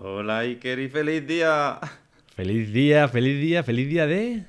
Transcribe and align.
Hola 0.00 0.40
Iker 0.40 0.78
y 0.78 0.88
feliz 0.88 1.26
día. 1.26 1.80
Feliz 2.34 2.70
día, 2.70 3.08
feliz 3.08 3.40
día, 3.40 3.62
feliz 3.62 3.88
día 3.88 4.06
de... 4.06 4.44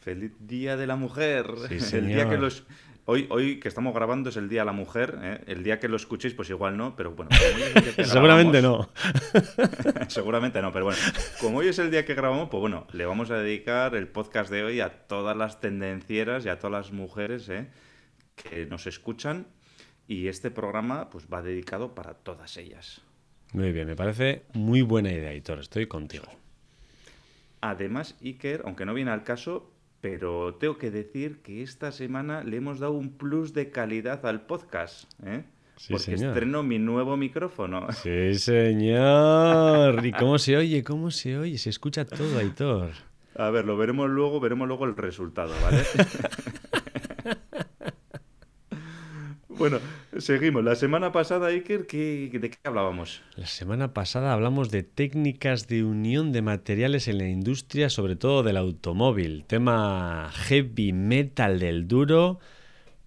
Feliz 0.00 0.32
día 0.38 0.76
de 0.76 0.86
la 0.86 0.96
mujer. 0.96 1.46
Sí, 1.80 1.96
El 1.96 2.08
día 2.08 2.28
que 2.28 2.36
los... 2.36 2.64
Hoy, 3.06 3.26
hoy 3.30 3.58
que 3.58 3.68
estamos 3.68 3.94
grabando 3.94 4.28
es 4.28 4.36
el 4.36 4.50
día 4.50 4.60
de 4.62 4.66
la 4.66 4.72
mujer. 4.72 5.18
¿eh? 5.22 5.40
El 5.46 5.62
día 5.62 5.78
que 5.80 5.88
lo 5.88 5.96
escuchéis, 5.96 6.34
pues 6.34 6.50
igual 6.50 6.76
no, 6.76 6.94
pero 6.94 7.12
bueno. 7.12 7.30
Seguramente 8.04 8.60
no. 8.60 8.90
Seguramente 10.08 10.60
no, 10.60 10.72
pero 10.72 10.86
bueno. 10.86 10.98
Como 11.40 11.58
hoy 11.58 11.68
es 11.68 11.78
el 11.78 11.90
día 11.90 12.04
que 12.04 12.14
grabamos, 12.14 12.50
pues 12.50 12.60
bueno, 12.60 12.86
le 12.92 13.06
vamos 13.06 13.30
a 13.30 13.38
dedicar 13.38 13.94
el 13.94 14.08
podcast 14.08 14.50
de 14.50 14.62
hoy 14.62 14.80
a 14.80 14.90
todas 15.06 15.36
las 15.36 15.60
tendencieras 15.60 16.44
y 16.44 16.50
a 16.50 16.58
todas 16.58 16.72
las 16.72 16.92
mujeres 16.92 17.48
¿eh? 17.48 17.68
que 18.36 18.66
nos 18.66 18.86
escuchan. 18.86 19.46
Y 20.06 20.28
este 20.28 20.50
programa 20.50 21.08
pues 21.08 21.28
va 21.32 21.40
dedicado 21.40 21.94
para 21.94 22.12
todas 22.12 22.58
ellas. 22.58 23.03
Muy 23.54 23.70
bien, 23.72 23.86
me 23.86 23.94
parece 23.96 24.42
muy 24.52 24.82
buena 24.82 25.12
idea, 25.12 25.30
Aitor. 25.30 25.60
Estoy 25.60 25.86
contigo. 25.86 26.24
Además, 27.60 28.16
Iker, 28.22 28.62
aunque 28.64 28.84
no 28.84 28.92
viene 28.92 29.12
al 29.12 29.22
caso, 29.22 29.70
pero 30.00 30.56
tengo 30.56 30.76
que 30.76 30.90
decir 30.90 31.38
que 31.40 31.62
esta 31.62 31.92
semana 31.92 32.42
le 32.42 32.56
hemos 32.56 32.80
dado 32.80 32.92
un 32.92 33.10
plus 33.16 33.54
de 33.54 33.70
calidad 33.70 34.26
al 34.26 34.42
podcast, 34.42 35.04
¿eh? 35.24 35.44
Sí, 35.76 35.92
Porque 35.92 36.16
señor. 36.16 36.30
estreno 36.30 36.62
mi 36.64 36.78
nuevo 36.80 37.16
micrófono. 37.16 37.86
Sí, 38.02 38.34
señor. 38.34 40.04
¿Y 40.04 40.10
cómo 40.12 40.38
se 40.38 40.56
oye? 40.56 40.82
¿Cómo 40.82 41.12
se 41.12 41.38
oye? 41.38 41.56
Se 41.56 41.70
escucha 41.70 42.04
todo, 42.04 42.38
Aitor. 42.38 42.90
A 43.36 43.50
ver, 43.50 43.64
lo 43.64 43.76
veremos 43.76 44.10
luego, 44.10 44.40
veremos 44.40 44.66
luego 44.66 44.84
el 44.84 44.96
resultado, 44.96 45.54
¿vale? 45.62 45.82
bueno, 49.58 49.78
seguimos. 50.18 50.64
La 50.64 50.74
semana 50.74 51.12
pasada, 51.12 51.48
Iker, 51.48 51.86
¿qué- 51.86 52.30
¿de 52.32 52.50
qué 52.50 52.58
hablábamos? 52.64 53.22
La 53.36 53.46
semana 53.46 53.92
pasada 53.92 54.32
hablamos 54.32 54.70
de 54.70 54.82
técnicas 54.82 55.68
de 55.68 55.84
unión 55.84 56.32
de 56.32 56.42
materiales 56.42 57.08
en 57.08 57.18
la 57.18 57.28
industria, 57.28 57.88
sobre 57.90 58.16
todo 58.16 58.42
del 58.42 58.56
automóvil. 58.56 59.44
Tema 59.46 60.30
heavy 60.32 60.92
metal 60.92 61.58
del 61.58 61.86
duro, 61.88 62.38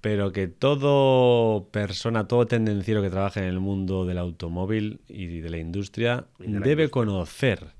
pero 0.01 0.31
que 0.31 0.47
todo 0.47 1.67
persona, 1.71 2.27
todo 2.27 2.45
tendenciero 2.45 3.01
que 3.01 3.09
trabaje 3.09 3.39
en 3.39 3.47
el 3.47 3.59
mundo 3.59 4.05
del 4.05 4.17
automóvil 4.19 4.99
y 5.07 5.39
de 5.39 5.49
la 5.49 5.57
industria 5.57 6.25
Y 6.39 6.43
de 6.51 6.59
la 6.59 6.65
debe 6.65 6.83
industria. 6.83 6.89
conocer. 6.89 7.77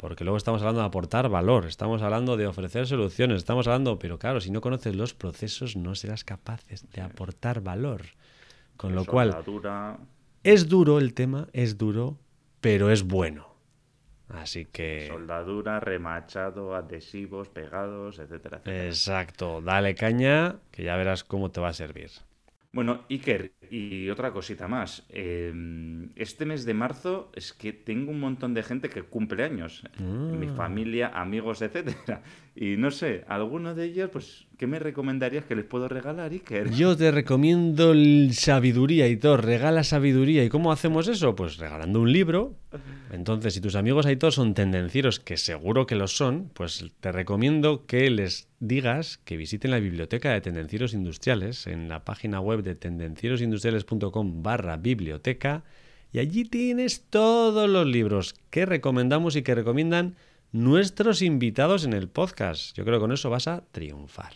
Porque 0.00 0.24
luego 0.24 0.38
estamos 0.38 0.62
hablando 0.62 0.80
de 0.80 0.86
aportar 0.86 1.28
valor, 1.28 1.66
estamos 1.66 2.00
hablando 2.00 2.38
de 2.38 2.46
ofrecer 2.46 2.86
soluciones, 2.86 3.36
estamos 3.36 3.66
hablando, 3.66 3.98
pero 3.98 4.18
claro, 4.18 4.40
si 4.40 4.50
no 4.50 4.62
conoces 4.62 4.96
los 4.96 5.12
procesos 5.12 5.76
no 5.76 5.94
serás 5.94 6.24
capaces 6.24 6.90
de 6.90 7.02
aportar 7.02 7.60
valor. 7.60 8.00
Con 8.78 8.94
lo 8.94 9.04
cual, 9.04 9.36
es 10.42 10.70
duro 10.70 10.98
el 10.98 11.12
tema, 11.12 11.48
es 11.52 11.76
duro, 11.76 12.16
pero 12.62 12.90
es 12.90 13.02
bueno. 13.02 13.48
Así 14.30 14.64
que... 14.64 15.06
Soldadura, 15.06 15.80
remachado, 15.80 16.74
adhesivos, 16.74 17.50
pegados, 17.50 18.18
etcétera, 18.20 18.56
etcétera. 18.56 18.86
Exacto, 18.86 19.60
dale 19.60 19.94
caña, 19.94 20.56
que 20.70 20.82
ya 20.82 20.96
verás 20.96 21.24
cómo 21.24 21.50
te 21.50 21.60
va 21.60 21.68
a 21.68 21.74
servir. 21.74 22.10
Bueno, 22.72 23.04
Iker, 23.10 23.52
y 23.68 24.08
otra 24.10 24.32
cosita 24.32 24.68
más. 24.68 25.04
Eh, 25.08 25.52
este 26.14 26.46
mes 26.46 26.64
de 26.64 26.72
marzo 26.74 27.32
es 27.34 27.52
que 27.52 27.72
tengo 27.72 28.12
un 28.12 28.20
montón 28.20 28.54
de 28.54 28.62
gente 28.62 28.88
que 28.88 29.02
cumple 29.02 29.42
años. 29.42 29.82
Mi 29.98 30.46
Ah. 30.46 30.54
familia, 30.54 31.08
amigos, 31.08 31.62
etcétera. 31.62 32.22
Y 32.54 32.76
no 32.76 32.90
sé, 32.90 33.24
alguno 33.28 33.74
de 33.74 33.84
ellos, 33.84 34.10
pues, 34.12 34.46
¿qué 34.58 34.66
me 34.66 34.78
recomendarías 34.78 35.44
que 35.44 35.54
les 35.54 35.64
puedo 35.64 35.88
regalar, 35.88 36.32
Iker? 36.32 36.70
Yo 36.70 36.96
te 36.96 37.10
recomiendo 37.10 37.92
el 37.92 38.30
sabiduría, 38.34 39.04
Aitor, 39.04 39.44
regala 39.44 39.84
sabiduría. 39.84 40.44
¿Y 40.44 40.48
cómo 40.48 40.72
hacemos 40.72 41.06
eso? 41.06 41.36
Pues 41.36 41.58
regalando 41.58 42.00
un 42.00 42.12
libro. 42.12 42.56
Entonces, 43.12 43.54
si 43.54 43.60
tus 43.60 43.76
amigos 43.76 44.04
Aitor 44.04 44.32
son 44.32 44.54
tendencieros, 44.54 45.20
que 45.20 45.36
seguro 45.36 45.86
que 45.86 45.94
lo 45.94 46.08
son, 46.08 46.50
pues 46.52 46.84
te 47.00 47.12
recomiendo 47.12 47.86
que 47.86 48.10
les 48.10 48.48
digas 48.58 49.18
que 49.24 49.36
visiten 49.36 49.70
la 49.70 49.78
biblioteca 49.78 50.32
de 50.32 50.40
Tendencieros 50.40 50.92
Industriales 50.92 51.66
en 51.68 51.88
la 51.88 52.04
página 52.04 52.40
web 52.40 52.62
de 52.62 52.74
tendencierosindustriales.com 52.74 54.42
barra 54.42 54.76
biblioteca 54.76 55.62
y 56.12 56.18
allí 56.18 56.44
tienes 56.44 57.04
todos 57.08 57.70
los 57.70 57.86
libros 57.86 58.34
que 58.50 58.66
recomendamos 58.66 59.36
y 59.36 59.42
que 59.42 59.54
recomiendan 59.54 60.16
nuestros 60.52 61.22
invitados 61.22 61.84
en 61.84 61.92
el 61.92 62.08
podcast. 62.08 62.76
Yo 62.76 62.84
creo 62.84 62.98
que 62.98 63.02
con 63.02 63.12
eso 63.12 63.30
vas 63.30 63.48
a 63.48 63.62
triunfar. 63.70 64.32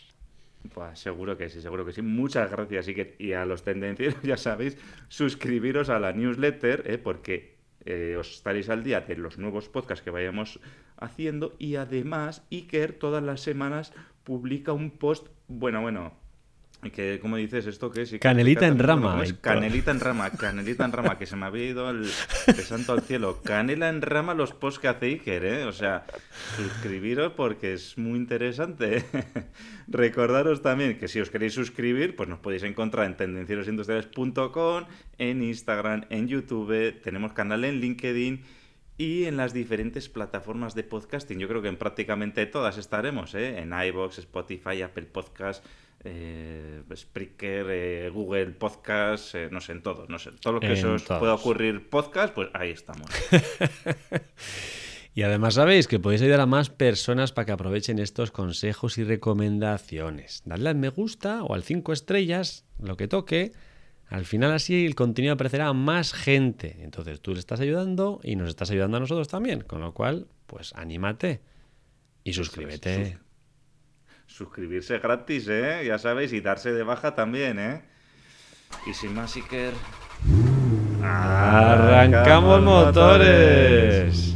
Pues 0.73 0.99
seguro 0.99 1.37
que 1.37 1.49
sí, 1.49 1.61
seguro 1.61 1.85
que 1.85 1.91
sí. 1.91 2.01
Muchas 2.01 2.49
gracias, 2.49 2.87
Iker. 2.87 3.15
Y 3.19 3.33
a 3.33 3.45
los 3.45 3.63
tendencieros, 3.63 4.19
ya 4.23 4.37
sabéis, 4.37 4.77
suscribiros 5.09 5.89
a 5.89 5.99
la 5.99 6.13
newsletter, 6.13 6.83
¿eh? 6.85 6.97
porque 6.97 7.55
eh, 7.85 8.15
os 8.17 8.31
estaréis 8.31 8.69
al 8.69 8.83
día 8.83 9.01
de 9.01 9.15
los 9.15 9.37
nuevos 9.37 9.69
podcasts 9.69 10.03
que 10.03 10.09
vayamos 10.09 10.59
haciendo. 10.97 11.55
Y 11.59 11.75
además, 11.75 12.43
Iker 12.51 12.93
todas 12.93 13.23
las 13.23 13.41
semanas 13.41 13.93
publica 14.23 14.73
un 14.73 14.91
post, 14.91 15.27
bueno, 15.47 15.81
bueno. 15.81 16.24
Que, 16.93 17.19
¿Cómo 17.21 17.37
dices 17.37 17.65
esto? 17.65 17.89
que? 17.89 18.01
Iker? 18.01 18.19
Canelita 18.19 18.67
en 18.67 18.77
rama. 18.77 19.23
Canelita 19.41 19.91
en 19.91 19.99
rama, 19.99 20.29
canelita 20.29 20.85
en 20.85 20.91
rama, 20.91 21.17
que 21.17 21.25
se 21.25 21.35
me 21.35 21.45
había 21.45 21.65
ido 21.65 21.89
el, 21.89 22.03
de 22.03 22.63
santo 22.63 22.93
al 22.93 23.01
cielo. 23.01 23.41
Canela 23.43 23.89
en 23.89 24.01
rama 24.01 24.33
los 24.33 24.53
posts 24.53 24.79
que 24.79 24.87
hace 24.87 25.05
Iker, 25.07 25.45
¿eh? 25.45 25.63
O 25.65 25.71
sea, 25.71 26.05
suscribiros 26.55 27.33
porque 27.33 27.73
es 27.73 27.97
muy 27.97 28.19
interesante. 28.19 29.03
Recordaros 29.87 30.61
también 30.61 30.97
que 30.97 31.07
si 31.07 31.19
os 31.19 31.29
queréis 31.29 31.53
suscribir, 31.53 32.15
pues 32.15 32.29
nos 32.29 32.39
podéis 32.39 32.63
encontrar 32.63 33.05
en 33.07 33.17
tendencierosindustriales.com, 33.17 34.83
en 35.17 35.43
Instagram, 35.43 36.05
en 36.09 36.27
YouTube, 36.27 37.01
tenemos 37.01 37.33
canal 37.33 37.63
en 37.65 37.79
LinkedIn 37.79 38.43
y 38.97 39.25
en 39.25 39.37
las 39.37 39.53
diferentes 39.53 40.07
plataformas 40.09 40.73
de 40.73 40.83
podcasting. 40.83 41.39
Yo 41.39 41.47
creo 41.47 41.61
que 41.61 41.67
en 41.67 41.77
prácticamente 41.77 42.45
todas 42.45 42.77
estaremos, 42.77 43.35
¿eh? 43.35 43.59
En 43.59 43.73
iVoox, 43.73 44.19
Spotify, 44.19 44.81
Apple 44.81 45.05
Podcast, 45.05 45.65
eh, 46.05 46.83
Spreaker, 46.95 47.65
eh, 47.69 48.09
Google 48.09 48.51
Podcast, 48.51 49.35
eh, 49.35 49.49
no 49.51 49.59
sé, 49.59 49.73
en 49.73 49.81
todos, 49.83 50.07
no 50.09 50.19
sé. 50.19 50.31
Todo 50.39 50.53
lo 50.53 50.59
que 50.59 50.67
En 50.67 50.77
se 50.77 50.87
os 50.87 51.03
todos. 51.03 51.19
pueda 51.19 51.33
ocurrir 51.33 51.89
podcast, 51.89 52.33
pues 52.33 52.49
ahí 52.53 52.71
estamos. 52.71 53.09
Y 55.17 55.21
además 55.21 55.53
sabéis 55.53 55.87
que 55.87 55.97
podéis 55.97 56.21
ayudar 56.23 56.41
a 56.41 56.45
más 56.45 56.69
personas 56.69 57.31
para 57.31 57.45
que 57.45 57.53
aprovechen 57.53 57.99
estos 57.99 58.31
consejos 58.31 58.97
y 58.97 59.05
recomendaciones. 59.05 60.41
Dadle 60.43 60.67
al 60.67 60.75
me 60.75 60.89
gusta 60.89 61.41
o 61.43 61.53
al 61.53 61.63
5 61.63 61.93
estrellas, 61.93 62.65
lo 62.79 62.97
que 62.97 63.07
toque. 63.07 63.53
Al 64.07 64.25
final 64.25 64.51
así 64.51 64.85
el 64.85 64.93
contenido 64.93 65.33
aparecerá 65.35 65.67
a 65.67 65.73
más 65.73 66.11
gente. 66.11 66.79
Entonces 66.81 67.21
tú 67.21 67.31
le 67.31 67.39
estás 67.39 67.61
ayudando 67.61 68.19
y 68.23 68.35
nos 68.35 68.49
estás 68.49 68.71
ayudando 68.71 68.97
a 68.97 68.99
nosotros 68.99 69.29
también. 69.29 69.61
Con 69.61 69.79
lo 69.79 69.93
cual, 69.93 70.27
pues 70.47 70.73
anímate 70.75 71.39
y 72.25 72.33
suscríbete. 72.33 73.17
Suscribirse 74.27 74.99
gratis, 74.99 75.47
¿eh? 75.47 75.83
Ya 75.85 75.97
sabéis, 75.97 76.33
y 76.33 76.41
darse 76.41 76.73
de 76.73 76.83
baja 76.83 77.15
también, 77.15 77.59
¿eh? 77.59 77.81
Y 78.87 78.93
sin 78.93 79.13
más, 79.13 79.35
Iker... 79.35 79.73
¡Arrancamos 81.03 82.61
motores! 82.63 84.35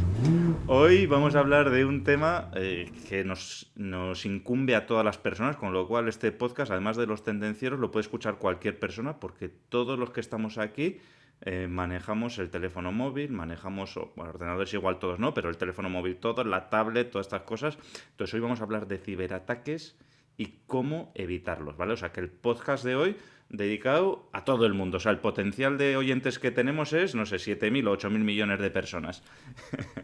Hoy 0.66 1.06
vamos 1.06 1.34
a 1.34 1.40
hablar 1.40 1.70
de 1.70 1.84
un 1.84 2.04
tema 2.04 2.50
eh, 2.54 2.92
que 3.08 3.24
nos, 3.24 3.72
nos 3.74 4.24
incumbe 4.24 4.76
a 4.76 4.86
todas 4.86 5.04
las 5.04 5.18
personas, 5.18 5.56
con 5.56 5.72
lo 5.72 5.88
cual 5.88 6.06
este 6.06 6.30
podcast, 6.30 6.70
además 6.70 6.96
de 6.96 7.06
los 7.06 7.24
tendencieros, 7.24 7.80
lo 7.80 7.90
puede 7.90 8.02
escuchar 8.02 8.38
cualquier 8.38 8.78
persona, 8.78 9.18
porque 9.18 9.48
todos 9.48 9.98
los 9.98 10.10
que 10.10 10.20
estamos 10.20 10.58
aquí 10.58 11.00
eh, 11.42 11.66
manejamos 11.68 12.38
el 12.38 12.50
teléfono 12.50 12.92
móvil, 12.92 13.32
manejamos, 13.32 13.94
bueno, 14.16 14.30
ordenadores 14.30 14.72
igual 14.74 14.98
todos 14.98 15.18
no, 15.18 15.32
pero 15.32 15.48
el 15.48 15.56
teléfono 15.56 15.88
móvil 15.88 16.16
todos, 16.16 16.46
la 16.46 16.68
tablet, 16.68 17.10
todas 17.10 17.26
estas 17.26 17.42
cosas. 17.42 17.78
Entonces 18.10 18.34
hoy 18.34 18.40
vamos 18.40 18.60
a 18.60 18.64
hablar 18.64 18.86
de 18.86 18.98
ciberataques 18.98 19.96
y 20.36 20.58
cómo 20.66 21.12
evitarlos, 21.14 21.76
¿vale? 21.76 21.94
O 21.94 21.96
sea 21.96 22.12
que 22.12 22.20
el 22.20 22.30
podcast 22.30 22.84
de 22.84 22.96
hoy 22.96 23.16
dedicado 23.50 24.28
a 24.32 24.44
todo 24.44 24.64
el 24.64 24.74
mundo. 24.74 24.98
O 24.98 25.00
sea, 25.00 25.12
el 25.12 25.18
potencial 25.18 25.76
de 25.76 25.96
oyentes 25.96 26.38
que 26.38 26.50
tenemos 26.50 26.92
es, 26.92 27.14
no 27.14 27.26
sé, 27.26 27.36
7.000 27.36 27.88
o 27.88 27.96
8.000 27.96 28.10
millones 28.18 28.60
de 28.60 28.70
personas. 28.70 29.22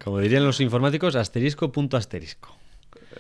Como 0.05 0.19
dirían 0.19 0.45
los 0.45 0.61
informáticos, 0.61 1.17
asterisco 1.17 1.73
punto 1.73 1.97
asterisco. 1.97 2.57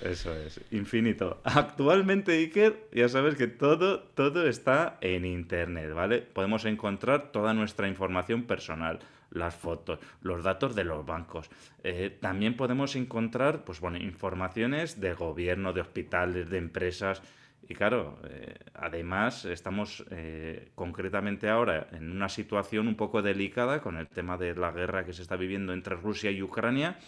Eso 0.02 0.34
es, 0.34 0.60
infinito. 0.70 1.40
Actualmente, 1.44 2.32
Iker, 2.32 2.88
ya 2.92 3.08
sabes 3.08 3.36
que 3.36 3.46
todo, 3.46 4.00
todo 4.00 4.46
está 4.48 4.98
en 5.00 5.24
Internet, 5.24 5.92
¿vale? 5.94 6.20
Podemos 6.20 6.64
encontrar 6.64 7.32
toda 7.32 7.54
nuestra 7.54 7.88
información 7.88 8.44
personal, 8.44 8.98
las 9.30 9.54
fotos, 9.54 9.98
los 10.22 10.44
datos 10.44 10.74
de 10.74 10.84
los 10.84 11.04
bancos. 11.04 11.50
Eh, 11.82 12.16
también 12.20 12.56
podemos 12.56 12.96
encontrar, 12.96 13.64
pues 13.64 13.80
bueno, 13.80 13.98
informaciones 13.98 15.00
de 15.00 15.14
gobierno, 15.14 15.72
de 15.72 15.80
hospitales, 15.80 16.50
de 16.50 16.58
empresas. 16.58 17.22
Y 17.68 17.74
claro, 17.74 18.18
eh, 18.28 18.54
además 18.74 19.44
estamos 19.44 20.04
eh, 20.10 20.70
concretamente 20.74 21.48
ahora 21.48 21.88
en 21.92 22.10
una 22.12 22.28
situación 22.28 22.86
un 22.86 22.94
poco 22.94 23.22
delicada 23.22 23.80
con 23.80 23.96
el 23.96 24.06
tema 24.06 24.36
de 24.36 24.54
la 24.54 24.70
guerra 24.70 25.04
que 25.04 25.12
se 25.12 25.22
está 25.22 25.36
viviendo 25.36 25.72
entre 25.72 25.96
Rusia 25.96 26.30
y 26.30 26.42
Ucrania. 26.42 26.98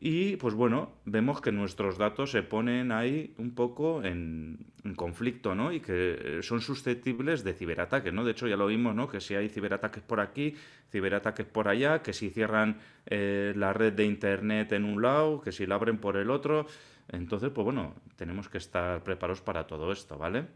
Y 0.00 0.36
pues 0.36 0.54
bueno, 0.54 0.92
vemos 1.04 1.40
que 1.40 1.50
nuestros 1.50 1.98
datos 1.98 2.30
se 2.30 2.42
ponen 2.42 2.92
ahí 2.92 3.34
un 3.36 3.54
poco 3.54 4.04
en, 4.04 4.58
conflicto, 4.96 5.54
¿no? 5.54 5.72
Y 5.72 5.80
que 5.80 6.38
son 6.42 6.60
susceptibles 6.60 7.42
de 7.42 7.52
ciberataques, 7.52 8.12
¿no? 8.12 8.24
De 8.24 8.30
hecho 8.30 8.46
ya 8.46 8.56
lo 8.56 8.68
vimos, 8.68 8.94
¿no? 8.94 9.08
Que 9.08 9.20
si 9.20 9.34
hay 9.34 9.48
ciberataques 9.48 10.02
por 10.02 10.20
aquí, 10.20 10.54
ciberataques 10.90 11.46
por 11.46 11.68
allá, 11.68 12.00
que 12.00 12.12
si 12.12 12.30
cierran 12.30 12.78
eh, 13.06 13.52
la 13.56 13.72
red 13.72 13.92
de 13.92 14.04
Internet 14.04 14.72
en 14.72 14.84
un 14.84 15.02
lado, 15.02 15.40
que 15.40 15.50
si 15.50 15.66
la 15.66 15.74
abren 15.74 15.98
por 15.98 16.16
el 16.16 16.30
otro. 16.30 16.66
Entonces, 17.08 17.50
pues 17.50 17.64
bueno, 17.64 17.94
tenemos 18.16 18.48
que 18.48 18.58
estar 18.58 19.02
preparados 19.02 19.40
para 19.40 19.66
todo 19.66 19.90
esto, 19.92 20.16
¿vale? 20.16 20.46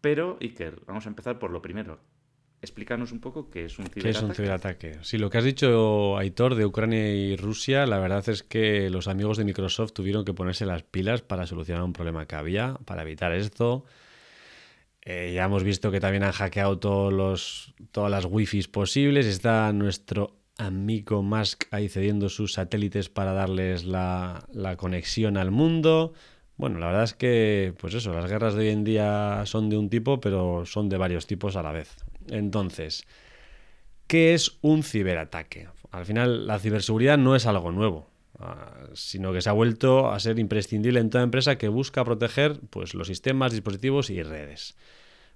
Pero, 0.00 0.38
Iker, 0.40 0.82
vamos 0.86 1.06
a 1.06 1.08
empezar 1.08 1.38
por 1.38 1.50
lo 1.50 1.62
primero. 1.62 2.00
Explícanos 2.64 3.12
un 3.12 3.20
poco 3.20 3.50
qué 3.50 3.66
es 3.66 3.78
un 3.78 3.84
ciberataque. 3.86 4.02
¿Qué 4.02 4.10
es 4.10 4.22
un 4.22 4.34
ciberataque? 4.34 4.98
Sí, 5.02 5.18
lo 5.18 5.28
que 5.28 5.36
has 5.36 5.44
dicho, 5.44 6.16
Aitor, 6.16 6.54
de 6.54 6.64
Ucrania 6.64 7.14
y 7.14 7.36
Rusia, 7.36 7.84
la 7.84 7.98
verdad 7.98 8.26
es 8.28 8.42
que 8.42 8.88
los 8.88 9.06
amigos 9.06 9.36
de 9.36 9.44
Microsoft 9.44 9.92
tuvieron 9.92 10.24
que 10.24 10.32
ponerse 10.32 10.64
las 10.64 10.82
pilas 10.82 11.20
para 11.20 11.46
solucionar 11.46 11.84
un 11.84 11.92
problema 11.92 12.26
que 12.26 12.36
había, 12.36 12.74
para 12.86 13.02
evitar 13.02 13.32
esto. 13.32 13.84
Eh, 15.02 15.32
ya 15.34 15.44
hemos 15.44 15.62
visto 15.62 15.90
que 15.90 16.00
también 16.00 16.24
han 16.24 16.32
hackeado 16.32 16.78
todos 16.78 17.12
los, 17.12 17.74
todas 17.92 18.10
las 18.10 18.24
wifi 18.24 18.62
posibles. 18.62 19.26
Está 19.26 19.70
nuestro 19.74 20.34
amigo 20.56 21.22
Musk 21.22 21.64
ahí 21.70 21.90
cediendo 21.90 22.30
sus 22.30 22.54
satélites 22.54 23.10
para 23.10 23.34
darles 23.34 23.84
la, 23.84 24.46
la 24.54 24.76
conexión 24.78 25.36
al 25.36 25.50
mundo. 25.50 26.14
Bueno, 26.56 26.78
la 26.78 26.86
verdad 26.86 27.04
es 27.04 27.14
que, 27.14 27.74
pues 27.78 27.92
eso, 27.94 28.14
las 28.14 28.30
guerras 28.30 28.54
de 28.54 28.60
hoy 28.60 28.68
en 28.68 28.84
día 28.84 29.42
son 29.44 29.68
de 29.68 29.76
un 29.76 29.90
tipo, 29.90 30.20
pero 30.20 30.64
son 30.64 30.88
de 30.88 30.96
varios 30.96 31.26
tipos 31.26 31.56
a 31.56 31.62
la 31.62 31.72
vez. 31.72 32.04
Entonces, 32.28 33.04
¿qué 34.06 34.34
es 34.34 34.58
un 34.60 34.82
ciberataque? 34.82 35.68
Al 35.90 36.06
final, 36.06 36.46
la 36.46 36.58
ciberseguridad 36.58 37.18
no 37.18 37.36
es 37.36 37.46
algo 37.46 37.70
nuevo, 37.70 38.10
ah, 38.38 38.88
sino 38.94 39.32
que 39.32 39.40
se 39.40 39.48
ha 39.48 39.52
vuelto 39.52 40.10
a 40.10 40.18
ser 40.20 40.38
imprescindible 40.38 41.00
en 41.00 41.10
toda 41.10 41.24
empresa 41.24 41.56
que 41.56 41.68
busca 41.68 42.04
proteger 42.04 42.60
pues, 42.70 42.94
los 42.94 43.06
sistemas, 43.06 43.52
dispositivos 43.52 44.10
y 44.10 44.22
redes. 44.22 44.76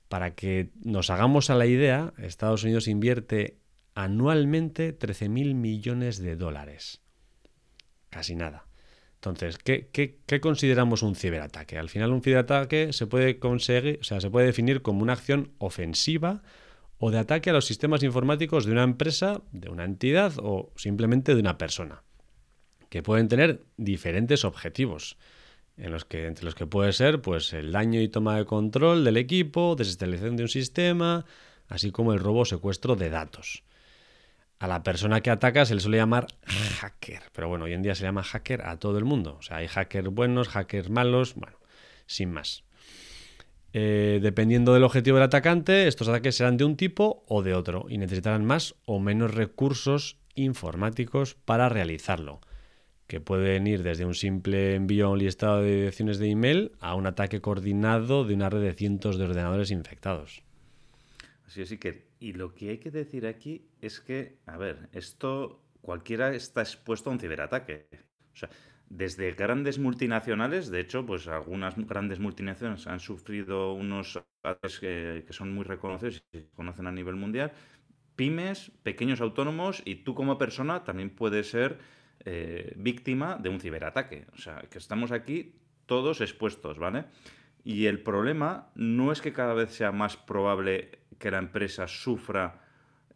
Para 0.08 0.34
que 0.34 0.70
nos 0.82 1.10
hagamos 1.10 1.50
a 1.50 1.54
la 1.54 1.66
idea, 1.66 2.12
Estados 2.18 2.64
Unidos 2.64 2.88
invierte 2.88 3.58
anualmente 3.94 4.98
13.000 4.98 5.54
millones 5.54 6.18
de 6.18 6.36
dólares. 6.36 7.02
Casi 8.10 8.34
nada. 8.34 8.68
Entonces, 9.16 9.58
¿qué, 9.58 9.88
¿qué, 9.92 10.40
consideramos 10.40 11.02
un 11.02 11.16
ciberataque? 11.16 11.76
Al 11.76 11.88
final, 11.88 12.12
un 12.12 12.22
ciberataque 12.22 12.92
se 12.92 13.08
puede 13.08 13.40
conseguir, 13.40 13.98
o 14.00 14.04
sea, 14.04 14.20
se 14.20 14.30
puede 14.30 14.46
definir 14.46 14.80
como 14.80 15.02
una 15.02 15.14
acción 15.14 15.50
ofensiva 15.58 16.42
o 16.98 17.10
de 17.10 17.18
ataque 17.18 17.50
a 17.50 17.52
los 17.52 17.66
sistemas 17.66 18.02
informáticos 18.02 18.64
de 18.66 18.72
una 18.72 18.82
empresa, 18.82 19.42
de 19.52 19.68
una 19.68 19.84
entidad 19.84 20.32
o 20.38 20.72
simplemente 20.76 21.34
de 21.34 21.40
una 21.40 21.58
persona, 21.58 22.02
que 22.88 23.02
pueden 23.02 23.28
tener 23.28 23.62
diferentes 23.76 24.44
objetivos, 24.44 25.16
en 25.76 25.92
los 25.92 26.04
que, 26.04 26.26
entre 26.26 26.44
los 26.44 26.56
que 26.56 26.66
puede 26.66 26.92
ser 26.92 27.20
pues, 27.22 27.52
el 27.52 27.70
daño 27.70 28.00
y 28.00 28.08
toma 28.08 28.36
de 28.36 28.44
control 28.44 29.04
del 29.04 29.16
equipo, 29.16 29.76
desestabilización 29.76 30.36
de 30.36 30.42
un 30.42 30.48
sistema, 30.48 31.24
así 31.68 31.92
como 31.92 32.12
el 32.12 32.18
robo 32.18 32.40
o 32.40 32.44
secuestro 32.44 32.96
de 32.96 33.10
datos. 33.10 33.62
A 34.58 34.66
la 34.66 34.82
persona 34.82 35.20
que 35.20 35.30
ataca 35.30 35.64
se 35.64 35.76
le 35.76 35.80
suele 35.80 35.98
llamar 35.98 36.26
hacker, 36.80 37.22
pero 37.32 37.48
bueno, 37.48 37.66
hoy 37.66 37.74
en 37.74 37.82
día 37.82 37.94
se 37.94 38.02
llama 38.02 38.24
hacker 38.24 38.62
a 38.62 38.76
todo 38.76 38.98
el 38.98 39.04
mundo. 39.04 39.36
O 39.38 39.42
sea, 39.42 39.58
hay 39.58 39.68
hackers 39.68 40.08
buenos, 40.08 40.48
hackers 40.48 40.90
malos, 40.90 41.34
bueno, 41.36 41.56
sin 42.06 42.32
más. 42.32 42.64
Eh, 43.72 44.20
dependiendo 44.22 44.72
del 44.72 44.84
objetivo 44.84 45.16
del 45.16 45.24
atacante, 45.24 45.88
estos 45.88 46.08
ataques 46.08 46.36
serán 46.36 46.56
de 46.56 46.64
un 46.64 46.76
tipo 46.76 47.24
o 47.28 47.42
de 47.42 47.54
otro 47.54 47.86
y 47.88 47.98
necesitarán 47.98 48.44
más 48.44 48.74
o 48.86 48.98
menos 48.98 49.34
recursos 49.34 50.18
informáticos 50.34 51.34
para 51.34 51.68
realizarlo, 51.68 52.40
que 53.06 53.20
pueden 53.20 53.66
ir 53.66 53.82
desde 53.82 54.06
un 54.06 54.14
simple 54.14 54.74
envío 54.74 55.06
a 55.06 55.10
un 55.10 55.18
listado 55.18 55.62
de 55.62 55.76
direcciones 55.76 56.18
de 56.18 56.30
email 56.30 56.72
a 56.80 56.94
un 56.94 57.06
ataque 57.06 57.40
coordinado 57.40 58.24
de 58.24 58.34
una 58.34 58.48
red 58.48 58.62
de 58.62 58.72
cientos 58.72 59.18
de 59.18 59.24
ordenadores 59.24 59.70
infectados. 59.70 60.42
Así 61.46 61.62
es, 61.62 61.78
que 61.78 62.08
y 62.20 62.32
lo 62.32 62.54
que 62.54 62.70
hay 62.70 62.78
que 62.78 62.90
decir 62.90 63.26
aquí 63.26 63.68
es 63.80 64.00
que, 64.00 64.38
a 64.46 64.56
ver, 64.56 64.88
esto 64.92 65.62
cualquiera 65.80 66.34
está 66.34 66.62
expuesto 66.62 67.10
a 67.10 67.12
un 67.12 67.20
ciberataque. 67.20 67.86
O 68.34 68.36
sea, 68.36 68.50
desde 68.90 69.32
grandes 69.32 69.78
multinacionales, 69.78 70.70
de 70.70 70.80
hecho, 70.80 71.04
pues 71.04 71.28
algunas 71.28 71.76
grandes 71.76 72.18
multinacionales 72.18 72.86
han 72.86 73.00
sufrido 73.00 73.74
unos 73.74 74.22
ataques 74.42 74.80
que, 74.80 75.26
son 75.30 75.52
muy 75.52 75.64
reconocidos 75.64 76.24
y 76.32 76.38
se 76.38 76.50
conocen 76.50 76.86
a 76.86 76.92
nivel 76.92 77.16
mundial. 77.16 77.52
Pymes, 78.16 78.72
pequeños 78.82 79.20
autónomos 79.20 79.82
y 79.84 79.96
tú 79.96 80.14
como 80.14 80.38
persona 80.38 80.84
también 80.84 81.10
puedes 81.10 81.50
ser 81.50 81.78
eh, 82.24 82.72
víctima 82.76 83.36
de 83.36 83.50
un 83.50 83.60
ciberataque. 83.60 84.26
O 84.32 84.38
sea, 84.38 84.62
que 84.70 84.78
estamos 84.78 85.12
aquí 85.12 85.54
todos 85.86 86.20
expuestos, 86.20 86.78
¿vale? 86.78 87.04
Y 87.64 87.86
el 87.86 88.02
problema 88.02 88.70
no 88.74 89.12
es 89.12 89.20
que 89.20 89.32
cada 89.32 89.52
vez 89.52 89.70
sea 89.70 89.92
más 89.92 90.16
probable 90.16 91.00
que 91.18 91.30
la 91.30 91.38
empresa 91.38 91.86
sufra 91.86 92.62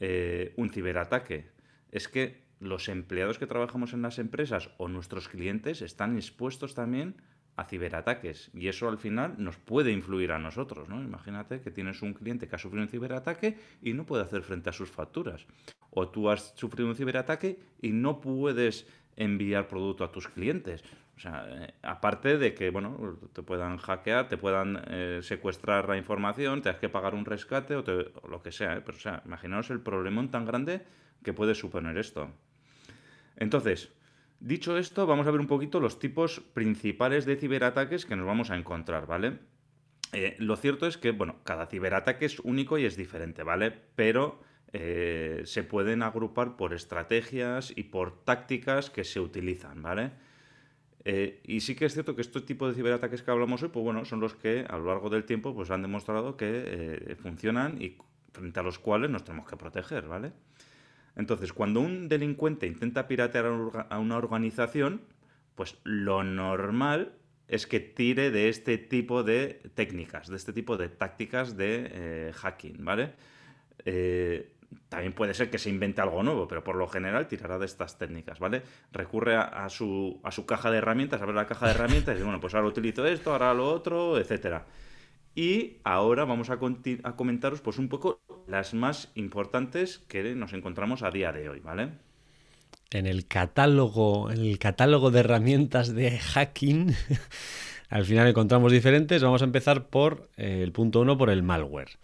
eh, 0.01 0.53
un 0.57 0.69
ciberataque, 0.71 1.51
es 1.91 2.09
que 2.09 2.42
los 2.63 2.89
empleados 2.89 3.39
que 3.39 3.47
trabajamos 3.47 3.93
en 3.93 4.03
las 4.03 4.19
empresas 4.19 4.71
o 4.79 4.89
nuestros 4.89 5.29
clientes 5.29 5.83
están 5.83 6.17
expuestos 6.17 6.75
también 6.75 7.17
a 7.57 7.65
ciberataques 7.65 8.51
y 8.55 8.69
eso 8.69 8.89
al 8.89 8.99
final 8.99 9.35
nos 9.37 9.59
puede 9.59 9.93
influir 9.93 10.33
a 10.33 10.39
nosotros, 10.39 10.89
¿no? 10.89 11.03
Imagínate 11.03 11.61
que 11.61 11.71
tienes 11.71 12.01
un 12.01 12.15
cliente 12.15 12.49
que 12.49 12.57
ha 12.57 12.59
sufrido 12.59 12.85
un 12.85 12.89
ciberataque 12.89 13.59
y 13.83 13.93
no 13.93 14.07
puede 14.07 14.23
hacer 14.23 14.43
frente 14.43 14.71
a 14.71 14.73
sus 14.73 14.91
facturas 14.91 15.47
o 15.91 16.09
tú 16.09 16.31
has 16.31 16.55
sufrido 16.57 16.89
un 16.89 16.97
ciberataque 16.97 17.59
y 17.81 17.91
no 17.91 18.21
puedes 18.21 18.87
enviar 19.17 19.69
producto 19.69 20.05
a 20.05 20.13
tus 20.13 20.29
clientes. 20.29 20.83
O 21.17 21.21
sea, 21.21 21.45
eh, 21.47 21.75
aparte 21.83 22.39
de 22.39 22.55
que, 22.55 22.71
bueno, 22.71 23.19
te 23.35 23.43
puedan 23.43 23.77
hackear, 23.77 24.29
te 24.29 24.39
puedan 24.39 24.83
eh, 24.89 25.21
secuestrar 25.23 25.89
la 25.89 25.99
información, 25.99 26.63
te 26.63 26.71
has 26.71 26.79
que 26.79 26.89
pagar 26.89 27.15
un 27.15 27.27
rescate 27.27 27.77
o, 27.77 27.81
o 27.81 28.29
lo 28.29 28.43
que 28.43 28.51
sea, 28.51 28.77
¿eh? 28.77 28.83
Pero, 28.85 28.97
o 28.97 29.01
sea, 29.01 29.23
imaginaos 29.27 29.69
el 29.71 29.81
problemón 29.81 30.31
tan 30.31 30.47
grande 30.47 30.83
que 31.23 31.35
puede 31.35 31.55
suponer 31.55 31.99
esto. 31.99 32.31
Entonces, 33.43 33.93
dicho 34.39 34.79
esto, 34.79 35.05
vamos 35.05 35.27
a 35.27 35.33
ver 35.33 35.41
un 35.41 35.49
poquito 35.49 35.81
los 35.81 35.99
tipos 35.99 36.39
principales 36.55 37.27
de 37.27 37.35
ciberataques 37.35 38.07
que 38.07 38.15
nos 38.15 38.25
vamos 38.25 38.51
a 38.51 38.57
encontrar, 38.57 39.09
¿vale? 39.09 39.41
Eh, 40.13 40.37
lo 40.39 40.55
cierto 40.55 40.87
es 40.87 40.97
que, 40.97 41.11
bueno, 41.11 41.41
cada 41.43 41.67
ciberataque 41.67 42.27
es 42.27 42.39
único 42.39 42.79
y 42.79 42.85
es 42.85 42.97
diferente, 42.97 43.43
¿vale? 43.43 43.73
Pero 43.97 44.41
eh, 44.73 45.43
se 45.45 45.65
pueden 45.65 46.05
agrupar 46.05 46.57
por 46.57 46.73
estrategias 46.73 47.73
y 47.75 47.83
por 47.83 48.25
tácticas 48.25 48.91
que 48.91 49.03
se 49.03 49.19
utilizan, 49.19 49.83
¿vale? 49.83 50.13
Eh, 51.05 51.41
y 51.45 51.63
sí 51.63 51.75
que 51.75 51.87
es 51.87 51.95
cierto 51.95 52.15
que 52.15 52.23
este 52.23 52.43
tipo 52.43 52.69
de 52.69 52.75
ciberataques 52.75 53.25
que 53.25 53.31
hablamos 53.33 53.61
hoy, 53.65 53.71
pues 53.71 53.83
bueno, 53.83 54.05
son 54.05 54.21
los 54.21 54.37
que 54.37 54.65
a 54.69 54.79
lo 54.79 54.87
largo 54.87 55.11
del 55.11 55.25
tiempo 55.25 55.53
pues 55.53 55.73
han 55.73 55.83
demostrado 55.83 56.37
que 56.37 57.17
funcionan 57.21 57.83
y 57.83 57.99
frente 58.33 58.61
a 58.61 58.63
los 58.63 58.79
cuales 58.79 59.11
nos 59.11 59.25
tenemos 59.25 59.51
que 59.51 59.57
proteger, 59.57 60.07
¿vale? 60.07 60.31
Entonces, 61.17 61.53
cuando 61.53 61.81
un 61.81 62.09
delincuente 62.09 62.67
intenta 62.67 63.07
piratear 63.07 63.47
a 63.91 63.99
una 63.99 64.17
organización, 64.17 65.03
pues 65.55 65.77
lo 65.85 66.25
normal 66.25 67.13
es 67.49 67.67
que 67.67 67.81
tire 67.81 68.31
de 68.31 68.49
este 68.49 68.79
tipo 68.79 69.23
de 69.23 69.61
técnicas, 69.75 70.29
de 70.29 70.37
este 70.37 70.53
tipo 70.53 70.77
de 70.77 70.89
tácticas 70.89 71.57
de 71.57 71.91
eh, 71.93 72.33
hacking, 72.35 72.83
¿vale? 72.85 73.13
Eh, 73.85 74.53
también 74.89 75.13
puede 75.13 75.35
ser 75.35 75.51
que 75.51 75.59
se 75.59 75.69
invente 75.69 76.01
algo 76.01 76.23
nuevo, 76.23 76.49
pero 76.49 76.65
por 76.65 76.77
lo 76.77 76.89
general 76.89 77.29
tirará 77.29 77.59
de 77.59 77.67
estas 77.67 77.99
técnicas, 77.99 78.39
¿vale? 78.39 78.63
Recurre 78.91 79.37
a, 79.37 79.69
su, 79.69 80.19
a 80.23 80.31
su 80.31 80.47
caja 80.47 80.71
de 80.71 80.79
herramientas, 80.79 81.21
abre 81.21 81.35
la 81.35 81.47
caja 81.47 81.67
de 81.67 81.73
herramientas 81.73 82.19
y 82.19 82.23
bueno, 82.23 82.41
pues 82.41 82.55
ahora 82.55 82.69
utilizo 82.69 83.07
esto, 83.07 83.33
ahora 83.33 83.53
lo 83.53 83.71
otro, 83.71 84.19
etcétera. 84.19 84.65
Y 85.35 85.79
ahora 85.85 86.25
vamos 86.25 86.51
a, 86.51 86.59
comentaros 86.59 87.61
pues 87.61 87.79
un 87.79 87.89
poco 87.89 88.21
las 88.47 88.75
más 88.75 89.11
importantes 89.15 89.99
que 90.09 90.35
nos 90.35 90.53
encontramos 90.53 91.03
a 91.03 91.11
día 91.11 91.33
de 91.33 91.49
hoy, 91.49 91.61
¿vale? 91.61 91.91
En 92.91 93.07
el 93.07 93.27
catálogo, 93.27 94.31
en 94.31 94.41
el 94.41 94.59
catálogo 94.59 95.11
de 95.11 95.21
herramientas 95.21 95.95
de 95.95 96.19
hacking, 96.19 96.95
al 97.89 98.05
final 98.05 98.29
encontramos 98.29 98.71
diferentes. 98.71 99.23
Vamos 99.23 99.41
a 99.41 99.47
empezar 99.47 99.87
por 99.87 100.29
eh, 100.37 100.61
el 100.63 100.73
punto 100.73 101.01
uno, 101.01 101.17
por 101.17 101.31
el 101.31 101.43
malware. 101.43 101.99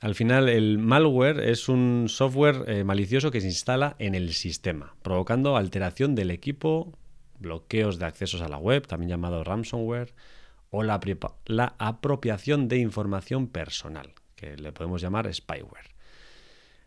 Al 0.00 0.14
final, 0.14 0.48
el 0.48 0.78
malware 0.78 1.40
es 1.40 1.68
un 1.68 2.06
software 2.08 2.64
eh, 2.66 2.84
malicioso 2.84 3.30
que 3.30 3.40
se 3.40 3.48
instala 3.48 3.96
en 3.98 4.14
el 4.14 4.32
sistema, 4.32 4.94
provocando 5.02 5.56
alteración 5.56 6.14
del 6.14 6.30
equipo, 6.30 6.96
bloqueos 7.40 7.98
de 7.98 8.06
accesos 8.06 8.40
a 8.40 8.48
la 8.48 8.58
web, 8.58 8.86
también 8.86 9.10
llamado 9.10 9.42
ransomware, 9.42 10.14
o 10.70 10.82
la, 10.82 11.00
apropiación 11.78 12.68
de 12.68 12.78
información 12.78 13.48
personal, 13.48 14.12
que 14.36 14.56
le 14.56 14.72
podemos 14.72 15.00
llamar 15.00 15.32
spyware. 15.32 15.94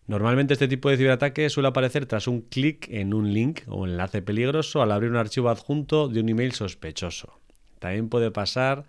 Normalmente 0.08 0.54
este 0.54 0.68
tipo 0.68 0.90
de 0.90 0.98
ciberataque 0.98 1.50
suele 1.50 1.70
aparecer 1.70 2.06
tras 2.06 2.28
un 2.28 2.42
clic 2.42 2.88
en 2.90 3.14
un 3.14 3.34
link 3.34 3.62
o 3.68 3.86
enlace 3.86 4.22
peligroso 4.22 4.82
al 4.82 4.92
abrir 4.92 5.12
un 5.12 5.18
archivo 5.18 5.50
adjunto 5.50 6.08
de 6.08 6.20
un 6.20 6.30
email 6.30 6.52
sospechoso. 6.52 7.40
También 7.80 8.10
puede 8.10 8.32
pasar 8.32 8.86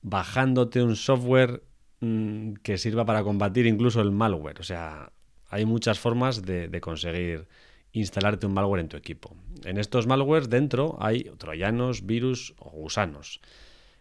bajándote 0.00 0.82
un 0.82 0.96
software 0.96 1.62
mm, 2.00 2.54
que 2.62 2.78
sirva 2.78 3.04
para 3.04 3.22
combatir 3.24 3.66
incluso 3.66 4.00
el 4.00 4.10
malware. 4.10 4.60
O 4.60 4.64
sea, 4.64 5.12
hay 5.50 5.64
muchas 5.64 5.98
formas 5.98 6.42
de, 6.42 6.68
de 6.68 6.80
conseguir 6.80 7.48
instalarte 7.92 8.46
un 8.46 8.54
malware 8.54 8.80
en 8.80 8.88
tu 8.88 8.96
equipo. 8.96 9.36
En 9.64 9.78
estos 9.78 10.06
malwares 10.06 10.48
dentro 10.48 10.96
hay 11.00 11.24
troyanos, 11.38 12.06
virus 12.06 12.54
o 12.58 12.70
gusanos. 12.70 13.40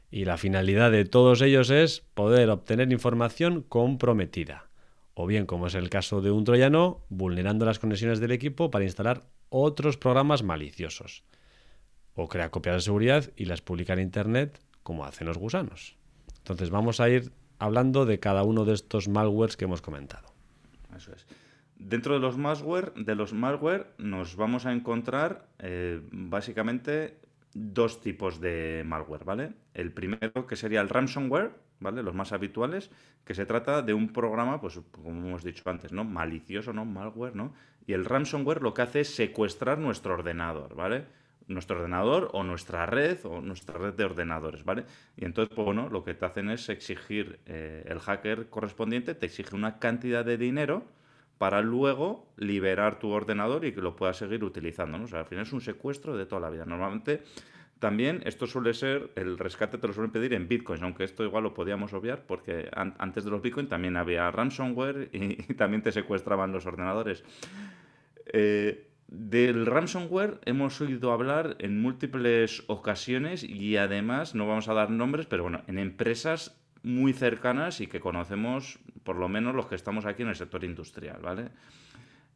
Y 0.09 0.25
la 0.25 0.37
finalidad 0.37 0.91
de 0.91 1.05
todos 1.05 1.41
ellos 1.41 1.69
es 1.69 2.01
poder 2.13 2.49
obtener 2.49 2.91
información 2.91 3.61
comprometida 3.61 4.67
o 5.19 5.25
bien, 5.25 5.47
como 5.47 5.65
es 5.65 5.73
el 5.73 5.89
caso 5.89 6.21
de 6.21 6.29
un 6.29 6.43
troyano, 6.43 7.01
vulnerando 7.09 7.65
las 7.65 7.79
conexiones 7.79 8.19
del 8.19 8.31
equipo 8.31 8.69
para 8.69 8.85
instalar 8.85 9.23
otros 9.49 9.97
programas 9.97 10.43
maliciosos. 10.43 11.23
O 12.13 12.27
crea 12.27 12.51
copias 12.51 12.75
de 12.75 12.81
seguridad 12.81 13.31
y 13.35 13.45
las 13.45 13.61
publica 13.61 13.93
en 13.93 14.01
Internet 14.01 14.61
como 14.83 15.05
hacen 15.05 15.25
los 15.25 15.39
gusanos. 15.39 15.97
Entonces 16.37 16.69
vamos 16.69 16.99
a 16.99 17.09
ir 17.09 17.31
hablando 17.57 18.05
de 18.05 18.19
cada 18.19 18.43
uno 18.43 18.63
de 18.63 18.75
estos 18.75 19.07
malwares 19.07 19.57
que 19.57 19.65
hemos 19.65 19.81
comentado. 19.81 20.35
Eso 20.95 21.11
es. 21.13 21.25
Dentro 21.75 22.13
de 22.13 22.19
los 22.19 22.37
malware, 22.37 22.93
de 22.93 23.15
los 23.15 23.33
malware 23.33 23.87
nos 23.97 24.35
vamos 24.35 24.67
a 24.67 24.71
encontrar 24.71 25.47
eh, 25.57 25.99
básicamente 26.11 27.17
dos 27.57 28.01
tipos 28.01 28.39
de 28.39 28.83
malware, 28.85 29.23
¿vale? 29.23 29.53
El 29.73 29.91
primero 29.91 30.45
que 30.45 30.55
sería 30.55 30.79
el 30.79 30.89
ransomware, 30.89 31.51
¿vale? 31.79 32.03
Los 32.03 32.13
más 32.13 32.31
habituales, 32.31 32.91
que 33.25 33.33
se 33.33 33.47
trata 33.47 33.81
de 33.81 33.93
un 33.95 34.13
programa, 34.13 34.61
pues 34.61 34.79
como 34.91 35.09
hemos 35.09 35.43
dicho 35.43 35.67
antes, 35.67 35.91
¿no? 35.91 36.03
Malicioso, 36.03 36.71
¿no? 36.71 36.85
Malware, 36.85 37.35
¿no? 37.35 37.53
Y 37.87 37.93
el 37.93 38.05
ransomware 38.05 38.61
lo 38.61 38.75
que 38.75 38.83
hace 38.83 38.99
es 39.01 39.15
secuestrar 39.15 39.79
nuestro 39.79 40.13
ordenador, 40.13 40.75
¿vale? 40.75 41.05
Nuestro 41.47 41.77
ordenador 41.77 42.29
o 42.33 42.43
nuestra 42.43 42.85
red 42.85 43.25
o 43.25 43.41
nuestra 43.41 43.79
red 43.79 43.95
de 43.95 44.03
ordenadores, 44.03 44.63
¿vale? 44.63 44.85
Y 45.15 45.25
entonces, 45.25 45.55
pues 45.55 45.65
bueno, 45.65 45.89
lo 45.89 46.03
que 46.03 46.13
te 46.13 46.25
hacen 46.25 46.51
es 46.51 46.69
exigir, 46.69 47.39
eh, 47.47 47.83
el 47.87 47.99
hacker 47.99 48.49
correspondiente 48.49 49.15
te 49.15 49.25
exige 49.25 49.55
una 49.55 49.79
cantidad 49.79 50.23
de 50.23 50.37
dinero 50.37 50.85
para 51.37 51.61
luego 51.61 52.27
liberar 52.37 52.99
tu 52.99 53.09
ordenador 53.09 53.65
y 53.65 53.71
que 53.71 53.81
lo 53.81 53.95
puedas 53.95 54.17
seguir 54.17 54.43
utilizando, 54.43 54.97
¿no? 54.97 55.05
Al 55.17 55.25
final 55.25 55.45
es 55.45 55.53
un 55.53 55.61
secuestro 55.61 56.17
de 56.17 56.25
toda 56.25 56.41
la 56.41 56.49
vida. 56.49 56.65
Normalmente 56.65 57.21
también 57.79 58.21
esto 58.25 58.47
suele 58.47 58.73
ser, 58.73 59.11
el 59.15 59.37
rescate 59.37 59.77
te 59.77 59.87
lo 59.87 59.93
suelen 59.93 60.11
pedir 60.11 60.33
en 60.33 60.47
bitcoins, 60.47 60.81
aunque 60.81 61.03
esto 61.03 61.23
igual 61.23 61.43
lo 61.43 61.53
podíamos 61.53 61.93
obviar 61.93 62.23
porque 62.25 62.69
antes 62.73 63.23
de 63.23 63.29
los 63.29 63.41
bitcoins 63.41 63.69
también 63.69 63.97
había 63.97 64.31
ransomware 64.31 65.09
y, 65.13 65.53
también 65.53 65.83
te 65.83 65.91
secuestraban 65.91 66.51
los 66.51 66.65
ordenadores. 66.65 67.23
Eh, 68.25 68.87
del 69.07 69.65
ransomware 69.65 70.39
hemos 70.45 70.81
oído 70.81 71.13
hablar 71.13 71.55
en 71.59 71.81
múltiples 71.81 72.63
ocasiones 72.67 73.43
y 73.43 73.77
además, 73.77 74.35
no 74.35 74.47
vamos 74.47 74.67
a 74.67 74.73
dar 74.73 74.89
nombres, 74.89 75.27
pero 75.27 75.43
bueno, 75.43 75.61
en 75.67 75.77
empresas 75.77 76.59
muy 76.83 77.13
cercanas 77.13 77.79
y 77.79 77.87
que 77.87 77.99
conocemos 77.99 78.79
por 79.07 79.15
lo 79.15 79.29
menos 79.29 79.55
los 79.55 79.67
que 79.67 79.75
estamos 79.75 80.05
aquí 80.05 80.23
en 80.23 80.27
el 80.27 80.35
sector 80.35 80.65
industrial, 80.65 81.21
¿vale? 81.21 81.47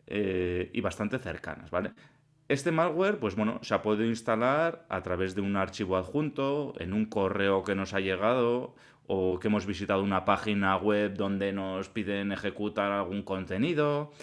Eh, 0.07 0.69
y 0.71 0.79
bastante 0.79 1.19
cercanas, 1.19 1.69
¿vale? 1.69 1.91
Este 2.47 2.71
malware, 2.71 3.19
pues 3.19 3.35
bueno, 3.35 3.59
se 3.61 3.73
ha 3.73 3.81
podido 3.81 4.05
instalar 4.05 4.85
a 4.87 5.01
través 5.01 5.35
de 5.35 5.41
un 5.41 5.57
archivo 5.57 5.97
adjunto, 5.97 6.73
en 6.79 6.93
un 6.93 7.07
correo 7.07 7.65
que 7.65 7.75
nos 7.75 7.93
ha 7.93 7.99
llegado 7.99 8.73
o 9.05 9.37
que 9.37 9.49
hemos 9.49 9.65
visitado 9.65 10.01
una 10.01 10.23
página 10.23 10.77
web 10.77 11.13
donde 11.13 11.51
nos 11.51 11.89
piden 11.89 12.31
ejecutar 12.31 12.93
algún 12.93 13.21
contenido. 13.23 14.13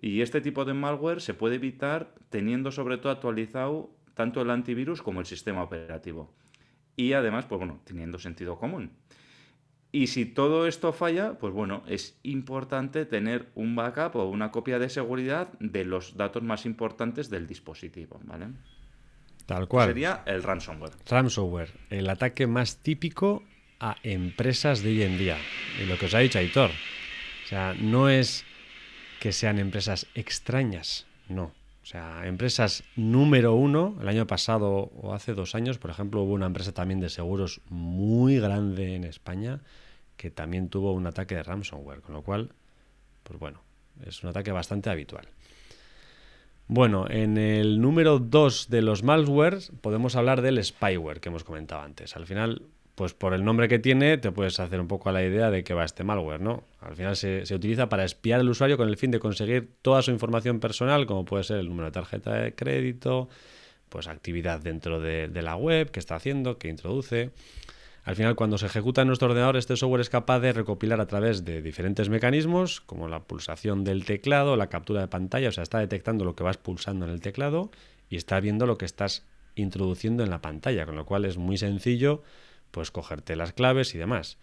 Y 0.00 0.20
este 0.20 0.40
tipo 0.40 0.64
de 0.64 0.74
malware 0.74 1.20
se 1.20 1.34
puede 1.34 1.56
evitar 1.56 2.14
teniendo 2.30 2.70
sobre 2.70 2.98
todo 2.98 3.10
actualizado 3.10 3.90
tanto 4.14 4.42
el 4.42 4.50
antivirus 4.50 5.02
como 5.02 5.18
el 5.18 5.26
sistema 5.26 5.64
operativo. 5.64 6.32
Y 6.94 7.14
además, 7.14 7.46
pues 7.46 7.58
bueno, 7.58 7.80
teniendo 7.82 8.20
sentido 8.20 8.56
común. 8.58 8.92
Y 9.96 10.08
si 10.08 10.26
todo 10.26 10.66
esto 10.66 10.92
falla, 10.92 11.38
pues 11.38 11.54
bueno, 11.54 11.82
es 11.88 12.18
importante 12.22 13.06
tener 13.06 13.46
un 13.54 13.74
backup 13.74 14.16
o 14.16 14.28
una 14.28 14.50
copia 14.50 14.78
de 14.78 14.90
seguridad 14.90 15.48
de 15.58 15.86
los 15.86 16.18
datos 16.18 16.42
más 16.42 16.66
importantes 16.66 17.30
del 17.30 17.46
dispositivo, 17.46 18.20
¿vale? 18.24 18.48
Tal 19.46 19.66
cual. 19.66 19.88
Sería 19.88 20.22
el 20.26 20.42
ransomware. 20.42 20.92
Ransomware, 21.08 21.70
el 21.88 22.10
ataque 22.10 22.46
más 22.46 22.76
típico 22.82 23.42
a 23.80 23.96
empresas 24.02 24.82
de 24.82 24.90
hoy 24.90 25.02
en 25.02 25.16
día. 25.16 25.38
Y 25.82 25.86
lo 25.86 25.96
que 25.96 26.04
os 26.04 26.14
ha 26.14 26.18
dicho 26.18 26.40
Aitor. 26.40 26.72
O 27.46 27.48
sea, 27.48 27.72
no 27.72 28.10
es 28.10 28.44
que 29.18 29.32
sean 29.32 29.58
empresas 29.58 30.08
extrañas, 30.14 31.06
no. 31.30 31.44
O 31.82 31.86
sea, 31.86 32.26
empresas 32.26 32.84
número 32.96 33.54
uno, 33.54 33.96
el 34.02 34.08
año 34.08 34.26
pasado 34.26 34.90
o 35.00 35.14
hace 35.14 35.32
dos 35.32 35.54
años, 35.54 35.78
por 35.78 35.90
ejemplo, 35.90 36.20
hubo 36.20 36.34
una 36.34 36.44
empresa 36.44 36.72
también 36.72 37.00
de 37.00 37.08
seguros 37.08 37.62
muy 37.70 38.38
grande 38.38 38.94
en 38.94 39.04
España 39.04 39.62
que 40.16 40.30
también 40.30 40.68
tuvo 40.68 40.92
un 40.92 41.06
ataque 41.06 41.34
de 41.34 41.42
ransomware, 41.42 42.00
con 42.00 42.14
lo 42.14 42.22
cual, 42.22 42.52
pues 43.22 43.38
bueno, 43.38 43.62
es 44.04 44.22
un 44.22 44.30
ataque 44.30 44.52
bastante 44.52 44.90
habitual. 44.90 45.28
Bueno, 46.68 47.06
en 47.08 47.38
el 47.38 47.80
número 47.80 48.18
2 48.18 48.68
de 48.70 48.82
los 48.82 49.04
malwares 49.04 49.70
podemos 49.80 50.16
hablar 50.16 50.42
del 50.42 50.62
spyware 50.62 51.20
que 51.20 51.28
hemos 51.28 51.44
comentado 51.44 51.82
antes. 51.82 52.16
Al 52.16 52.26
final, 52.26 52.62
pues 52.96 53.14
por 53.14 53.34
el 53.34 53.44
nombre 53.44 53.68
que 53.68 53.78
tiene, 53.78 54.18
te 54.18 54.32
puedes 54.32 54.58
hacer 54.58 54.80
un 54.80 54.88
poco 54.88 55.08
a 55.08 55.12
la 55.12 55.22
idea 55.22 55.50
de 55.50 55.62
que 55.62 55.74
va 55.74 55.84
este 55.84 56.02
malware, 56.02 56.40
¿no? 56.40 56.64
Al 56.80 56.96
final 56.96 57.14
se, 57.14 57.46
se, 57.46 57.54
utiliza 57.54 57.88
para 57.88 58.04
espiar 58.04 58.40
al 58.40 58.48
usuario 58.48 58.76
con 58.76 58.88
el 58.88 58.96
fin 58.96 59.12
de 59.12 59.20
conseguir 59.20 59.70
toda 59.80 60.02
su 60.02 60.10
información 60.10 60.58
personal, 60.58 61.06
como 61.06 61.24
puede 61.24 61.44
ser 61.44 61.58
el 61.58 61.68
número 61.68 61.86
de 61.86 61.92
tarjeta 61.92 62.32
de 62.32 62.54
crédito, 62.54 63.28
pues 63.88 64.08
actividad 64.08 64.60
dentro 64.60 64.98
de, 64.98 65.28
de 65.28 65.42
la 65.42 65.54
web 65.54 65.92
que 65.92 66.00
está 66.00 66.16
haciendo, 66.16 66.58
que 66.58 66.68
introduce. 66.68 67.30
Al 68.06 68.14
final, 68.14 68.36
cuando 68.36 68.56
se 68.56 68.66
ejecuta 68.66 69.02
en 69.02 69.08
nuestro 69.08 69.26
ordenador, 69.26 69.56
este 69.56 69.74
software 69.74 70.00
es 70.00 70.10
capaz 70.10 70.38
de 70.38 70.52
recopilar 70.52 71.00
a 71.00 71.08
través 71.08 71.44
de 71.44 71.60
diferentes 71.60 72.08
mecanismos, 72.08 72.80
como 72.80 73.08
la 73.08 73.24
pulsación 73.24 73.82
del 73.82 74.04
teclado, 74.04 74.54
la 74.54 74.68
captura 74.68 75.00
de 75.00 75.08
pantalla, 75.08 75.48
o 75.48 75.52
sea, 75.52 75.64
está 75.64 75.80
detectando 75.80 76.24
lo 76.24 76.36
que 76.36 76.44
vas 76.44 76.56
pulsando 76.56 77.04
en 77.04 77.10
el 77.10 77.20
teclado 77.20 77.72
y 78.08 78.14
está 78.14 78.38
viendo 78.38 78.64
lo 78.64 78.78
que 78.78 78.84
estás 78.84 79.26
introduciendo 79.56 80.22
en 80.22 80.30
la 80.30 80.40
pantalla, 80.40 80.86
con 80.86 80.94
lo 80.94 81.04
cual 81.04 81.24
es 81.24 81.36
muy 81.36 81.58
sencillo 81.58 82.22
pues 82.70 82.92
cogerte 82.92 83.34
las 83.34 83.52
claves 83.52 83.92
y 83.96 83.98
demás. 83.98 84.38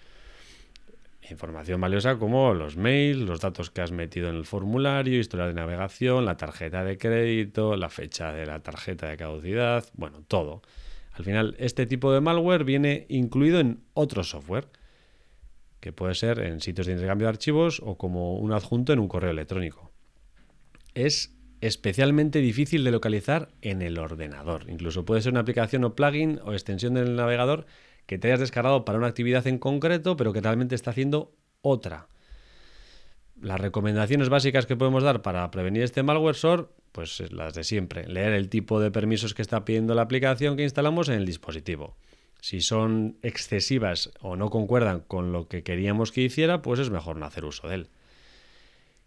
Información 1.32 1.80
valiosa 1.80 2.18
como 2.18 2.54
los 2.54 2.76
mails, 2.76 3.22
los 3.22 3.40
datos 3.40 3.70
que 3.70 3.80
has 3.80 3.94
metido 3.94 4.28
en 4.28 4.36
el 4.36 4.46
formulario, 4.46 5.20
historia 5.20 5.48
de 5.48 5.54
navegación, 5.54 6.26
la 6.26 6.36
tarjeta 6.36 6.84
de 6.84 6.98
crédito, 6.98 7.78
la 7.78 7.88
fecha 7.88 8.34
de 8.34 8.46
la 8.46 8.60
tarjeta 8.60 9.08
de 9.08 9.16
caducidad, 9.16 9.86
bueno, 9.94 10.22
todo. 10.28 10.64
Al 11.14 11.24
final, 11.24 11.56
este 11.60 11.86
tipo 11.86 12.12
de 12.12 12.22
malware 12.22 12.64
viene 12.64 13.06
incluido 13.08 13.60
en 13.60 13.84
otro 13.94 14.24
software, 14.24 14.68
que 15.80 15.94
puede 15.94 16.16
ser 16.16 16.40
en 16.40 16.60
sitios 16.60 16.88
de 16.88 16.94
intercambio 16.94 17.28
de 17.28 17.30
archivos 17.30 17.82
o 17.84 17.98
como 17.98 18.38
un 18.38 18.52
adjunto 18.52 18.94
en 18.94 19.00
un 19.00 19.08
correo 19.08 19.32
electrónico. 19.32 19.92
Es 20.94 21.36
especialmente 21.62 22.40
difícil 22.40 22.84
de 22.84 22.92
localizar 22.92 23.50
en 23.62 23.82
el 23.82 23.98
ordenador. 23.98 24.66
Incluso 24.70 25.06
puede 25.06 25.22
ser 25.22 25.32
una 25.32 25.42
aplicación 25.42 25.84
o 25.84 25.96
plugin 25.96 26.40
o 26.44 26.54
extensión 26.54 26.94
del 26.96 27.16
navegador 27.16 27.66
que 28.06 28.18
te 28.18 28.28
hayas 28.28 28.42
descargado 28.42 28.84
para 28.84 28.98
una 28.98 29.08
actividad 29.08 29.48
en 29.48 29.60
concreto, 29.60 30.18
pero 30.18 30.34
que 30.34 30.42
realmente 30.42 30.76
está 30.76 30.92
haciendo 30.92 31.36
otra. 31.62 32.08
Las 33.40 33.60
recomendaciones 33.60 34.30
básicas 34.30 34.66
que 34.66 34.76
podemos 34.76 35.04
dar 35.04 35.22
para 35.22 35.50
prevenir 35.52 35.84
este 35.84 36.04
malware 36.04 36.36
son 36.36 36.70
pues 36.94 37.32
las 37.34 37.54
de 37.54 37.66
siempre. 37.66 38.08
Leer 38.08 38.32
el 38.32 38.48
tipo 38.48 38.80
de 38.80 38.92
permisos 38.92 39.34
que 39.34 39.42
está 39.42 39.66
pidiendo 39.66 39.96
la 39.96 40.04
aplicación 40.04 40.56
que 40.56 40.64
instalamos 40.64 41.10
en 41.10 41.16
el 41.16 41.26
dispositivo. 41.26 41.98
Si 42.40 42.62
son 42.62 43.18
excesivas 43.22 44.12
o 44.22 44.36
no 44.36 44.50
concuerdan 44.50 45.02
con 45.02 45.32
lo 45.32 45.48
que 45.48 45.64
queríamos 45.64 46.12
que 46.12 46.22
hiciera, 46.22 46.62
pues 46.62 46.80
es 46.80 46.90
mejor 46.90 47.18
no 47.18 47.26
hacer 47.26 47.46
uso 47.46 47.68
de 47.68 47.76
él. 47.76 47.90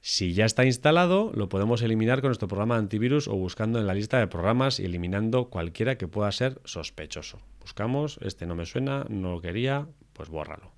Si 0.00 0.35
ya 0.35 0.45
está 0.45 0.64
instalado, 0.64 1.33
lo 1.35 1.49
podemos 1.49 1.83
eliminar 1.83 2.21
con 2.21 2.28
nuestro 2.28 2.49
programa 2.49 2.76
antivirus 2.76 3.28
o 3.28 3.35
buscando 3.35 3.78
en 3.78 3.87
la 3.87 3.95
lista 3.95 4.19
de 4.19 4.26
programas 4.26 4.78
y 4.81 4.85
eliminando 4.85 5.49
cualquiera 5.49 5.97
que 5.97 6.09
pueda 6.09 6.31
ser 6.33 6.61
sospechoso. 6.64 7.40
Buscamos, 7.61 8.19
este 8.23 8.47
no 8.47 8.55
me 8.57 8.66
suena, 8.66 9.05
no 9.09 9.33
lo 9.33 9.40
quería, 9.40 9.88
pues 10.12 10.28
bórralo. 10.28 10.73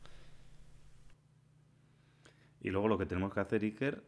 Y 2.60 2.70
luego 2.70 2.88
lo 2.88 2.98
que 2.98 3.06
tenemos 3.06 3.32
que 3.32 3.40
hacer, 3.40 3.62
Iker, 3.62 4.02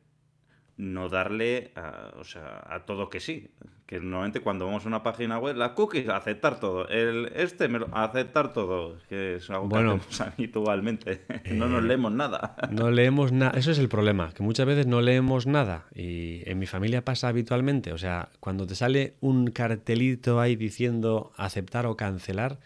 no 0.81 1.09
darle 1.09 1.73
a, 1.77 2.13
o 2.19 2.25
sea, 2.25 2.65
a 2.69 2.85
todo 2.87 3.09
que 3.09 3.21
sí. 3.21 3.49
Que 3.87 3.99
normalmente 3.99 4.41
cuando 4.41 4.67
vamos 4.67 4.85
a 4.85 4.89
una 4.89 5.03
página 5.03 5.39
web, 5.39 5.57
la 5.57 5.75
cookies, 5.75 6.09
aceptar 6.09 6.61
todo. 6.61 6.89
El 6.89 7.33
este, 7.35 7.69
me 7.69 7.81
lo, 7.81 7.89
aceptar 7.93 8.53
todo. 8.53 8.97
Que 9.09 9.37
es 9.37 9.51
algo 9.51 9.69
bueno, 9.69 9.95
que 9.95 10.01
hacemos 10.01 10.21
habitualmente. 10.35 11.23
Eh, 11.29 11.53
no 11.55 11.69
nos 11.69 11.83
leemos 11.83 12.13
nada. 12.13 12.57
No 12.71 12.91
leemos 12.91 13.33
nada. 13.33 13.59
Eso 13.59 13.73
es 13.73 13.79
el 13.79 13.89
problema, 13.89 14.33
que 14.33 14.43
muchas 14.43 14.67
veces 14.67 14.87
no 14.87 15.01
leemos 15.01 15.47
nada. 15.47 15.87
Y 15.95 16.49
en 16.49 16.59
mi 16.59 16.67
familia 16.67 17.05
pasa 17.05 17.29
habitualmente. 17.29 17.93
O 17.93 17.99
sea, 17.99 18.31
cuando 18.39 18.67
te 18.67 18.75
sale 18.75 19.17
un 19.21 19.51
cartelito 19.51 20.41
ahí 20.41 20.57
diciendo 20.57 21.33
aceptar 21.37 21.87
o 21.87 21.97
cancelar, 21.97 22.61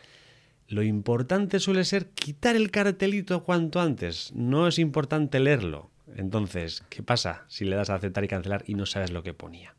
lo 0.68 0.82
importante 0.82 1.58
suele 1.58 1.84
ser 1.84 2.10
quitar 2.10 2.54
el 2.54 2.70
cartelito 2.70 3.44
cuanto 3.44 3.80
antes. 3.80 4.32
No 4.34 4.68
es 4.68 4.78
importante 4.78 5.40
leerlo 5.40 5.93
Entonces, 6.16 6.84
¿qué 6.90 7.02
pasa 7.02 7.44
si 7.48 7.64
le 7.64 7.76
das 7.76 7.90
a 7.90 7.94
aceptar 7.94 8.24
y 8.24 8.28
cancelar 8.28 8.64
y 8.66 8.74
no 8.74 8.86
sabes 8.86 9.10
lo 9.10 9.22
que 9.22 9.34
ponía? 9.34 9.74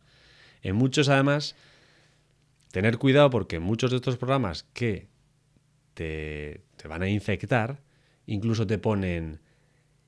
En 0.62 0.76
muchos, 0.76 1.10
además, 1.10 1.56
tener 2.72 2.98
cuidado 2.98 3.30
porque 3.30 3.60
muchos 3.60 3.92
de 3.92 3.98
estos 3.98 4.18
programas 4.18 4.64
que 4.74 5.08
te, 5.94 6.62
te 6.76 6.88
van 6.88 7.04
a 7.04 7.10
infectar, 7.10 7.82
incluso 8.26 8.66
te 8.66 8.78
ponen, 8.78 9.42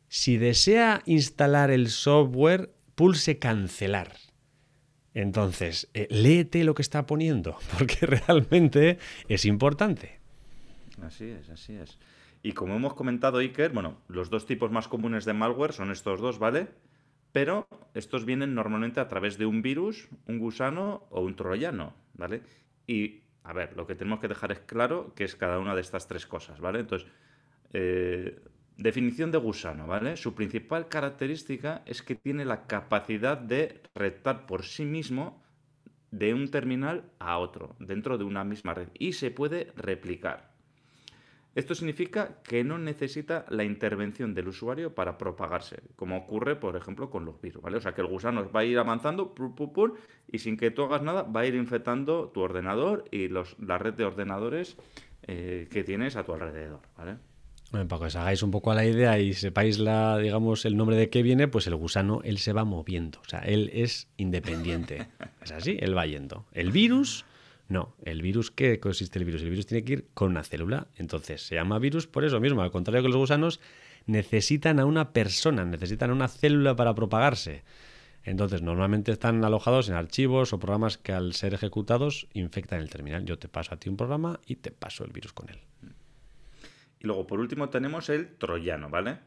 si 0.10 0.38
desea 0.38 1.04
instalar 1.06 1.70
el 1.70 1.90
software, 1.90 2.74
pulse 2.96 3.38
cancelar. 3.38 4.14
Entonces, 5.14 5.90
eh, 5.94 6.08
léete 6.10 6.64
lo 6.64 6.76
que 6.76 6.82
está 6.82 7.06
poniendo, 7.06 7.58
porque 7.78 8.06
realmente 8.06 8.98
es 9.28 9.46
importante. 9.46 10.20
Así 11.02 11.26
es, 11.26 11.50
así 11.50 11.74
es. 11.74 11.98
Y 12.48 12.54
como 12.54 12.78
hemos 12.78 12.94
comentado, 12.94 13.40
Iker, 13.40 13.74
bueno, 13.74 13.98
los 14.08 14.30
dos 14.30 14.46
tipos 14.46 14.72
más 14.72 14.88
comunes 14.88 15.26
de 15.26 15.34
malware 15.34 15.74
son 15.74 15.92
estos 15.92 16.22
dos, 16.22 16.40
¿vale? 16.40 16.70
Pero 17.34 17.68
estos 17.94 18.24
vienen 18.24 18.56
normalmente 18.56 19.02
a 19.02 19.10
través 19.10 19.38
de 19.38 19.46
un 19.46 19.62
virus, 19.62 20.08
un 20.28 20.40
gusano 20.40 21.08
o 21.10 21.20
un 21.20 21.36
troyano, 21.36 21.94
¿vale? 22.14 22.44
Y, 22.88 23.24
a 23.44 23.52
ver, 23.52 23.76
lo 23.76 23.86
que 23.86 23.96
tenemos 23.96 24.22
que 24.22 24.30
dejar 24.30 24.54
es 24.54 24.62
claro 24.62 25.14
que 25.14 25.26
es 25.26 25.36
cada 25.36 25.60
una 25.60 25.76
de 25.76 25.82
estas 25.82 26.08
tres 26.08 26.26
cosas, 26.26 26.62
¿vale? 26.62 26.80
Entonces, 26.80 27.12
eh, 27.74 28.40
definición 28.78 29.30
de 29.30 29.40
gusano, 29.40 29.86
¿vale? 29.86 30.16
Su 30.16 30.34
principal 30.34 30.88
característica 30.88 31.84
es 31.86 32.02
que 32.02 32.16
tiene 32.16 32.46
la 32.46 32.66
capacidad 32.66 33.38
de 33.38 33.82
retar 33.94 34.46
por 34.46 34.64
sí 34.64 34.86
mismo 34.86 35.44
de 36.12 36.34
un 36.34 36.50
terminal 36.50 37.12
a 37.20 37.40
otro, 37.40 37.76
dentro 37.80 38.18
de 38.18 38.24
una 38.24 38.46
misma 38.46 38.74
red, 38.74 38.88
y 38.98 39.12
se 39.12 39.32
puede 39.32 39.74
replicar. 39.76 40.57
Esto 41.58 41.74
significa 41.74 42.38
que 42.44 42.64
no 42.64 42.78
necesita 42.78 43.44
la 43.50 43.64
intervención 43.64 44.36
del 44.36 44.50
usuario 44.50 44.94
para 44.94 45.18
propagarse, 45.18 45.82
como 45.96 46.16
ocurre, 46.16 46.56
por 46.56 46.76
ejemplo, 46.76 47.10
con 47.10 47.26
los 47.26 47.42
virus, 47.42 47.64
¿vale? 47.64 47.78
O 47.78 47.82
sea, 47.82 47.96
que 47.96 48.02
el 48.02 48.08
gusano 48.08 48.48
va 48.52 48.60
a 48.60 48.64
ir 48.64 48.78
avanzando 48.78 49.34
y 50.32 50.38
sin 50.38 50.56
que 50.56 50.70
tú 50.70 50.84
hagas 50.84 51.02
nada 51.02 51.24
va 51.24 51.40
a 51.40 51.46
ir 51.48 51.56
infectando 51.56 52.30
tu 52.30 52.42
ordenador 52.42 53.06
y 53.10 53.28
los, 53.28 53.58
la 53.58 53.80
red 53.80 53.96
de 53.96 54.06
ordenadores 54.06 54.78
eh, 55.24 55.68
que 55.72 55.84
tienes 55.84 56.16
a 56.16 56.24
tu 56.24 56.34
alrededor, 56.34 56.82
¿vale? 56.96 57.18
Bueno, 57.72 57.88
para 57.88 58.02
que 58.02 58.06
os 58.06 58.16
hagáis 58.16 58.44
un 58.44 58.52
poco 58.52 58.70
a 58.70 58.76
la 58.76 58.86
idea 58.86 59.18
y 59.18 59.34
sepáis 59.34 59.80
la, 59.80 60.20
digamos, 60.20 60.64
el 60.64 60.78
nombre 60.78 60.96
de 60.96 61.10
qué 61.10 61.24
viene, 61.24 61.48
pues 61.48 61.66
el 61.66 61.76
gusano, 61.76 62.22
él 62.24 62.38
se 62.38 62.54
va 62.54 62.66
moviendo. 62.66 63.20
O 63.22 63.28
sea, 63.28 63.40
él 63.40 63.72
es 63.74 64.10
independiente. 64.18 65.08
es 65.42 65.52
así, 65.52 65.76
él 65.80 65.98
va 65.98 66.06
yendo. 66.06 66.46
El 66.54 66.72
virus 66.72 67.26
no, 67.70 67.96
el 68.04 68.22
virus, 68.22 68.50
¿qué 68.50 68.80
consiste 68.80 69.20
el 69.20 69.26
virus? 69.26 69.42
El 69.42 69.50
virus 69.50 69.66
tiene 69.66 69.84
que 69.84 69.94
ir 69.94 70.08
con 70.14 70.32
una 70.32 70.44
célula. 70.44 70.88
Entonces, 70.96 71.46
se 71.46 71.56
llama 71.56 71.80
virus 71.80 72.08
por 72.08 72.24
eso 72.24 72.40
mismo. 72.40 72.62
Al 72.62 72.72
contrario 72.72 73.04
que 73.04 73.10
los 73.10 73.18
gusanos, 73.18 73.60
necesitan 74.06 74.80
a 74.80 74.86
una 74.86 75.12
persona, 75.12 75.66
necesitan 75.66 76.10
a 76.10 76.14
una 76.14 76.30
célula 76.30 76.76
para 76.76 76.96
propagarse. 76.96 77.64
Entonces, 78.24 78.62
normalmente 78.62 79.12
están 79.12 79.44
alojados 79.44 79.90
en 79.90 79.96
archivos 79.96 80.54
o 80.54 80.60
programas 80.60 80.98
que 80.98 81.12
al 81.12 81.34
ser 81.34 81.54
ejecutados 81.54 82.28
infectan 82.34 82.80
el 82.80 82.90
terminal. 82.90 83.26
Yo 83.26 83.38
te 83.38 83.50
paso 83.50 83.74
a 83.74 83.78
ti 83.78 83.90
un 83.90 83.98
programa 83.98 84.40
y 84.46 84.56
te 84.56 84.72
paso 84.72 85.04
el 85.04 85.12
virus 85.12 85.34
con 85.34 85.50
él. 85.50 85.60
Y 87.00 87.06
luego, 87.06 87.28
por 87.28 87.40
último, 87.40 87.70
tenemos 87.70 88.10
el 88.10 88.36
troyano, 88.38 88.90
¿vale? 88.90 89.20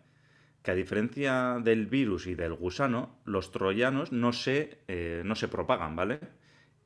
Que 0.62 0.70
a 0.70 0.74
diferencia 0.74 1.58
del 1.62 1.86
virus 1.86 2.26
y 2.26 2.34
del 2.34 2.54
gusano, 2.54 3.20
los 3.24 3.52
troyanos 3.52 4.12
no 4.12 4.32
se, 4.32 4.78
eh, 4.88 5.22
no 5.24 5.34
se 5.34 5.48
propagan, 5.48 5.94
¿vale? 5.94 6.20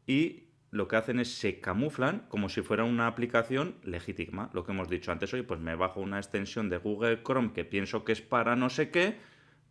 Y 0.06 0.43
lo 0.74 0.88
que 0.88 0.96
hacen 0.96 1.20
es 1.20 1.32
se 1.32 1.60
camuflan 1.60 2.26
como 2.28 2.48
si 2.48 2.60
fuera 2.60 2.82
una 2.82 3.06
aplicación 3.06 3.76
legítima. 3.84 4.50
Lo 4.52 4.64
que 4.64 4.72
hemos 4.72 4.88
dicho 4.88 5.12
antes, 5.12 5.32
hoy 5.32 5.42
pues 5.42 5.60
me 5.60 5.76
bajo 5.76 6.00
una 6.00 6.18
extensión 6.18 6.68
de 6.68 6.78
Google 6.78 7.22
Chrome 7.22 7.52
que 7.52 7.64
pienso 7.64 8.04
que 8.04 8.10
es 8.10 8.20
para 8.20 8.56
no 8.56 8.68
sé 8.68 8.90
qué, 8.90 9.16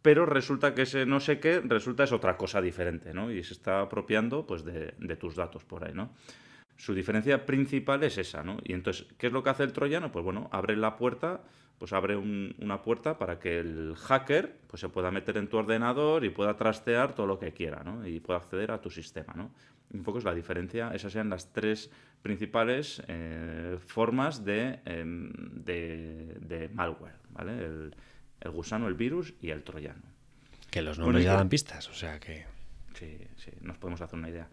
pero 0.01 0.25
resulta 0.25 0.73
que 0.73 0.83
ese 0.83 1.05
no 1.05 1.19
sé 1.19 1.41
qué 1.41 1.59
resulta 1.59 2.05
es 2.05 2.13
otra 2.13 2.37
cosa 2.37 2.61
diferente, 2.61 3.13
¿no? 3.13 3.31
Y 3.31 3.43
se 3.43 3.53
está 3.53 3.81
apropiando 3.81 4.47
pues 4.47 4.63
de, 4.63 5.17
tus 5.17 5.35
datos 5.35 5.65
por 5.65 5.83
ahí, 5.83 5.93
¿no? 5.93 6.13
Su 6.83 6.93
diferencia 6.93 7.45
principal 7.45 8.03
es 8.03 8.17
esa, 8.17 8.43
¿no? 8.43 8.57
Y 8.61 8.73
entonces, 8.73 9.07
¿qué 9.17 9.27
es 9.27 9.33
lo 9.33 9.41
que 9.41 9.51
hace 9.51 9.63
el 9.63 9.71
troyano? 9.71 10.11
Pues 10.11 10.25
bueno, 10.25 10.49
abre 10.51 10.75
la 10.75 10.97
puerta, 10.97 11.39
pues 11.77 11.93
abre 11.93 12.17
una 12.17 12.81
puerta 12.81 13.17
para 13.17 13.39
que 13.39 13.57
el 13.57 13.95
hacker 13.95 14.57
pues 14.67 14.81
se 14.81 14.89
pueda 14.89 15.09
meter 15.09 15.37
en 15.37 15.47
tu 15.47 15.55
ordenador 15.55 16.25
y 16.25 16.29
pueda 16.29 16.57
trastear 16.57 17.15
todo 17.15 17.25
lo 17.25 17.39
que 17.39 17.53
quiera, 17.53 17.83
¿no? 17.85 18.05
Y 18.05 18.19
pueda 18.19 18.39
acceder 18.39 18.71
a 18.71 18.81
tu 18.81 18.89
sistema, 18.89 19.31
¿no? 19.33 19.51
un 19.93 20.03
poco 20.03 20.17
es 20.17 20.25
la 20.25 20.33
diferencia, 20.33 20.91
esas 20.93 21.13
sean 21.13 21.29
las 21.29 21.53
tres 21.53 21.89
principales 22.21 23.01
eh, 23.07 23.77
formas 23.85 24.41
em, 24.45 25.31
de, 25.63 26.35
de, 26.41 26.69
malware, 26.73 27.15
¿vale? 27.29 27.63
El, 27.63 27.95
gusano, 28.51 28.89
el 28.89 28.95
virus 28.95 29.35
y 29.39 29.51
el 29.51 29.63
troyano. 29.63 30.01
Que 30.69 30.81
los 30.81 30.99
nombres 30.99 31.23
ya 31.23 31.35
dan 31.35 31.47
pistas, 31.47 31.87
o 31.89 31.93
sea 31.93 32.19
que... 32.19 32.45
Sí, 32.95 33.17
sí, 33.37 33.51
nos 33.61 33.77
podemos 33.77 34.01
hacer 34.01 34.19
una 34.19 34.29
idea. 34.29 34.49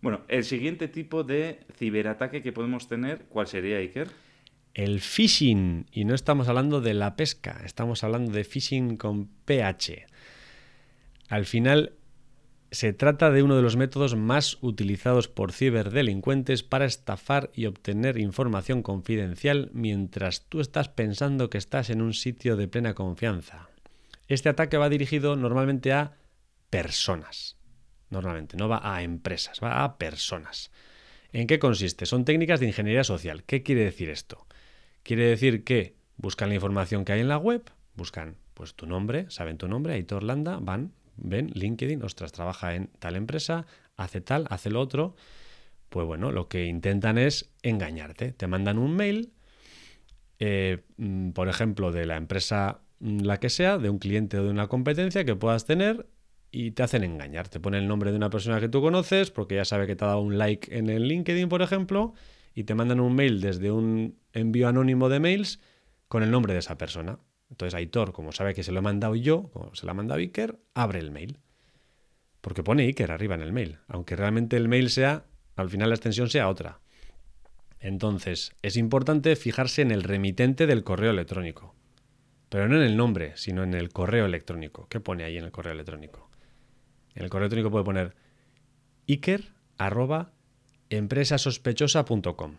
Bueno, 0.00 0.22
el 0.28 0.44
siguiente 0.44 0.88
tipo 0.88 1.24
de 1.24 1.60
ciberataque 1.76 2.42
que 2.42 2.52
podemos 2.52 2.88
tener, 2.88 3.24
¿cuál 3.28 3.46
sería, 3.46 3.78
Iker? 3.78 4.08
El 4.74 5.00
phishing, 5.00 5.86
y 5.90 6.04
no 6.04 6.14
estamos 6.14 6.48
hablando 6.48 6.80
de 6.80 6.94
la 6.94 7.16
pesca, 7.16 7.62
estamos 7.64 8.04
hablando 8.04 8.30
de 8.30 8.44
phishing 8.44 8.96
con 8.96 9.26
PH. 9.44 10.06
Al 11.28 11.46
final, 11.46 11.94
se 12.70 12.92
trata 12.92 13.30
de 13.30 13.42
uno 13.42 13.56
de 13.56 13.62
los 13.62 13.76
métodos 13.76 14.14
más 14.14 14.58
utilizados 14.60 15.26
por 15.26 15.52
ciberdelincuentes 15.52 16.62
para 16.62 16.84
estafar 16.84 17.50
y 17.54 17.66
obtener 17.66 18.18
información 18.18 18.82
confidencial 18.82 19.70
mientras 19.72 20.46
tú 20.48 20.60
estás 20.60 20.88
pensando 20.88 21.50
que 21.50 21.58
estás 21.58 21.90
en 21.90 22.02
un 22.02 22.14
sitio 22.14 22.56
de 22.56 22.68
plena 22.68 22.94
confianza. 22.94 23.68
Este 24.28 24.48
ataque 24.48 24.76
va 24.76 24.90
dirigido 24.90 25.34
normalmente 25.34 25.92
a 25.92 26.16
personas. 26.70 27.57
Normalmente, 28.10 28.56
no 28.56 28.68
va 28.68 28.80
a 28.82 29.02
empresas, 29.02 29.60
va 29.62 29.84
a 29.84 29.98
personas. 29.98 30.70
¿En 31.32 31.46
qué 31.46 31.58
consiste? 31.58 32.06
Son 32.06 32.24
técnicas 32.24 32.60
de 32.60 32.66
ingeniería 32.66 33.04
social. 33.04 33.44
¿Qué 33.44 33.62
quiere 33.62 33.84
decir 33.84 34.08
esto? 34.08 34.46
Quiere 35.02 35.24
decir 35.24 35.64
que 35.64 35.94
buscan 36.16 36.48
la 36.48 36.54
información 36.54 37.04
que 37.04 37.12
hay 37.12 37.20
en 37.20 37.28
la 37.28 37.38
web, 37.38 37.70
buscan 37.94 38.36
pues 38.54 38.74
tu 38.74 38.86
nombre, 38.86 39.26
saben 39.30 39.58
tu 39.58 39.68
nombre, 39.68 39.94
Aitor 39.94 40.22
Landa, 40.22 40.58
van, 40.60 40.92
ven 41.16 41.50
LinkedIn, 41.54 42.02
ostras, 42.02 42.32
trabaja 42.32 42.74
en 42.74 42.88
tal 42.98 43.16
empresa, 43.16 43.66
hace 43.96 44.20
tal, 44.20 44.46
hace 44.50 44.70
lo 44.70 44.80
otro. 44.80 45.14
Pues 45.88 46.06
bueno, 46.06 46.32
lo 46.32 46.48
que 46.48 46.66
intentan 46.66 47.18
es 47.18 47.50
engañarte. 47.62 48.32
Te 48.32 48.46
mandan 48.46 48.78
un 48.78 48.94
mail, 48.96 49.32
eh, 50.38 50.84
mm, 50.96 51.30
por 51.30 51.48
ejemplo, 51.48 51.92
de 51.92 52.06
la 52.06 52.16
empresa 52.16 52.80
mm, 53.00 53.20
la 53.20 53.38
que 53.38 53.48
sea, 53.48 53.78
de 53.78 53.90
un 53.90 53.98
cliente 53.98 54.38
o 54.38 54.44
de 54.44 54.50
una 54.50 54.68
competencia 54.68 55.24
que 55.24 55.36
puedas 55.36 55.64
tener 55.64 56.06
y 56.50 56.70
te 56.72 56.82
hacen 56.82 57.04
engañar. 57.04 57.48
Te 57.48 57.60
ponen 57.60 57.82
el 57.82 57.88
nombre 57.88 58.10
de 58.10 58.16
una 58.16 58.30
persona 58.30 58.60
que 58.60 58.68
tú 58.68 58.80
conoces 58.80 59.30
porque 59.30 59.56
ya 59.56 59.64
sabe 59.64 59.86
que 59.86 59.96
te 59.96 60.04
ha 60.04 60.08
dado 60.08 60.20
un 60.20 60.38
like 60.38 60.76
en 60.76 60.88
el 60.88 61.08
LinkedIn, 61.08 61.48
por 61.48 61.62
ejemplo, 61.62 62.14
y 62.54 62.64
te 62.64 62.74
mandan 62.74 63.00
un 63.00 63.14
mail 63.14 63.40
desde 63.40 63.70
un 63.70 64.18
envío 64.32 64.68
anónimo 64.68 65.08
de 65.08 65.20
mails 65.20 65.60
con 66.08 66.22
el 66.22 66.30
nombre 66.30 66.52
de 66.52 66.60
esa 66.60 66.78
persona. 66.78 67.18
Entonces 67.50 67.74
Aitor, 67.74 68.12
como 68.12 68.32
sabe 68.32 68.54
que 68.54 68.62
se 68.62 68.72
lo 68.72 68.78
he 68.78 68.82
mandado 68.82 69.14
yo, 69.14 69.50
como 69.52 69.74
se 69.74 69.86
lo 69.86 69.92
ha 69.92 69.94
mandado 69.94 70.20
Iker, 70.20 70.58
abre 70.74 70.98
el 70.98 71.10
mail. 71.10 71.38
Porque 72.40 72.62
pone 72.62 72.84
Iker 72.84 73.10
arriba 73.10 73.34
en 73.34 73.42
el 73.42 73.52
mail, 73.52 73.78
aunque 73.88 74.16
realmente 74.16 74.56
el 74.56 74.68
mail 74.68 74.90
sea, 74.90 75.24
al 75.56 75.70
final 75.70 75.88
la 75.88 75.96
extensión 75.96 76.28
sea 76.28 76.48
otra. 76.48 76.80
Entonces, 77.80 78.52
es 78.62 78.76
importante 78.76 79.36
fijarse 79.36 79.82
en 79.82 79.90
el 79.90 80.02
remitente 80.02 80.66
del 80.66 80.84
correo 80.84 81.10
electrónico. 81.10 81.74
Pero 82.48 82.68
no 82.68 82.76
en 82.76 82.82
el 82.82 82.96
nombre, 82.96 83.32
sino 83.36 83.62
en 83.62 83.74
el 83.74 83.90
correo 83.90 84.26
electrónico. 84.26 84.88
¿Qué 84.88 85.00
pone 85.00 85.24
ahí 85.24 85.36
en 85.36 85.44
el 85.44 85.52
correo 85.52 85.74
electrónico? 85.74 86.27
En 87.14 87.24
el 87.24 87.30
correo 87.30 87.46
electrónico 87.46 87.70
puede 87.70 87.84
poner 87.84 88.14
iker 89.08 89.52
arroba 89.76 90.32
empresasospechosa.com. 90.90 92.56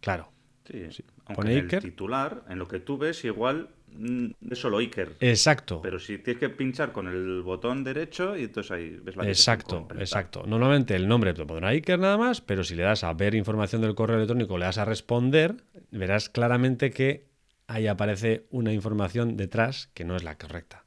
Claro. 0.00 0.32
Sí, 0.64 1.04
Aunque 1.26 1.52
en 1.52 1.70
el 1.70 1.80
titular, 1.80 2.44
en 2.48 2.58
lo 2.58 2.66
que 2.66 2.80
tú 2.80 2.98
ves, 2.98 3.24
igual 3.24 3.70
Mm, 3.98 4.30
es 4.50 4.58
solo 4.58 4.78
Iker. 4.78 5.16
Exacto. 5.20 5.80
Pero 5.82 5.98
si 5.98 6.18
tienes 6.18 6.40
que 6.40 6.50
pinchar 6.50 6.92
con 6.92 7.08
el 7.08 7.42
botón 7.42 7.84
derecho 7.84 8.36
y 8.36 8.44
entonces 8.44 8.72
ahí 8.72 8.98
ves 9.02 9.16
la 9.16 9.26
Exacto, 9.26 9.88
exacto. 9.98 10.44
Normalmente 10.46 10.94
el 10.94 11.08
nombre 11.08 11.32
te 11.34 11.44
pondrá 11.44 11.68
Iker 11.68 11.98
nada 11.98 12.18
más, 12.18 12.40
pero 12.40 12.64
si 12.64 12.74
le 12.74 12.82
das 12.82 13.04
a 13.04 13.12
ver 13.14 13.34
información 13.34 13.82
del 13.82 13.94
correo 13.94 14.16
electrónico, 14.16 14.58
le 14.58 14.66
das 14.66 14.78
a 14.78 14.84
responder, 14.84 15.56
verás 15.90 16.28
claramente 16.28 16.90
que 16.90 17.26
ahí 17.66 17.86
aparece 17.86 18.46
una 18.50 18.72
información 18.72 19.36
detrás 19.36 19.88
que 19.94 20.04
no 20.04 20.16
es 20.16 20.24
la 20.24 20.36
correcta. 20.36 20.84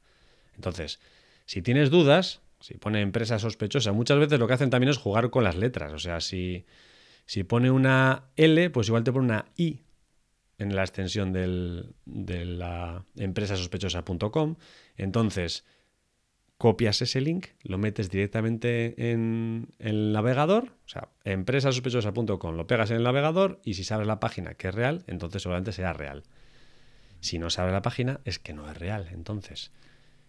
Entonces, 0.56 1.00
si 1.46 1.62
tienes 1.62 1.90
dudas, 1.90 2.42
si 2.60 2.78
pone 2.78 3.02
empresa 3.02 3.40
sospechosa, 3.40 3.92
muchas 3.92 4.20
veces 4.20 4.40
lo 4.40 4.48
que 4.48 4.54
hacen 4.54 4.70
también 4.70 4.90
es 4.90 4.98
jugar 4.98 5.30
con 5.30 5.44
las 5.44 5.56
letras. 5.56 5.94
O 5.94 6.00
sea, 6.00 6.22
si, 6.22 6.66
si 7.26 7.44
pone 7.44 7.72
una 7.72 8.30
L, 8.36 8.70
pues 8.70 8.88
igual 8.88 9.04
te 9.04 9.12
pone 9.12 9.26
una 9.26 9.46
I 9.56 9.82
en 10.58 10.76
la 10.76 10.84
extensión 10.84 11.32
de 11.32 12.46
la 12.46 13.06
empresa 13.16 13.56
sospechosa.com. 13.56 14.58
Entonces, 14.98 15.66
copias 16.60 17.02
ese 17.02 17.22
link, 17.22 17.48
lo 17.64 17.78
metes 17.78 18.10
directamente 18.10 19.12
en, 19.12 19.70
el 19.80 20.12
navegador, 20.12 20.74
o 20.86 20.90
sea, 20.90 21.08
empresasospechosa.com, 21.24 22.56
lo 22.56 22.68
pegas 22.68 22.92
en 22.92 22.98
el 22.98 23.04
navegador 23.04 23.62
y 23.64 23.76
si 23.76 23.86
sabes 23.86 24.06
la 24.06 24.20
página 24.20 24.56
que 24.56 24.68
es 24.68 24.76
real, 24.76 25.06
entonces 25.08 25.42
seguramente 25.42 25.72
será 25.72 25.94
real. 25.94 26.24
Si 27.22 27.40
no 27.40 27.50
sabes 27.50 27.72
la 27.72 27.82
página, 27.82 28.20
es 28.26 28.40
que 28.40 28.52
no 28.54 28.70
es 28.70 28.78
real. 28.78 29.08
Entonces, 29.12 29.72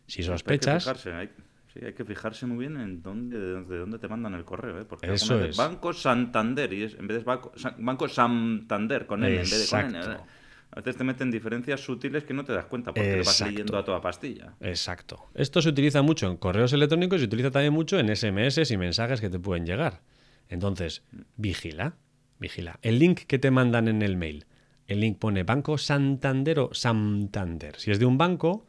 Si 0.07 0.23
Hay 0.23 0.27
que 0.27 0.33
sospechas, 0.33 0.85
fijarse, 0.85 1.13
hay, 1.13 1.31
sí, 1.73 1.85
hay 1.85 1.93
que 1.93 2.05
fijarse 2.05 2.47
muy 2.47 2.59
bien 2.59 2.81
en 2.81 3.03
dónde, 3.03 3.39
de 3.39 3.53
dónde, 3.53 3.75
de 3.75 3.81
dónde 3.81 3.99
te 3.99 4.09
mandan 4.09 4.35
el 4.35 4.45
correo, 4.45 4.81
¿eh? 4.81 4.85
Porque 4.85 5.13
Eso 5.13 5.43
es. 5.45 5.57
Banco 5.57 5.93
Santander 5.93 6.73
y 6.73 6.85
es, 6.85 6.95
en 6.95 7.07
vez 7.07 7.19
de 7.19 7.25
Banco, 7.25 7.53
Banco 7.79 8.09
Santander 8.09 9.07
con 9.07 9.25
N 9.25 9.35
en 9.35 9.41
vez 9.43 9.71
de 9.71 9.77
con 9.77 9.87
N. 9.87 9.99
Exacto. 9.99 10.27
A 10.73 10.77
veces 10.77 10.97
te 10.97 11.03
meten 11.05 11.33
diferencias 11.33 11.81
sutiles 11.81 12.23
que 12.23 12.33
no 12.33 12.45
te 12.45 12.53
das 12.53 12.67
cuenta 12.67 12.93
porque 12.93 13.11
le 13.11 13.19
vas 13.19 13.29
Exacto. 13.29 13.51
leyendo 13.51 13.77
a 13.77 13.85
toda 13.85 14.01
pastilla. 14.01 14.55
Exacto. 14.61 15.27
Esto 15.35 15.61
se 15.61 15.69
utiliza 15.69 16.01
mucho 16.03 16.29
en 16.29 16.37
correos 16.37 16.73
electrónicos 16.73 17.17
y 17.17 17.21
se 17.21 17.27
utiliza 17.27 17.51
también 17.51 17.73
mucho 17.73 17.99
en 17.99 18.15
SMS 18.15 18.71
y 18.71 18.77
mensajes 18.77 19.21
que 19.21 19.31
te 19.31 19.41
pueden 19.41 19.67
llegar. 19.67 20.03
Entonces, 20.49 21.03
vigila, 21.37 21.97
vigila. 22.39 22.79
El 22.83 23.01
link 23.01 23.23
que 23.27 23.39
te 23.41 23.51
mandan 23.51 23.89
en 23.89 24.03
el 24.03 24.17
mail, 24.17 24.47
el 24.87 25.01
link 25.01 25.19
pone 25.19 25.43
Banco 25.43 25.77
Santander 25.77 26.61
o 26.61 26.75
Santander. 26.75 27.77
Si 27.77 27.91
es 27.91 27.99
de 27.99 28.07
un 28.07 28.17
banco, 28.17 28.65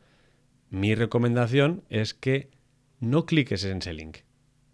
mi 0.72 0.96
recomendación 0.96 1.84
es 1.90 2.14
que 2.14 2.50
no 3.02 3.26
cliques 3.26 3.66
en 3.66 3.80
ese 3.80 3.94
link. 3.94 4.20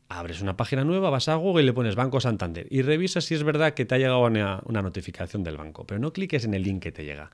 Abres 0.10 0.42
una 0.42 0.56
página 0.56 0.84
nueva, 0.84 1.10
vas 1.10 1.28
a 1.28 1.36
Google 1.36 1.63
y 1.63 1.66
le 1.66 1.74
pones 1.74 1.96
Banco 1.96 2.22
Santander 2.22 2.68
y 2.70 2.82
revisas 2.82 3.26
si 3.26 3.34
es 3.34 3.44
verdad 3.44 3.74
que 3.74 3.86
te 3.86 3.96
ha 3.96 3.98
llegado 3.98 4.24
una, 4.24 4.62
una 4.66 4.82
notificación 4.82 5.44
del 5.44 5.58
banco. 5.58 5.86
Pero 5.88 6.00
no 6.00 6.13
cliques 6.13 6.46
en 6.46 6.54
el 6.54 6.63
link 6.63 6.84
que 6.84 6.92
te 6.92 7.04
llega, 7.04 7.32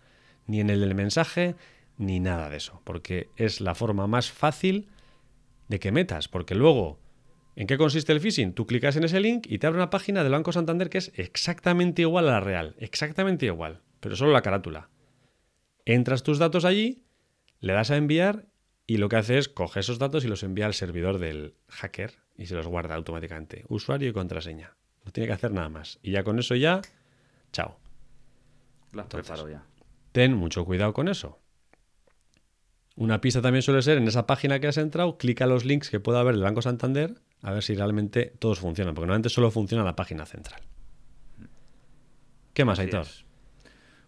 ni 0.48 0.60
en 0.60 0.70
el 0.70 0.80
del 0.80 0.96
mensaje, 0.96 1.56
ni 1.98 2.20
nada 2.20 2.50
de 2.50 2.58
eso, 2.58 2.82
porque 2.84 3.30
es 3.36 3.62
la 3.62 3.76
forma 3.76 4.08
más 4.08 4.32
fácil 4.32 4.88
de 5.68 5.80
que 5.80 5.92
metas, 5.92 6.28
porque 6.28 6.56
luego, 6.56 7.00
¿en 7.56 7.68
qué 7.68 7.78
consiste 7.78 8.12
el 8.12 8.20
phishing? 8.20 8.54
Tú 8.54 8.66
clicas 8.66 8.96
en 8.96 9.04
ese 9.04 9.20
link 9.20 9.46
y 9.48 9.60
te 9.60 9.68
abre 9.68 9.80
una 9.80 9.90
página 9.90 10.24
del 10.24 10.32
Banco 10.32 10.52
Santander 10.52 10.90
que 10.90 11.00
es 11.00 11.12
exactamente 11.16 12.02
igual 12.02 12.28
a 12.30 12.34
la 12.34 12.40
real, 12.40 12.76
exactamente 12.80 13.46
igual, 13.46 13.82
pero 14.00 14.16
solo 14.16 14.32
la 14.32 14.42
carátula. 14.42 14.90
Entras 15.86 16.24
tus 16.24 16.40
datos 16.40 16.66
allí, 16.66 17.04
le 17.60 17.74
das 17.74 17.92
a 17.92 17.98
enviar 17.98 18.48
y 18.86 18.98
lo 18.98 19.10
que 19.10 19.16
hace 19.16 19.38
es 19.38 19.50
coge 19.50 19.80
esos 19.80 20.00
datos 20.00 20.26
y 20.26 20.28
los 20.28 20.44
envía 20.44 20.66
al 20.66 20.74
servidor 20.74 21.20
del 21.20 21.56
hacker 21.70 22.14
y 22.38 22.48
se 22.48 22.56
los 22.56 22.68
guarda 22.68 22.96
automáticamente. 22.96 23.66
Usuario 23.68 24.10
y 24.10 24.14
contraseña. 24.14 24.76
No 25.06 25.12
tiene 25.12 25.28
que 25.28 25.34
hacer 25.34 25.52
nada 25.52 25.70
más. 25.70 26.00
Y 26.02 26.12
ya 26.12 26.24
con 26.24 26.40
eso 26.40 26.56
ya, 26.56 26.82
chao. 27.52 27.78
Las 28.92 29.08
preparo 29.08 29.50
ya. 29.50 29.64
Ten 30.12 30.34
mucho 30.34 30.66
cuidado 30.66 30.94
con 30.94 31.08
eso. 31.08 31.40
Una 32.96 33.22
pista 33.22 33.42
también 33.42 33.64
suele 33.64 33.82
ser 33.82 33.98
en 33.98 34.08
esa 34.08 34.28
página 34.28 34.60
que 34.60 34.68
has 34.68 34.78
entrado, 34.78 35.18
clica 35.18 35.48
los 35.48 35.66
links 35.66 35.90
que 35.90 36.00
pueda 36.00 36.20
haber 36.20 36.36
del 36.36 36.44
Banco 36.44 36.62
Santander 36.62 37.16
a 37.42 37.52
ver 37.52 37.64
si 37.64 37.76
realmente 37.76 38.34
todos 38.40 38.60
funcionan, 38.60 38.94
porque 38.94 39.08
normalmente 39.08 39.30
solo 39.30 39.52
funciona 39.52 39.84
la 39.84 39.96
página 39.96 40.26
central. 40.26 40.62
¿Qué 42.54 42.64
más, 42.66 42.80
Así 42.80 42.86
Aitor? 42.88 43.02
es. 43.02 43.26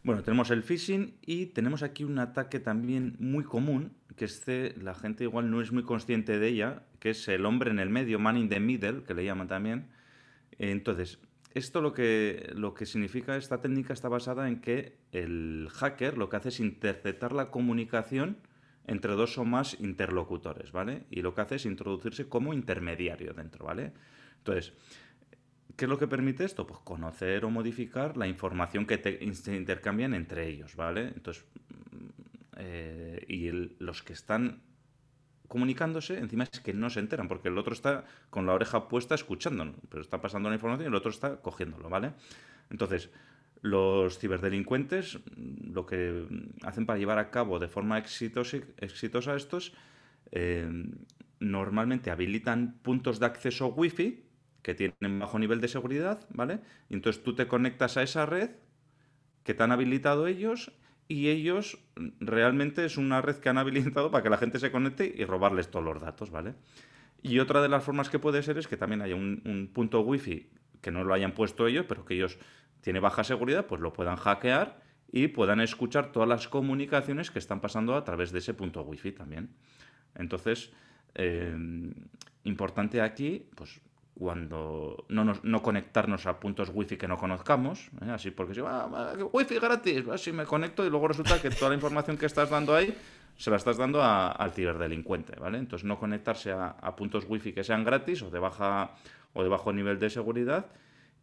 Bueno, 0.03 0.21
tenemos 0.21 0.51
el 0.51 0.63
phishing 0.63 1.17
y 1.21 1.47
tenemos 1.47 1.83
aquí 1.83 2.03
un 2.03 2.19
ataque 2.19 2.59
también 2.59 3.15
muy 3.19 3.43
común, 3.43 3.97
que 4.15 4.25
este, 4.25 4.75
la 4.81 4.95
gente 4.95 5.23
igual 5.23 5.51
no 5.51 5.61
es 5.61 5.71
muy 5.71 5.83
consciente 5.83 6.39
de 6.39 6.47
ella, 6.47 6.83
que 6.99 7.11
es 7.11 7.27
el 7.27 7.45
hombre 7.45 7.71
en 7.71 7.79
el 7.79 7.89
medio, 7.89 8.19
man 8.19 8.37
in 8.37 8.49
the 8.49 8.59
middle, 8.59 9.03
que 9.03 9.13
le 9.13 9.25
llaman 9.25 9.47
también. 9.47 9.87
Entonces, 10.57 11.19
esto 11.53 11.81
lo 11.81 11.93
que, 11.93 12.51
lo 12.55 12.73
que 12.73 12.85
significa, 12.85 13.37
esta 13.37 13.61
técnica 13.61 13.93
está 13.93 14.09
basada 14.09 14.47
en 14.47 14.61
que 14.61 14.97
el 15.11 15.69
hacker 15.71 16.17
lo 16.17 16.29
que 16.29 16.37
hace 16.37 16.49
es 16.49 16.59
interceptar 16.59 17.33
la 17.33 17.51
comunicación 17.51 18.37
entre 18.87 19.13
dos 19.13 19.37
o 19.37 19.45
más 19.45 19.79
interlocutores, 19.79 20.71
¿vale? 20.71 21.05
Y 21.09 21.21
lo 21.21 21.33
que 21.33 21.41
hace 21.41 21.55
es 21.55 21.65
introducirse 21.65 22.29
como 22.29 22.53
intermediario 22.53 23.33
dentro, 23.33 23.65
¿vale? 23.65 23.93
Entonces, 24.37 24.73
¿Qué 25.75 25.85
es 25.85 25.89
lo 25.89 25.97
que 25.97 26.07
permite 26.07 26.45
esto? 26.45 26.65
Pues 26.65 26.79
conocer 26.79 27.43
o 27.43 27.49
modificar 27.49 28.15
la 28.15 28.27
información 28.27 28.85
que 28.85 29.19
intercambian 29.21 30.13
entre 30.13 30.47
ellos, 30.47 30.75
¿vale? 30.77 31.09
Entonces, 31.09 31.43
eh, 32.57 33.25
y 33.27 33.51
los 33.83 34.03
que 34.03 34.13
están 34.13 34.61
comunicándose, 35.47 36.17
encima 36.17 36.45
es 36.45 36.59
que 36.59 36.73
no 36.73 36.89
se 36.89 36.99
enteran, 36.99 37.27
porque 37.27 37.49
el 37.49 37.57
otro 37.57 37.73
está 37.73 38.05
con 38.29 38.45
la 38.45 38.53
oreja 38.53 38.87
puesta 38.87 39.15
escuchándolo, 39.15 39.75
pero 39.89 40.01
está 40.01 40.21
pasando 40.21 40.49
la 40.49 40.55
información 40.55 40.85
y 40.85 40.87
el 40.87 40.95
otro 40.95 41.11
está 41.11 41.41
cogiéndolo, 41.41 41.89
¿vale? 41.89 42.13
Entonces, 42.69 43.11
los 43.61 44.19
ciberdelincuentes 44.19 45.19
lo 45.35 45.85
que 45.85 46.27
hacen 46.63 46.85
para 46.85 46.99
llevar 46.99 47.19
a 47.19 47.31
cabo 47.31 47.59
de 47.59 47.67
forma 47.67 47.97
exitosa, 47.97 48.57
exitosa 48.77 49.35
estos, 49.35 49.73
eh, 50.31 50.67
normalmente 51.39 52.11
habilitan 52.11 52.79
puntos 52.81 53.19
de 53.19 53.25
acceso 53.25 53.67
wifi 53.67 54.23
que 54.61 54.73
tienen 54.73 55.19
bajo 55.19 55.37
nivel 55.37 55.61
de 55.61 55.67
seguridad, 55.67 56.25
¿vale? 56.29 56.59
Y 56.89 56.95
entonces 56.95 57.23
tú 57.23 57.35
te 57.35 57.47
conectas 57.47 57.97
a 57.97 58.03
esa 58.03 58.25
red 58.25 58.51
que 59.43 59.53
te 59.53 59.63
han 59.63 59.71
habilitado 59.71 60.27
ellos 60.27 60.71
y 61.07 61.29
ellos 61.29 61.77
mm, 61.95 62.09
realmente 62.19 62.85
es 62.85 62.97
una 62.97 63.21
red 63.21 63.37
que 63.37 63.49
han 63.49 63.57
habilitado 63.57 64.11
para 64.11 64.23
que 64.23 64.29
la 64.29 64.37
gente 64.37 64.59
se 64.59 64.71
conecte 64.71 65.13
y 65.15 65.25
robarles 65.25 65.69
todos 65.69 65.85
los 65.85 66.01
datos, 66.01 66.31
¿vale? 66.31 66.55
Y 67.21 67.39
otra 67.39 67.61
de 67.61 67.69
las 67.69 67.83
formas 67.83 68.09
que 68.09 68.19
puede 68.19 68.43
ser 68.43 68.57
es 68.57 68.67
que 68.67 68.77
también 68.77 69.01
haya 69.01 69.15
un, 69.15 69.41
un 69.45 69.69
punto 69.73 70.01
wifi 70.01 70.49
que 70.81 70.91
no 70.91 71.03
lo 71.03 71.13
hayan 71.13 71.31
puesto 71.31 71.65
ellos, 71.65 71.85
pero 71.87 72.05
que 72.05 72.13
ellos 72.13 72.37
tiene 72.81 72.99
baja 72.99 73.23
seguridad, 73.23 73.65
pues 73.65 73.81
lo 73.81 73.93
puedan 73.93 74.15
hackear 74.15 74.79
y 75.11 75.29
puedan 75.29 75.59
escuchar 75.59 76.11
todas 76.11 76.29
las 76.29 76.47
comunicaciones 76.47 77.31
que 77.31 77.39
están 77.39 77.61
pasando 77.61 77.95
a 77.95 78.03
través 78.03 78.31
de 78.31 78.39
ese 78.39 78.53
punto 78.53 78.83
wifi 78.83 79.11
también. 79.11 79.55
Entonces, 80.13 80.71
eh, 81.15 81.55
importante 82.43 83.01
aquí, 83.01 83.47
pues 83.55 83.81
cuando 84.17 85.05
no, 85.09 85.25
nos- 85.25 85.43
no 85.43 85.61
conectarnos 85.61 86.25
a 86.25 86.39
puntos 86.39 86.71
wifi 86.73 86.95
que 86.97 87.07
no 87.07 87.17
conozcamos, 87.17 87.89
¿eh? 88.01 88.09
así 88.11 88.31
porque 88.31 88.53
si 88.55 88.61
va, 88.61 88.87
wifi 89.33 89.59
gratis, 89.59 90.07
así 90.07 90.31
me 90.31 90.45
conecto 90.45 90.85
y 90.85 90.89
luego 90.89 91.07
resulta 91.09 91.41
que 91.41 91.49
toda 91.49 91.69
la 91.69 91.75
información 91.75 92.17
que 92.17 92.25
estás 92.25 92.49
dando 92.49 92.73
ahí 92.73 92.95
se 93.37 93.49
la 93.49 93.57
estás 93.57 93.75
dando 93.77 94.01
al 94.01 94.51
ciberdelincuente, 94.53 95.37
¿vale? 95.37 95.57
Entonces 95.57 95.85
no 95.85 95.99
conectarse 95.99 96.51
a, 96.53 96.67
a 96.69 96.95
puntos 96.95 97.25
wifi 97.27 97.51
que 97.51 97.65
sean 97.65 97.83
gratis 97.83 98.21
o 98.21 98.29
de 98.29 98.39
baja 98.39 98.91
o 99.33 99.43
de 99.43 99.49
bajo 99.49 99.73
nivel 99.73 99.99
de 99.99 100.09
seguridad 100.09 100.67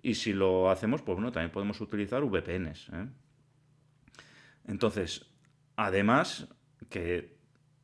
y 0.03 0.15
si 0.15 0.35
lo 0.35 0.71
hacemos, 0.71 1.01
pues 1.01 1.17
bueno, 1.17 1.33
también 1.33 1.51
podemos 1.51 1.81
utilizar 1.81 2.23
VPNs, 2.23 2.89
¿eh? 2.93 3.07
Entonces, 4.67 5.27
además 5.77 6.49
que 6.91 7.37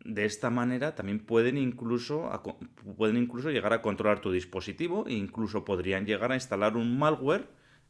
de 0.08 0.24
esta 0.24 0.50
manera 0.50 0.94
también 0.94 1.18
pueden 1.20 1.56
incluso, 1.58 2.32
a 2.32 2.42
pueden 2.42 3.16
incluso 3.16 3.50
llegar 3.50 3.72
a 3.72 3.82
controlar 3.82 4.20
tu 4.20 4.32
dispositivo 4.32 5.06
e 5.06 5.12
incluso 5.12 5.64
podrían 5.64 6.06
llegar 6.06 6.32
a 6.32 6.34
instalar 6.34 6.76
un 6.76 6.98
malware 6.98 7.46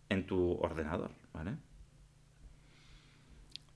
en 0.08 0.26
tu 0.26 0.52
ordenador, 0.60 1.12
¿vale? 1.32 1.52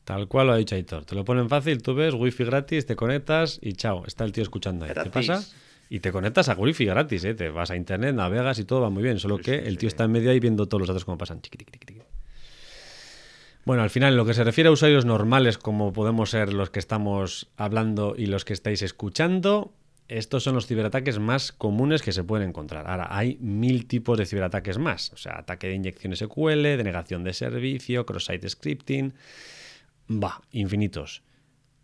Tal 0.05 0.27
cual 0.27 0.49
lo 0.49 0.53
ha 0.55 0.57
dicho 0.57 0.75
Aitor. 0.75 1.05
Te 1.05 1.15
lo 1.15 1.25
ponen 1.25 1.49
fácil, 1.49 1.81
tú 1.83 1.95
ves, 1.95 2.15
wifi 2.15 2.45
gratis, 2.45 2.87
te 2.87 2.97
conectas 2.97 3.59
y 3.63 3.75
chao, 3.75 4.05
está 4.07 4.25
el 4.25 4.33
tío 4.33 4.43
escuchando 4.43 4.85
ahí. 4.85 4.89
¿Qué 4.91 4.95
Gratis. 4.95 5.13
pasa? 5.29 5.57
Y 5.89 6.01
te 6.01 6.11
conectas 6.11 6.49
a 6.49 6.55
wifi 6.55 6.87
gratis, 6.87 7.23
¿eh? 7.25 7.35
Te 7.35 7.51
vas 7.51 7.71
a 7.71 7.77
internet, 7.77 8.15
navegas 8.15 8.59
y 8.59 8.65
todo 8.65 8.81
va 8.81 8.91
muy 8.91 9.03
bien. 9.03 9.19
Solo 9.21 9.37
Sí, 9.37 9.43
que 9.45 9.59
sí, 9.61 9.65
el 9.67 9.79
tío 9.79 9.89
sí. 9.89 9.95
está 9.95 10.05
en 10.05 10.13
medio 10.13 10.31
ahí 10.31 10.41
viendo 10.41 10.67
todos 10.67 10.81
los 10.81 10.89
datos 10.89 11.05
como 11.05 11.19
pasan. 11.19 11.41
Chiqui. 11.43 11.65
Bueno, 13.65 13.85
al 13.85 13.91
final, 13.91 14.17
lo 14.17 14.25
que 14.25 14.35
se 14.35 14.43
refiere 14.43 14.69
a 14.69 14.73
usuarios 14.73 15.05
normales, 15.05 15.57
como 15.57 15.93
podemos 15.93 16.31
ser 16.31 16.53
los 16.53 16.71
que 16.71 16.81
estamos 16.81 17.49
hablando 17.57 18.15
y 18.19 18.27
los 18.27 18.45
que 18.45 18.55
estáis 18.55 18.83
escuchando, 18.83 19.73
estos 20.09 20.43
son 20.43 20.57
los 20.57 20.67
ciberataques 20.67 21.21
más 21.21 21.53
comunes 21.53 22.03
que 22.03 22.11
se 22.11 22.25
pueden 22.25 22.49
encontrar. 22.49 22.89
Ahora, 22.89 23.07
hay 23.11 23.39
mil 23.41 23.87
tipos 23.87 24.19
de 24.19 24.27
ciberataques 24.27 24.79
más. 24.79 25.13
O 25.13 25.17
sea, 25.17 25.39
ataque 25.39 25.69
de 25.69 25.75
inyección 25.75 26.15
SQL, 26.15 26.63
denegación 26.63 27.23
de 27.23 27.33
servicio, 27.35 28.05
cross-site 28.05 28.49
scripting. 28.49 29.15
Va, 30.11 30.43
infinitos. 30.51 31.23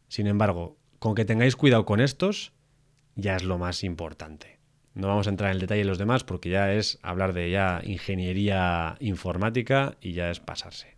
Sin 0.08 0.26
embargo, 0.26 0.76
con 0.98 1.14
que 1.14 1.24
tengáis 1.24 1.54
cuidado 1.54 1.84
con 1.84 2.00
estos, 2.00 2.52
ya 3.14 3.36
es 3.36 3.44
lo 3.44 3.56
más 3.56 3.84
importante. 3.84 4.58
No 4.94 5.06
vamos 5.06 5.28
a 5.28 5.30
entrar 5.30 5.50
en 5.50 5.54
el 5.54 5.60
detalle 5.60 5.82
de 5.82 5.86
los 5.86 5.98
demás 5.98 6.24
porque 6.24 6.50
ya 6.50 6.72
es 6.72 6.98
hablar 7.02 7.32
de 7.32 7.50
ya 7.50 7.82
ingeniería 7.84 8.96
informática 8.98 9.96
y 10.00 10.12
ya 10.12 10.30
es 10.30 10.40
pasarse. 10.40 10.97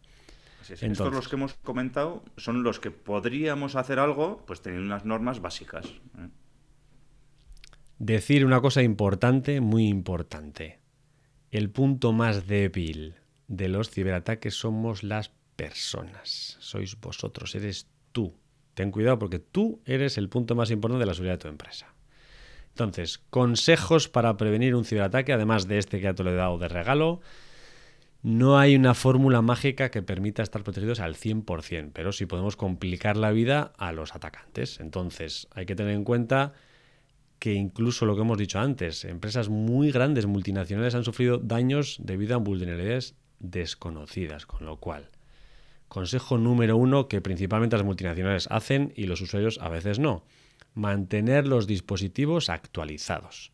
Entonces. 0.74 0.92
Estos 0.92 1.12
los 1.12 1.28
que 1.28 1.36
hemos 1.36 1.54
comentado 1.54 2.22
son 2.36 2.62
los 2.62 2.80
que 2.80 2.90
podríamos 2.90 3.76
hacer 3.76 3.98
algo, 3.98 4.44
pues 4.46 4.60
teniendo 4.60 4.86
unas 4.86 5.04
normas 5.04 5.40
básicas. 5.40 5.86
¿eh? 5.86 6.28
Decir 7.98 8.46
una 8.46 8.60
cosa 8.60 8.82
importante, 8.82 9.60
muy 9.60 9.86
importante. 9.86 10.80
El 11.50 11.70
punto 11.70 12.12
más 12.12 12.46
débil 12.46 13.16
de 13.48 13.68
los 13.68 13.90
ciberataques 13.90 14.54
somos 14.54 15.02
las 15.02 15.32
personas. 15.56 16.56
Sois 16.60 16.98
vosotros, 17.00 17.54
eres 17.54 17.88
tú. 18.12 18.34
Ten 18.74 18.90
cuidado 18.90 19.18
porque 19.18 19.38
tú 19.38 19.82
eres 19.84 20.16
el 20.16 20.28
punto 20.28 20.54
más 20.54 20.70
importante 20.70 21.00
de 21.00 21.06
la 21.06 21.14
seguridad 21.14 21.34
de 21.34 21.42
tu 21.42 21.48
empresa. 21.48 21.94
Entonces, 22.70 23.18
consejos 23.18 24.08
para 24.08 24.36
prevenir 24.36 24.74
un 24.74 24.84
ciberataque, 24.84 25.32
además 25.32 25.66
de 25.68 25.78
este 25.78 25.98
que 25.98 26.04
ya 26.04 26.14
te 26.14 26.24
lo 26.24 26.30
he 26.30 26.34
dado 26.34 26.56
de 26.56 26.68
regalo. 26.68 27.20
No 28.22 28.58
hay 28.58 28.76
una 28.76 28.92
fórmula 28.92 29.40
mágica 29.40 29.90
que 29.90 30.02
permita 30.02 30.42
estar 30.42 30.62
protegidos 30.62 31.00
al 31.00 31.14
100%, 31.16 31.90
pero 31.94 32.12
sí 32.12 32.26
podemos 32.26 32.54
complicar 32.54 33.16
la 33.16 33.30
vida 33.30 33.72
a 33.78 33.92
los 33.92 34.14
atacantes. 34.14 34.78
Entonces, 34.78 35.48
hay 35.52 35.64
que 35.64 35.74
tener 35.74 35.94
en 35.94 36.04
cuenta 36.04 36.52
que 37.38 37.54
incluso 37.54 38.04
lo 38.04 38.14
que 38.14 38.20
hemos 38.20 38.36
dicho 38.36 38.60
antes, 38.60 39.06
empresas 39.06 39.48
muy 39.48 39.90
grandes, 39.90 40.26
multinacionales, 40.26 40.94
han 40.94 41.04
sufrido 41.04 41.38
daños 41.38 41.96
debido 41.98 42.34
a 42.34 42.38
vulnerabilidades 42.38 43.14
desconocidas, 43.38 44.44
con 44.44 44.66
lo 44.66 44.76
cual, 44.76 45.08
consejo 45.88 46.36
número 46.36 46.76
uno 46.76 47.08
que 47.08 47.22
principalmente 47.22 47.76
las 47.76 47.86
multinacionales 47.86 48.48
hacen 48.50 48.92
y 48.94 49.04
los 49.04 49.22
usuarios 49.22 49.58
a 49.62 49.70
veces 49.70 49.98
no. 49.98 50.24
mantener 50.74 51.48
los 51.48 51.66
dispositivos 51.66 52.50
actualizados. 52.50 53.50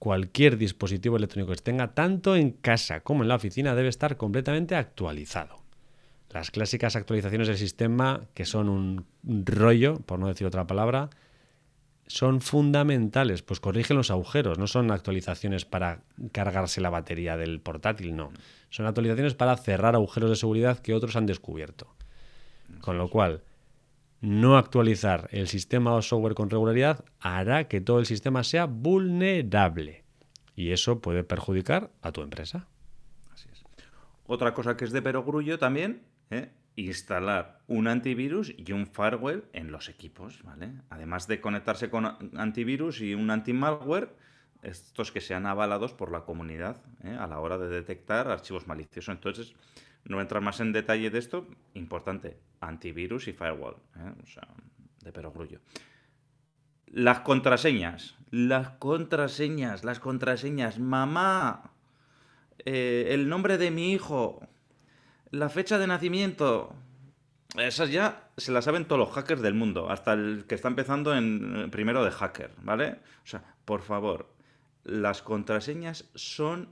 Cualquier 0.00 0.56
dispositivo 0.56 1.18
electrónico 1.18 1.52
que 1.52 1.60
tenga 1.60 1.94
tanto 1.94 2.34
en 2.34 2.52
casa 2.52 3.00
como 3.00 3.22
en 3.22 3.28
la 3.28 3.34
oficina 3.36 3.74
debe 3.74 3.90
estar 3.90 4.16
completamente 4.16 4.74
actualizado. 4.74 5.56
Las 6.30 6.50
clásicas 6.50 6.96
actualizaciones 6.96 7.48
del 7.48 7.58
sistema, 7.58 8.22
que 8.32 8.46
son 8.46 8.70
un 8.70 9.06
rollo, 9.22 9.96
por 10.06 10.18
no 10.18 10.28
decir 10.28 10.46
otra 10.46 10.66
palabra, 10.66 11.10
son 12.06 12.40
fundamentales, 12.40 13.42
pues 13.42 13.60
corrigen 13.60 13.98
los 13.98 14.10
agujeros, 14.10 14.58
no 14.58 14.66
son 14.66 14.90
actualizaciones 14.90 15.66
para 15.66 16.00
cargarse 16.32 16.80
la 16.80 16.88
batería 16.88 17.36
del 17.36 17.60
portátil, 17.60 18.16
no. 18.16 18.32
Son 18.70 18.86
actualizaciones 18.86 19.34
para 19.34 19.54
cerrar 19.58 19.94
agujeros 19.94 20.30
de 20.30 20.36
seguridad 20.36 20.78
que 20.78 20.94
otros 20.94 21.14
han 21.14 21.26
descubierto. 21.26 21.94
Con 22.80 22.96
lo 22.96 23.10
cual, 23.10 23.42
no 24.20 24.58
actualizar 24.58 25.28
el 25.32 25.48
sistema 25.48 25.94
o 25.94 26.02
software 26.02 26.34
con 26.34 26.50
regularidad 26.50 27.04
hará 27.20 27.68
que 27.68 27.80
todo 27.80 27.98
el 27.98 28.06
sistema 28.06 28.44
sea 28.44 28.66
vulnerable. 28.66 30.04
Y 30.54 30.72
eso 30.72 31.00
puede 31.00 31.24
perjudicar 31.24 31.90
a 32.02 32.12
tu 32.12 32.20
empresa. 32.20 32.66
Así 33.32 33.48
es. 33.52 33.64
Otra 34.26 34.52
cosa 34.52 34.76
que 34.76 34.84
es 34.84 34.92
de 34.92 35.00
perogrullo 35.00 35.58
también, 35.58 36.02
¿eh? 36.30 36.50
instalar 36.76 37.60
un 37.66 37.88
antivirus 37.88 38.54
y 38.56 38.72
un 38.72 38.86
firewall 38.86 39.44
en 39.52 39.72
los 39.72 39.88
equipos, 39.88 40.42
¿vale? 40.42 40.72
Además 40.90 41.26
de 41.26 41.40
conectarse 41.40 41.90
con 41.90 42.06
antivirus 42.36 43.00
y 43.00 43.14
un 43.14 43.30
anti-malware, 43.30 44.14
estos 44.62 45.10
que 45.10 45.20
sean 45.20 45.46
avalados 45.46 45.94
por 45.94 46.12
la 46.12 46.24
comunidad 46.24 46.82
¿eh? 47.02 47.16
a 47.18 47.26
la 47.26 47.40
hora 47.40 47.56
de 47.56 47.68
detectar 47.68 48.28
archivos 48.28 48.66
maliciosos. 48.66 49.14
Entonces, 49.14 49.54
no 50.04 50.20
entrar 50.20 50.42
más 50.42 50.60
en 50.60 50.72
detalle 50.72 51.10
de 51.10 51.18
esto, 51.18 51.46
importante, 51.74 52.38
antivirus 52.60 53.28
y 53.28 53.32
firewall, 53.32 53.76
¿eh? 53.96 54.12
o 54.22 54.26
sea, 54.26 54.46
de 55.02 55.12
perogrullo. 55.12 55.60
Las 56.86 57.20
contraseñas, 57.20 58.16
las 58.30 58.70
contraseñas, 58.70 59.84
las 59.84 60.00
contraseñas, 60.00 60.78
mamá, 60.78 61.72
eh, 62.64 63.08
el 63.10 63.28
nombre 63.28 63.58
de 63.58 63.70
mi 63.70 63.92
hijo, 63.92 64.46
la 65.30 65.48
fecha 65.48 65.78
de 65.78 65.86
nacimiento. 65.86 66.74
Esas 67.56 67.90
ya 67.90 68.30
se 68.36 68.52
las 68.52 68.64
saben 68.64 68.84
todos 68.84 68.98
los 68.98 69.12
hackers 69.12 69.42
del 69.42 69.54
mundo, 69.54 69.90
hasta 69.90 70.12
el 70.12 70.44
que 70.48 70.54
está 70.54 70.68
empezando 70.68 71.14
en 71.16 71.70
primero 71.70 72.04
de 72.04 72.10
hacker, 72.10 72.52
¿vale? 72.62 72.98
O 73.24 73.26
sea, 73.26 73.42
por 73.64 73.82
favor, 73.82 74.32
las 74.84 75.22
contraseñas 75.22 76.10
son 76.14 76.68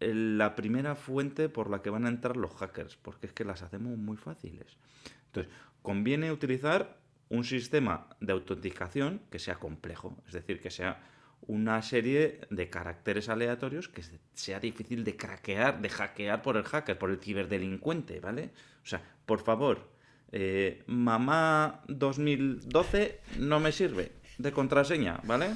la 0.00 0.56
primera 0.56 0.94
fuente 0.94 1.48
por 1.48 1.70
la 1.70 1.82
que 1.82 1.90
van 1.90 2.06
a 2.06 2.08
entrar 2.08 2.36
los 2.36 2.54
hackers, 2.54 2.96
porque 2.96 3.26
es 3.26 3.32
que 3.32 3.44
las 3.44 3.62
hacemos 3.62 3.96
muy 3.98 4.16
fáciles. 4.16 4.78
Entonces, 5.26 5.52
conviene 5.82 6.32
utilizar 6.32 6.98
un 7.28 7.44
sistema 7.44 8.08
de 8.20 8.32
autenticación 8.32 9.20
que 9.30 9.38
sea 9.38 9.56
complejo, 9.56 10.16
es 10.26 10.32
decir, 10.32 10.60
que 10.60 10.70
sea 10.70 11.00
una 11.42 11.80
serie 11.82 12.40
de 12.50 12.68
caracteres 12.68 13.28
aleatorios 13.28 13.88
que 13.88 14.02
sea 14.34 14.60
difícil 14.60 15.04
de 15.04 15.16
craquear, 15.16 15.80
de 15.80 15.88
hackear 15.88 16.42
por 16.42 16.56
el 16.56 16.64
hacker, 16.64 16.98
por 16.98 17.10
el 17.10 17.18
ciberdelincuente, 17.18 18.20
¿vale? 18.20 18.50
O 18.82 18.86
sea, 18.86 19.02
por 19.24 19.40
favor, 19.40 19.88
eh, 20.32 20.82
mamá 20.86 21.82
2012 21.88 23.20
no 23.38 23.60
me 23.60 23.72
sirve 23.72 24.12
de 24.38 24.52
contraseña, 24.52 25.20
¿vale? 25.24 25.54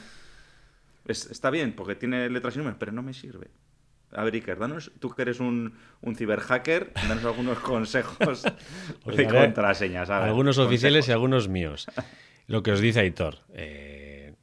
está 1.06 1.50
bien, 1.50 1.74
porque 1.74 1.94
tiene 1.94 2.30
letras 2.30 2.54
y 2.54 2.58
números, 2.58 2.78
pero 2.80 2.92
no 2.92 3.02
me 3.02 3.12
sirve. 3.12 3.50
A 4.14 4.24
ver, 4.24 4.34
Iker, 4.34 4.58
danos, 4.58 4.92
tú 5.00 5.10
que 5.10 5.22
eres 5.22 5.40
un, 5.40 5.74
un 6.00 6.16
ciberhacker, 6.16 6.92
danos 7.08 7.24
algunos 7.24 7.58
consejos 7.60 8.42
de 8.42 9.26
contraseñas. 9.26 10.08
algunos 10.10 10.58
oficiales 10.58 11.08
y 11.08 11.12
algunos 11.12 11.48
míos. 11.48 11.86
Lo 12.46 12.62
que 12.62 12.72
os 12.72 12.80
dice 12.80 13.00
Aitor. 13.00 13.38
Eh, 13.54 14.34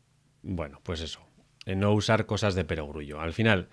bueno, 0.42 0.80
pues 0.84 1.02
eso. 1.02 1.22
no 1.66 1.94
usar 1.94 2.26
cosas 2.26 2.56
de 2.56 2.66
perogrullo. 2.66 3.22
Al 3.22 3.34
final, 3.34 3.70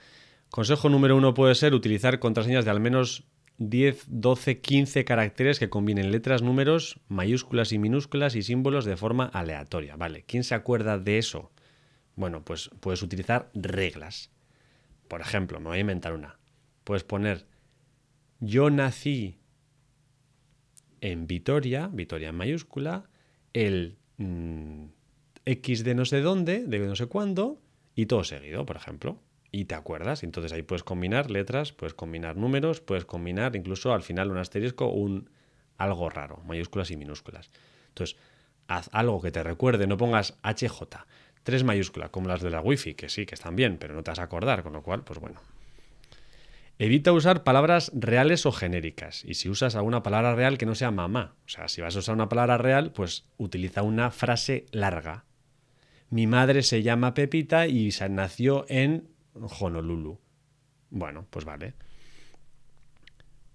consejo 0.50 0.88
número 0.88 1.16
uno 1.16 1.34
puede 1.34 1.54
ser 1.54 1.74
utilizar 1.74 2.18
contraseñas 2.18 2.64
de 2.64 2.70
al 2.70 2.80
menos 2.80 3.24
10, 3.58 4.04
12, 4.06 4.60
15 4.60 5.04
caracteres 5.04 5.58
que 5.58 5.68
combinen 5.68 6.12
letras, 6.12 6.42
números, 6.42 7.00
mayúsculas 7.08 7.72
y 7.72 7.78
minúsculas 7.78 8.36
y 8.36 8.42
símbolos 8.42 8.84
de 8.84 8.96
forma 8.96 9.24
aleatoria. 9.24 9.96
¿Vale? 9.96 10.24
¿Quién 10.26 10.44
se 10.44 10.54
acuerda 10.54 10.98
de 10.98 11.18
eso? 11.18 11.50
Bueno, 12.14 12.44
pues 12.44 12.70
puedes 12.80 13.02
utilizar 13.02 13.50
reglas. 13.54 14.30
Por 15.08 15.20
ejemplo, 15.20 15.58
me 15.60 15.68
voy 15.68 15.78
a 15.78 15.80
inventar 15.80 16.12
una. 16.12 16.38
Puedes 16.84 17.04
poner 17.04 17.46
yo 18.40 18.70
nací 18.70 19.38
en 21.00 21.26
Vitoria, 21.26 21.88
Vitoria 21.92 22.28
en 22.28 22.36
mayúscula, 22.36 23.08
el 23.52 23.98
mm, 24.18 24.84
X 25.44 25.84
de 25.84 25.94
no 25.94 26.04
sé 26.04 26.20
dónde, 26.20 26.64
de 26.64 26.78
no 26.78 26.94
sé 26.94 27.06
cuándo, 27.06 27.60
y 27.94 28.06
todo 28.06 28.24
seguido, 28.24 28.64
por 28.64 28.76
ejemplo. 28.76 29.20
Y 29.50 29.64
te 29.64 29.74
acuerdas, 29.74 30.22
entonces 30.22 30.52
ahí 30.52 30.62
puedes 30.62 30.84
combinar 30.84 31.30
letras, 31.30 31.72
puedes 31.72 31.94
combinar 31.94 32.36
números, 32.36 32.80
puedes 32.80 33.06
combinar 33.06 33.56
incluso 33.56 33.92
al 33.92 34.02
final 34.02 34.30
un 34.30 34.36
asterisco, 34.36 34.88
un 34.88 35.30
algo 35.78 36.10
raro, 36.10 36.42
mayúsculas 36.46 36.90
y 36.90 36.96
minúsculas. 36.96 37.50
Entonces, 37.88 38.16
haz 38.66 38.90
algo 38.92 39.22
que 39.22 39.30
te 39.30 39.42
recuerde, 39.42 39.86
no 39.86 39.96
pongas 39.96 40.38
HJ, 40.42 41.06
tres 41.42 41.64
mayúsculas, 41.64 42.10
como 42.10 42.28
las 42.28 42.42
de 42.42 42.50
la 42.50 42.60
wifi, 42.60 42.94
que 42.94 43.08
sí, 43.08 43.26
que 43.26 43.34
están 43.34 43.56
bien, 43.56 43.78
pero 43.78 43.94
no 43.94 44.02
te 44.02 44.10
vas 44.10 44.18
a 44.18 44.24
acordar, 44.24 44.62
con 44.62 44.72
lo 44.72 44.82
cual, 44.82 45.04
pues 45.04 45.18
bueno. 45.18 45.40
Evita 46.80 47.12
usar 47.12 47.42
palabras 47.42 47.90
reales 47.92 48.46
o 48.46 48.52
genéricas. 48.52 49.24
Y 49.24 49.34
si 49.34 49.48
usas 49.48 49.74
alguna 49.74 50.04
palabra 50.04 50.36
real 50.36 50.58
que 50.58 50.66
no 50.66 50.76
sea 50.76 50.92
mamá, 50.92 51.34
o 51.44 51.48
sea, 51.48 51.66
si 51.66 51.80
vas 51.80 51.96
a 51.96 51.98
usar 51.98 52.14
una 52.14 52.28
palabra 52.28 52.56
real, 52.56 52.92
pues 52.92 53.24
utiliza 53.36 53.82
una 53.82 54.12
frase 54.12 54.66
larga. 54.70 55.24
Mi 56.10 56.28
madre 56.28 56.62
se 56.62 56.82
llama 56.82 57.14
Pepita 57.14 57.66
y 57.66 57.90
se 57.90 58.08
nació 58.08 58.64
en 58.68 59.08
Honolulu. 59.34 60.20
Bueno, 60.90 61.26
pues 61.30 61.44
vale. 61.44 61.74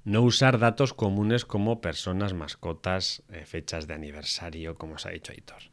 No 0.03 0.21
usar 0.21 0.59
datos 0.59 0.93
comunes 0.93 1.45
como 1.45 1.79
personas, 1.79 2.33
mascotas, 2.33 3.23
eh, 3.29 3.45
fechas 3.45 3.87
de 3.87 3.93
aniversario, 3.93 4.75
como 4.75 4.95
os 4.95 5.05
ha 5.05 5.11
dicho 5.11 5.31
Aitor. 5.31 5.72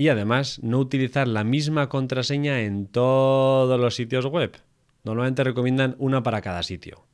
Y 0.00 0.08
además, 0.08 0.62
no 0.62 0.78
utilizar 0.78 1.28
la 1.28 1.44
misma 1.44 1.90
contraseña 1.90 2.62
en 2.62 2.86
todos 2.86 3.78
los 3.78 3.94
sitios 3.94 4.24
web. 4.24 4.56
Normalmente 5.04 5.44
recomiendan 5.44 5.94
una 5.98 6.22
para 6.22 6.40
cada 6.40 6.62
sitio. 6.62 7.04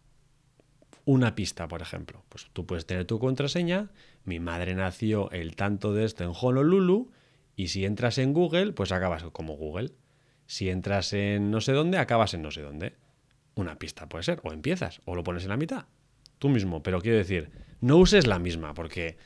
Una 1.05 1.35
pista, 1.35 1.67
por 1.67 1.83
ejemplo. 1.83 2.23
Pues 2.29 2.47
tú 2.53 2.65
puedes 2.65 2.87
tener 2.87 3.05
tu 3.05 3.19
contraseña. 3.19 3.91
Mi 4.23 4.39
madre 4.39 4.77
nació 4.77 5.33
el 5.33 5.57
tanto 5.57 5.95
de 5.95 6.05
esto 6.05 6.23
en 6.23 6.31
Honolulu. 6.33 7.11
Y 7.57 7.69
si 7.69 7.85
entras 7.85 8.19
en 8.19 8.33
Google, 8.33 8.73
pues 8.73 8.93
acabas 8.93 9.25
como 9.33 9.57
Google. 9.57 9.91
Si 10.47 10.71
entras 10.71 11.13
en 11.13 11.51
no 11.51 11.61
sé 11.61 11.73
dónde, 11.73 11.99
acabas 11.99 12.35
en 12.35 12.43
no 12.43 12.53
sé 12.53 12.63
dónde. 12.63 12.95
Una 13.57 13.81
pista 13.81 14.09
puede 14.09 14.23
ser. 14.23 14.39
O 14.45 14.53
empiezas, 14.53 15.01
o 15.07 15.17
lo 15.17 15.25
pones 15.25 15.43
en 15.43 15.49
la 15.49 15.57
mitad. 15.57 15.87
Tú 16.39 16.51
mismo. 16.51 16.85
Pero 16.85 17.01
quiero 17.01 17.19
decir, 17.19 17.51
no 17.81 17.97
uses 17.97 18.29
la 18.29 18.39
misma, 18.39 18.75
porque 18.75 19.17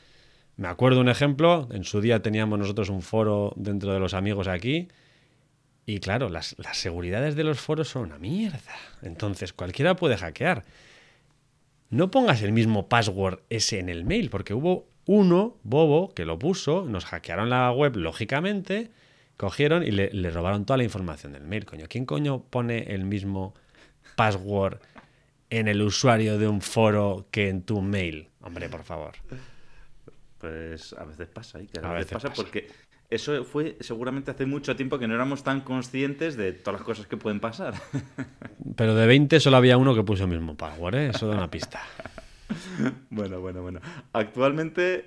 me 0.61 0.67
acuerdo 0.67 1.01
un 1.01 1.09
ejemplo, 1.09 1.67
en 1.71 1.83
su 1.83 2.01
día 2.01 2.21
teníamos 2.21 2.59
nosotros 2.59 2.89
un 2.89 3.01
foro 3.01 3.51
dentro 3.55 3.93
de 3.93 3.99
los 3.99 4.13
amigos 4.13 4.47
aquí 4.47 4.89
y 5.87 5.99
claro, 6.01 6.29
las, 6.29 6.55
seguridades 6.73 7.35
de 7.35 7.43
los 7.43 7.59
foros 7.59 7.87
son 7.87 8.03
una 8.03 8.19
mierda. 8.19 8.59
Entonces 9.01 9.53
cualquiera 9.53 9.95
puede 9.95 10.17
hackear. 10.17 10.63
No 11.89 12.11
pongas 12.11 12.43
el 12.43 12.51
mismo 12.51 12.87
password 12.87 13.39
ese 13.49 13.79
en 13.79 13.89
el 13.89 14.05
mail, 14.05 14.29
porque 14.29 14.53
hubo 14.53 14.85
uno, 15.07 15.57
bobo, 15.63 16.13
que 16.13 16.25
lo 16.25 16.37
puso, 16.37 16.85
nos 16.85 17.05
hackearon 17.05 17.49
la 17.49 17.71
web, 17.71 17.95
lógicamente, 17.95 18.91
cogieron 19.37 19.81
y 19.81 19.89
le, 19.89 20.11
le 20.11 20.29
robaron 20.29 20.65
toda 20.65 20.77
la 20.77 20.83
información 20.83 21.33
del 21.33 21.43
mail. 21.43 21.65
Coño, 21.65 21.87
¿quién 21.89 22.05
coño 22.05 22.43
pone 22.43 22.93
el 22.93 23.03
mismo 23.05 23.55
password 24.15 24.77
en 25.49 25.67
el 25.67 25.81
usuario 25.81 26.37
de 26.37 26.47
un 26.47 26.61
foro 26.61 27.25
que 27.31 27.49
en 27.49 27.63
tu 27.63 27.81
mail? 27.81 28.27
Hombre, 28.43 28.69
por 28.69 28.83
favor. 28.83 29.13
Pues 30.41 30.93
a 30.93 31.05
veces 31.05 31.27
pasa, 31.27 31.59
¿eh? 31.59 31.67
a, 31.83 31.93
veces, 31.93 32.13
pasa, 32.13 32.33
porque 32.33 32.67
eso 33.11 33.43
fue 33.43 33.77
seguramente 33.79 34.31
hace 34.31 34.47
mucho 34.47 34.75
tiempo 34.75 34.97
que 34.97 35.07
no 35.07 35.13
éramos 35.13 35.43
tan 35.43 35.61
conscientes 35.61 36.35
de 36.35 36.51
todas 36.51 36.79
las 36.79 36.85
cosas 36.85 37.05
que 37.05 37.15
pueden 37.15 37.39
pasar. 37.39 37.75
Pero 38.75 38.95
de 38.95 39.05
20 39.05 39.39
solo 39.39 39.57
había 39.57 39.77
uno 39.77 39.93
que 39.93 40.01
puso 40.01 40.23
el 40.23 40.31
mismo 40.31 40.57
password, 40.57 40.95
¿eh? 40.95 41.11
Eso 41.13 41.27
da 41.27 41.35
una 41.35 41.51
pista. 41.51 41.81
Bueno, 43.09 43.39
bueno, 43.39 43.61
bueno. 43.61 43.79
Actualmente, 44.11 45.05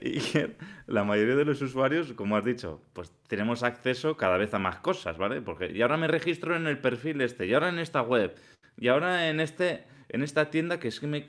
la 0.86 1.04
mayoría 1.04 1.36
de 1.36 1.44
los 1.44 1.60
usuarios, 1.60 2.14
como 2.14 2.38
has 2.38 2.44
dicho, 2.44 2.80
pues 2.94 3.12
tenemos 3.26 3.62
acceso 3.62 4.16
cada 4.16 4.38
vez 4.38 4.54
a 4.54 4.58
más 4.58 4.78
cosas, 4.78 5.18
¿vale? 5.18 5.42
Porque 5.42 5.70
y 5.70 5.82
ahora 5.82 5.98
me 5.98 6.08
registro 6.08 6.56
en 6.56 6.66
el 6.66 6.78
perfil 6.78 7.20
este, 7.20 7.46
y 7.46 7.52
ahora 7.52 7.68
en 7.68 7.80
esta 7.80 8.00
web, 8.00 8.34
y 8.78 8.88
ahora 8.88 9.28
en 9.28 9.40
este 9.40 9.84
en 10.08 10.22
esta 10.22 10.48
tienda 10.48 10.80
que 10.80 10.88
es 10.88 11.00
que 11.00 11.06
me 11.06 11.26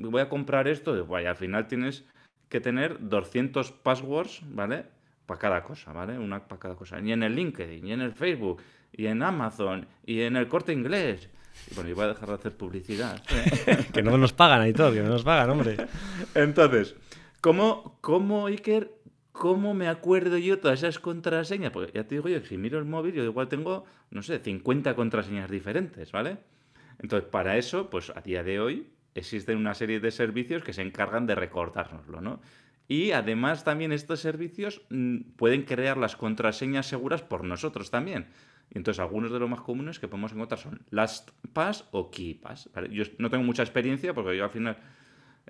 voy 0.00 0.20
a 0.20 0.28
comprar 0.28 0.68
esto, 0.68 0.94
y 0.94 1.24
al 1.24 1.36
final 1.36 1.66
tienes 1.66 2.04
que 2.48 2.60
tener 2.60 3.08
200 3.08 3.72
passwords, 3.72 4.42
¿vale? 4.48 4.86
Para 5.26 5.40
cada 5.40 5.62
cosa, 5.62 5.92
¿vale? 5.92 6.18
Una 6.18 6.46
para 6.46 6.60
cada 6.60 6.74
cosa. 6.74 7.00
Y 7.00 7.12
en 7.12 7.22
el 7.22 7.34
LinkedIn, 7.34 7.86
y 7.86 7.92
en 7.92 8.00
el 8.00 8.12
Facebook, 8.12 8.62
y 8.92 9.06
en 9.06 9.22
Amazon, 9.22 9.86
y 10.04 10.20
en 10.22 10.36
el 10.36 10.48
corte 10.48 10.72
inglés. 10.72 11.28
Y 11.70 11.74
bueno, 11.74 11.90
y 11.90 11.92
voy 11.92 12.04
a 12.04 12.08
dejar 12.08 12.28
de 12.28 12.34
hacer 12.34 12.56
publicidad. 12.56 13.22
que 13.92 14.02
no 14.02 14.18
nos 14.18 14.32
pagan, 14.32 14.72
todo, 14.72 14.92
que 14.92 15.02
no 15.02 15.08
nos 15.08 15.22
pagan, 15.22 15.50
hombre. 15.50 15.76
Entonces, 16.34 16.94
¿cómo, 17.40 17.98
cómo 18.00 18.46
Iker, 18.46 18.90
¿cómo 19.32 19.74
me 19.74 19.88
acuerdo 19.88 20.36
yo 20.38 20.58
todas 20.58 20.80
esas 20.80 20.98
contraseñas? 20.98 21.72
Porque 21.72 21.92
ya 21.92 22.04
te 22.04 22.16
digo 22.16 22.28
yo, 22.28 22.40
si 22.44 22.58
miro 22.58 22.78
el 22.78 22.84
móvil, 22.84 23.14
yo 23.14 23.24
igual 23.24 23.48
tengo, 23.48 23.84
no 24.10 24.22
sé, 24.22 24.38
50 24.38 24.94
contraseñas 24.94 25.50
diferentes, 25.50 26.12
¿vale? 26.12 26.38
Entonces, 27.00 27.28
para 27.28 27.56
eso, 27.56 27.90
pues 27.90 28.10
a 28.14 28.20
día 28.20 28.42
de 28.42 28.60
hoy 28.60 28.93
existen 29.14 29.58
una 29.58 29.74
serie 29.74 30.00
de 30.00 30.10
servicios 30.10 30.62
que 30.62 30.72
se 30.72 30.82
encargan 30.82 31.26
de 31.26 31.34
recordárnoslo, 31.34 32.20
¿no? 32.20 32.40
Y 32.86 33.12
además 33.12 33.64
también 33.64 33.92
estos 33.92 34.20
servicios 34.20 34.82
mm, 34.90 35.20
pueden 35.36 35.62
crear 35.62 35.96
las 35.96 36.16
contraseñas 36.16 36.86
seguras 36.86 37.22
por 37.22 37.44
nosotros 37.44 37.90
también. 37.90 38.26
Entonces 38.70 39.00
algunos 39.00 39.32
de 39.32 39.38
los 39.38 39.48
más 39.48 39.60
comunes 39.60 39.98
que 39.98 40.08
podemos 40.08 40.32
encontrar 40.32 40.60
son 40.60 40.82
LastPass 40.90 41.88
o 41.92 42.10
KeePass. 42.10 42.70
¿vale? 42.74 42.94
Yo 42.94 43.04
no 43.18 43.30
tengo 43.30 43.44
mucha 43.44 43.62
experiencia 43.62 44.12
porque 44.14 44.36
yo 44.36 44.44
al 44.44 44.50
final 44.50 44.76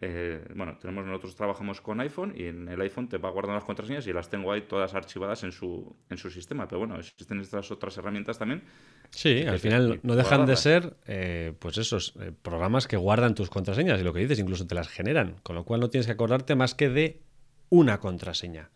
eh, 0.00 0.44
bueno, 0.54 0.76
tenemos 0.78 1.06
nosotros 1.06 1.36
trabajamos 1.36 1.80
con 1.80 2.00
iPhone 2.00 2.34
y 2.36 2.44
en 2.44 2.68
el 2.68 2.80
iPhone 2.80 3.08
te 3.08 3.18
va 3.18 3.30
guardando 3.30 3.54
las 3.54 3.64
contraseñas 3.64 4.06
y 4.06 4.12
las 4.12 4.28
tengo 4.28 4.50
ahí 4.50 4.62
todas 4.62 4.94
archivadas 4.94 5.44
en 5.44 5.52
su, 5.52 5.96
en 6.10 6.18
su 6.18 6.30
sistema. 6.30 6.66
Pero 6.66 6.80
bueno, 6.80 6.98
existen 6.98 7.40
estas 7.40 7.70
otras 7.70 7.96
herramientas 7.96 8.38
también. 8.38 8.62
Sí, 9.10 9.42
al 9.42 9.60
final 9.60 10.00
no 10.02 10.16
dejan 10.16 10.46
de 10.46 10.56
ser, 10.56 10.96
eh, 11.06 11.52
pues 11.58 11.78
esos 11.78 12.14
eh, 12.20 12.32
programas 12.42 12.88
que 12.88 12.96
guardan 12.96 13.34
tus 13.34 13.50
contraseñas 13.50 14.00
y 14.00 14.04
lo 14.04 14.12
que 14.12 14.20
dices, 14.20 14.40
incluso 14.40 14.66
te 14.66 14.74
las 14.74 14.88
generan. 14.88 15.36
Con 15.42 15.54
lo 15.54 15.64
cual 15.64 15.80
no 15.80 15.90
tienes 15.90 16.06
que 16.06 16.12
acordarte 16.12 16.56
más 16.56 16.74
que 16.74 16.88
de 16.88 17.22
una 17.68 18.00
contraseña, 18.00 18.70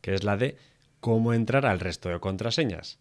que 0.00 0.14
es 0.14 0.24
la 0.24 0.36
de 0.36 0.56
cómo 0.98 1.32
entrar 1.32 1.64
al 1.64 1.78
resto 1.78 2.08
de 2.08 2.18
contraseñas. 2.18 2.98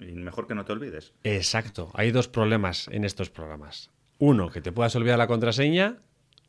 Y 0.00 0.12
mejor 0.12 0.46
que 0.46 0.54
no 0.54 0.64
te 0.64 0.72
olvides. 0.72 1.12
Exacto. 1.22 1.90
Hay 1.94 2.10
dos 2.10 2.28
problemas 2.28 2.88
en 2.88 3.04
estos 3.04 3.30
programas. 3.30 3.90
Uno, 4.24 4.50
que 4.50 4.60
te 4.60 4.70
puedas 4.70 4.94
olvidar 4.94 5.18
la 5.18 5.26
contraseña 5.26 5.98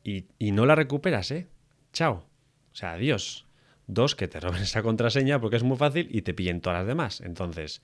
y, 0.04 0.26
no 0.52 0.68
la 0.68 0.76
recuperas, 0.76 1.32
¿eh? 1.32 1.48
Chao. 1.92 2.24
O 2.72 2.76
sea, 2.76 2.92
adiós. 2.92 3.48
Dos, 3.88 4.14
que 4.14 4.28
te 4.28 4.40
roben 4.40 4.62
esa 4.62 4.84
contraseña 4.84 5.42
porque 5.42 5.56
es 5.56 5.64
muy 5.64 5.76
fácil 5.76 6.08
y 6.12 6.22
te 6.22 6.36
pillen 6.36 6.62
todas 6.62 6.78
las 6.78 6.88
demás. 6.88 7.22
Entonces, 7.22 7.82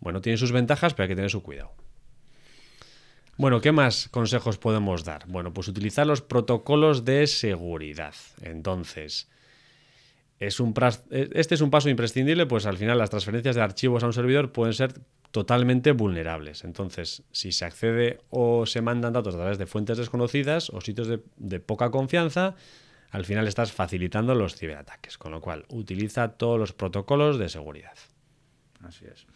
bueno, 0.00 0.22
tiene 0.22 0.38
sus 0.38 0.50
ventajas, 0.50 0.94
pero 0.94 1.04
hay 1.04 1.08
que 1.10 1.16
tener 1.16 1.30
su 1.30 1.42
cuidado. 1.42 1.74
Bueno, 3.36 3.60
¿qué 3.60 3.70
más 3.70 4.08
consejos 4.08 4.56
podemos 4.56 5.04
dar? 5.04 5.26
Bueno, 5.26 5.52
pues 5.52 5.68
utilizar 5.68 6.06
los 6.06 6.22
protocolos 6.22 7.04
de 7.04 7.26
seguridad. 7.26 8.14
Entonces, 8.40 9.28
es 10.46 10.58
un, 10.58 10.74
este 11.10 11.54
es 11.54 11.60
un 11.60 11.70
paso 11.70 11.88
imprescindible, 11.88 12.46
pues 12.46 12.66
al 12.66 12.76
final 12.76 12.98
las 12.98 13.10
transferencias 13.10 13.54
de 13.54 13.62
archivos 13.62 14.02
a 14.02 14.06
un 14.06 14.12
servidor 14.12 14.50
pueden 14.50 14.74
ser 14.74 14.94
totalmente 15.30 15.92
vulnerables. 15.92 16.64
Entonces, 16.64 17.22
si 17.30 17.52
se 17.52 17.64
accede 17.64 18.18
o 18.30 18.66
se 18.66 18.82
mandan 18.82 19.12
datos 19.12 19.36
a 19.36 19.38
través 19.38 19.58
de 19.58 19.66
fuentes 19.66 19.98
desconocidas 19.98 20.68
o 20.70 20.80
sitios 20.80 21.08
de, 21.08 21.60
poca 21.60 21.92
confianza, 21.92 22.56
al 23.10 23.24
final 23.24 23.46
estás 23.46 23.70
facilitando 23.70 24.34
los 24.34 24.56
ciberataques. 24.56 25.16
Con 25.16 25.30
lo 25.30 25.40
cual, 25.40 25.64
utiliza 25.68 26.32
todos 26.32 26.58
los 26.58 26.72
protocolos 26.72 27.38
de 27.38 27.48
seguridad. 27.48 27.96
Así 28.82 29.04
es. 29.06 29.26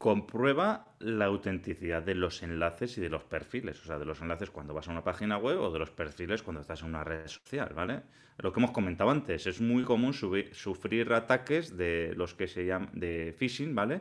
Comprueba 0.00 0.94
la 0.98 1.26
autenticidad 1.26 2.02
de 2.02 2.14
los 2.14 2.42
enlaces 2.42 2.96
y 2.96 3.02
de 3.02 3.10
los 3.10 3.22
perfiles, 3.24 3.78
o 3.82 3.84
sea, 3.84 3.98
de 3.98 4.06
los 4.06 4.22
enlaces 4.22 4.50
cuando 4.50 4.72
vas 4.72 4.88
a 4.88 4.92
una 4.92 5.04
página 5.04 5.36
web 5.36 5.60
o 5.60 5.70
de 5.70 5.78
los 5.78 5.90
perfiles 5.90 6.42
cuando 6.42 6.62
estás 6.62 6.80
en 6.80 6.88
una 6.88 7.04
red 7.04 7.26
social, 7.26 7.74
¿vale? 7.74 8.00
Lo 8.38 8.50
que 8.50 8.60
hemos 8.60 8.70
comentado 8.70 9.10
antes, 9.10 9.46
es 9.46 9.60
muy 9.60 9.84
común 9.84 10.14
sufrir 10.14 11.12
ataques 11.12 11.76
de 11.76 12.14
los 12.16 12.32
que 12.32 12.48
se 12.48 12.64
llaman 12.64 12.88
de 12.94 13.34
phishing, 13.38 13.74
¿vale? 13.74 14.00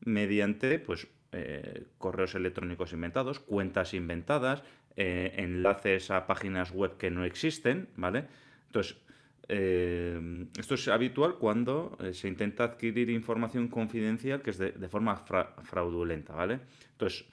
mediante 0.00 0.80
pues, 0.80 1.06
eh, 1.30 1.84
correos 1.98 2.34
electrónicos 2.34 2.92
inventados, 2.92 3.38
cuentas 3.38 3.94
inventadas, 3.94 4.64
eh, 4.96 5.34
enlaces 5.36 6.10
a 6.10 6.26
páginas 6.26 6.72
web 6.72 6.96
que 6.96 7.12
no 7.12 7.24
existen, 7.24 7.88
¿vale? 7.94 8.24
Entonces, 8.66 8.96
eh, 9.48 10.46
esto 10.58 10.74
es 10.74 10.88
habitual 10.88 11.36
cuando 11.36 11.96
se 12.12 12.28
intenta 12.28 12.64
adquirir 12.64 13.10
información 13.10 13.68
confidencial 13.68 14.42
que 14.42 14.50
es 14.50 14.58
de, 14.58 14.88
forma 14.88 15.16
fraudulenta, 15.16 16.34
¿vale? 16.34 16.60
Entonces, 16.92 17.24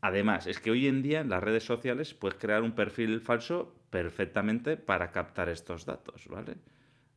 además, 0.00 0.46
es 0.46 0.58
que 0.58 0.70
hoy 0.70 0.88
en 0.88 1.02
día 1.02 1.20
en 1.20 1.28
las 1.30 1.42
redes 1.42 1.64
sociales 1.64 2.12
puedes 2.12 2.38
crear 2.38 2.62
un 2.62 2.72
perfil 2.72 3.20
falso 3.20 3.74
perfectamente 3.90 4.76
para 4.76 5.12
captar 5.12 5.48
estos 5.48 5.86
datos, 5.86 6.26
¿vale? 6.28 6.56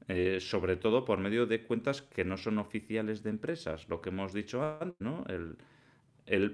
Eh, 0.07 0.39
sobre 0.39 0.75
todo 0.75 1.03
por 1.03 1.19
medio 1.19 1.47
de 1.47 1.63
cuentas 1.63 2.03
que 2.03 2.23
no 2.23 2.37
son 2.37 2.59
oficiales 2.59 3.23
de 3.23 3.31
empresas, 3.31 3.89
lo 3.89 4.01
que 4.01 4.09
hemos 4.09 4.33
dicho 4.33 4.63
antes, 4.79 4.99
¿no? 4.99 5.23
El, 5.27 5.57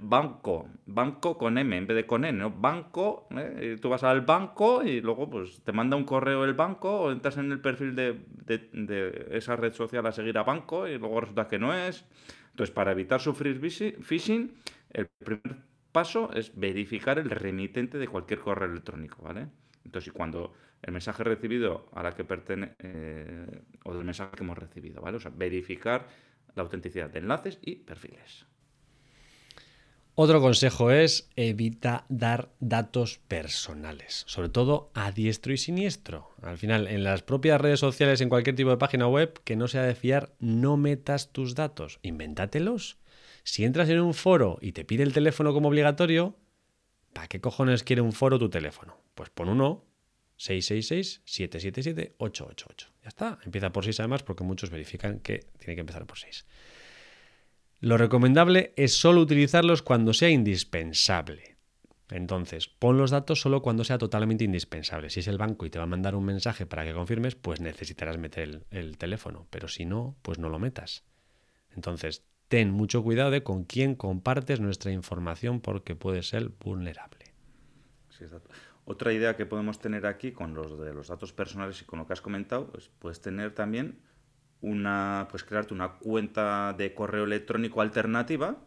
banco, 0.02 0.68
banco 0.86 1.38
con 1.38 1.58
M 1.58 1.78
en 1.78 1.88
vez 1.88 1.96
de 1.96 2.06
con 2.06 2.26
N, 2.26 2.38
¿no? 2.38 2.52
Banco, 2.52 3.28
¿eh? 3.32 3.78
tú 3.82 3.90
vas 3.90 4.04
al 4.04 4.22
banco 4.22 4.84
y 4.84 5.00
luego 5.02 5.30
pues 5.30 5.62
te 5.64 5.72
manda 5.72 5.96
un 5.96 6.04
correo 6.04 6.44
el 6.44 6.54
banco 6.54 7.02
o 7.02 7.12
entras 7.12 7.38
en 7.38 7.52
el 7.52 7.62
perfil 7.62 7.96
de, 7.96 8.20
de 8.46 9.28
esa 9.32 9.56
red 9.56 9.74
social 9.74 10.06
a 10.06 10.12
seguir 10.12 10.38
a 10.38 10.44
banco 10.44 10.88
y 10.88 10.98
luego 10.98 11.22
resulta 11.22 11.48
que 11.48 11.60
no 11.60 11.74
es. 11.74 12.06
Entonces, 12.52 12.74
para 12.74 12.92
evitar 12.92 13.22
sufrir 13.22 13.60
phishing, 13.60 14.54
el 14.92 15.08
primer 15.08 15.58
paso 15.92 16.32
es 16.34 16.52
verificar 16.56 17.18
el 17.18 17.30
remitente 17.30 17.98
de 17.98 18.08
cualquier 18.08 18.40
correo 18.40 18.70
electrónico, 18.70 19.22
¿vale? 19.24 19.48
Entonces, 19.86 20.14
cuando 20.14 20.54
el 20.82 20.92
mensaje 20.92 21.24
recibido 21.24 21.90
a 21.94 22.04
la 22.04 22.12
que 22.12 22.24
pertenece, 22.24 22.76
eh, 22.80 23.62
o 23.84 23.94
del 23.94 24.04
mensaje 24.04 24.36
que 24.36 24.44
hemos 24.44 24.58
recibido, 24.58 25.02
¿vale? 25.02 25.18
O 25.18 25.20
sea, 25.20 25.32
verificar 25.34 26.08
la 26.56 26.64
autenticidad 26.64 27.10
de 27.10 27.20
enlaces 27.20 27.60
y 27.62 27.76
perfiles. 27.78 28.46
Otro 30.24 30.40
consejo 30.40 30.92
es 30.92 31.32
evita 31.36 32.06
dar 32.08 32.52
datos 32.60 33.20
personales, 33.28 34.24
sobre 34.28 34.50
todo 34.50 34.92
a 34.94 35.12
diestro 35.12 35.52
y 35.52 35.58
siniestro. 35.58 36.30
Al 36.44 36.60
final, 36.60 36.88
en 36.88 37.04
las 37.04 37.24
propias 37.24 37.60
redes 37.60 37.80
sociales, 37.80 38.22
en 38.22 38.30
cualquier 38.30 38.56
tipo 38.56 38.70
de 38.70 38.78
página 38.78 39.08
web 39.08 39.42
que 39.44 39.56
no 39.56 39.68
sea 39.68 39.82
de 39.82 39.96
fiar, 39.96 40.32
no 40.38 40.78
metas 40.78 41.32
tus 41.32 41.56
datos, 41.56 41.98
invéntatelos. 42.04 43.00
Si 43.44 43.64
entras 43.64 43.90
en 43.90 44.00
un 44.00 44.14
foro 44.14 44.60
y 44.62 44.74
te 44.74 44.86
pide 44.86 45.02
el 45.02 45.12
teléfono 45.12 45.54
como 45.54 45.70
obligatorio, 45.70 46.38
¿para 47.14 47.28
qué 47.28 47.42
cojones 47.42 47.82
quiere 47.82 48.04
un 48.04 48.14
foro 48.14 48.38
tu 48.38 48.52
teléfono? 48.52 49.02
Pues 49.16 49.32
pon 49.32 49.50
uno 49.50 49.88
666-777-888. 50.38 52.90
Ya 53.02 53.08
está, 53.08 53.40
empieza 53.44 53.72
por 53.72 53.86
6 53.86 54.00
además 54.02 54.22
porque 54.22 54.44
muchos 54.44 54.70
verifican 54.70 55.20
que 55.20 55.48
tiene 55.58 55.74
que 55.74 55.82
empezar 55.82 56.06
por 56.06 56.20
6. 56.20 56.46
Lo 57.82 57.98
recomendable 57.98 58.74
es 58.78 58.94
solo 58.94 59.22
utilizarlos 59.22 59.82
cuando 59.82 60.14
sea 60.14 60.30
indispensable. 60.30 61.58
Entonces, 62.10 62.68
pon 62.68 62.98
los 63.00 63.10
datos 63.10 63.42
solo 63.42 63.64
cuando 63.64 63.84
sea 63.84 63.98
totalmente 63.98 64.44
indispensable. 64.44 65.10
Si 65.10 65.22
es 65.22 65.28
el 65.28 65.40
banco 65.40 65.66
y 65.66 65.72
te 65.72 65.80
va 65.80 65.86
a 65.86 65.88
mandar 65.88 66.16
un 66.16 66.26
mensaje 66.26 66.68
para 66.68 66.86
que 66.86 66.94
confirmes, 66.94 67.34
pues 67.34 67.60
necesitarás 67.60 68.20
meter 68.20 68.44
el, 68.44 68.66
el 68.70 68.98
teléfono. 69.00 69.48
Pero 69.50 69.68
si 69.68 69.86
no, 69.86 70.16
pues 70.22 70.38
no 70.38 70.48
lo 70.50 70.60
metas. 70.60 71.06
Entonces, 71.72 72.24
ten 72.50 72.70
mucho 72.70 73.02
cuidado 73.02 73.32
de 73.32 73.42
con 73.42 73.64
quién 73.64 73.96
compartes 73.96 74.60
nuestra 74.60 74.92
información 74.92 75.60
porque 75.60 75.96
puede 75.96 76.22
ser 76.22 76.50
vulnerable. 76.50 77.34
Otra 78.86 79.12
idea 79.12 79.36
que 79.36 79.48
podemos 79.48 79.80
tener 79.80 80.06
aquí 80.06 80.32
con 80.32 80.54
los 80.54 80.78
de 80.80 80.94
los 80.94 81.08
datos 81.08 81.34
personales 81.34 81.82
y 81.82 81.86
con 81.86 81.98
lo 81.98 82.06
que 82.06 82.14
has 82.14 82.22
comentado, 82.22 82.68
pues 82.68 82.92
puedes 83.00 83.22
tener 83.22 83.56
también 83.56 84.00
una, 84.62 85.28
pues 85.30 85.44
crearte 85.44 85.74
una 85.74 85.94
cuenta 85.94 86.74
de 86.78 86.94
correo 86.94 87.24
electrónico 87.24 87.82
alternativa 87.82 88.58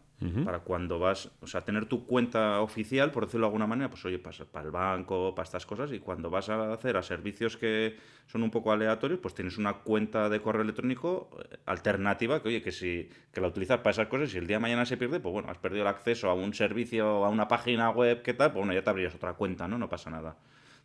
para 0.45 0.61
cuando 0.61 0.99
vas, 0.99 1.31
o 1.43 1.47
sea, 1.47 1.61
tener 1.61 1.85
tu 1.85 2.07
cuenta 2.07 2.61
oficial, 2.61 3.11
por 3.11 3.27
decirlo 3.27 3.45
de 3.45 3.49
alguna 3.49 3.67
manera, 3.67 3.91
pues 3.91 4.03
oye, 4.07 4.19
para, 4.19 4.45
para 4.47 4.65
el 4.65 4.71
banco, 4.71 5.35
para 5.35 5.45
estas 5.45 5.67
cosas, 5.67 5.93
y 5.93 5.99
cuando 5.99 6.31
vas 6.31 6.49
a 6.49 6.73
hacer 6.73 6.97
a 6.97 7.03
servicios 7.03 7.59
que 7.59 7.97
son 8.27 8.43
un 8.43 8.51
poco 8.51 8.73
aleatorios, 8.73 9.21
pues 9.21 9.35
tienes 9.35 9.59
una 9.59 9.75
cuenta 9.75 10.31
de 10.31 10.41
correo 10.41 10.63
electrónico 10.63 11.29
eh, 11.39 11.59
alternativa, 11.67 12.41
que 12.41 12.49
oye, 12.49 12.63
que 12.63 12.73
si 12.73 13.11
que 13.33 13.41
la 13.43 13.49
utilizas 13.49 13.79
para 13.79 13.91
esas 13.91 14.07
cosas, 14.07 14.35
y 14.35 14.39
el 14.39 14.47
día 14.47 14.57
de 14.57 14.61
mañana 14.63 14.87
se 14.87 14.97
pierde, 14.97 15.21
pues 15.21 15.33
bueno, 15.33 15.51
has 15.51 15.59
perdido 15.59 15.83
el 15.83 15.89
acceso 15.89 16.31
a 16.31 16.35
un 16.35 16.55
servicio, 16.55 17.23
a 17.25 17.29
una 17.29 17.47
página 17.47 17.91
web, 17.91 18.23
¿qué 18.23 18.33
tal? 18.33 18.53
Pues 18.53 18.65
bueno, 18.65 18.73
ya 18.73 18.83
te 18.83 18.89
abrías 18.89 19.15
otra 19.15 19.35
cuenta, 19.35 19.69
¿no? 19.69 19.77
No 19.77 19.91
pasa 19.91 20.09
nada. 20.09 20.39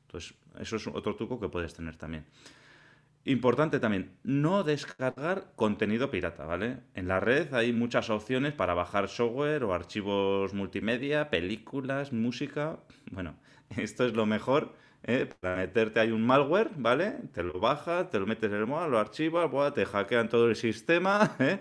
Entonces, 0.07 0.33
eso 0.59 0.75
es 0.75 0.87
otro 0.87 1.15
truco 1.15 1.39
que 1.39 1.47
puedes 1.47 1.73
tener 1.73 1.95
también. 1.95 2.25
Importante 3.25 3.79
también, 3.79 4.17
no 4.23 4.63
descargar 4.63 5.51
contenido 5.55 6.09
pirata, 6.09 6.45
¿vale? 6.45 6.77
En 6.95 7.07
la 7.07 7.19
red 7.19 7.53
hay 7.53 7.73
muchas 7.73 8.09
opciones 8.09 8.53
para 8.53 8.73
bajar 8.73 9.09
software 9.09 9.63
o 9.65 9.73
archivos 9.73 10.53
multimedia, 10.53 11.29
películas, 11.29 12.13
música. 12.13 12.79
Bueno, 13.11 13.35
esto 13.77 14.05
es 14.05 14.13
lo 14.13 14.25
mejor. 14.25 14.73
¿eh? 15.03 15.29
Para 15.39 15.57
meterte 15.57 15.99
hay 15.99 16.11
un 16.11 16.25
malware, 16.25 16.71
¿vale? 16.77 17.17
Te 17.33 17.43
lo 17.43 17.59
bajas, 17.59 18.09
te 18.09 18.19
lo 18.19 18.25
metes 18.25 18.51
en 18.51 18.57
el 18.57 18.67
móvil, 18.67 18.91
lo 18.91 18.99
archivas, 18.99 19.73
te 19.73 19.85
hackean 19.85 20.29
todo 20.29 20.47
el 20.47 20.55
sistema, 20.55 21.35
¿eh? 21.39 21.59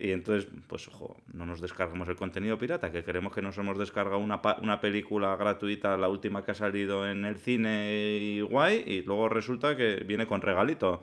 Y 0.00 0.12
entonces, 0.12 0.48
pues 0.68 0.86
ojo, 0.88 1.16
no 1.32 1.44
nos 1.44 1.60
descargamos 1.60 2.08
el 2.08 2.14
contenido 2.14 2.56
pirata, 2.56 2.92
que 2.92 3.02
queremos 3.02 3.34
que 3.34 3.42
nos 3.42 3.58
hemos 3.58 3.76
descargado 3.76 4.18
una, 4.18 4.40
una 4.62 4.80
película 4.80 5.34
gratuita, 5.34 5.96
la 5.96 6.08
última 6.08 6.44
que 6.44 6.52
ha 6.52 6.54
salido 6.54 7.08
en 7.08 7.24
el 7.24 7.36
cine 7.36 8.18
y 8.20 8.40
guay, 8.40 8.84
y 8.86 9.02
luego 9.02 9.28
resulta 9.28 9.76
que 9.76 10.04
viene 10.06 10.28
con 10.28 10.40
regalito. 10.40 11.02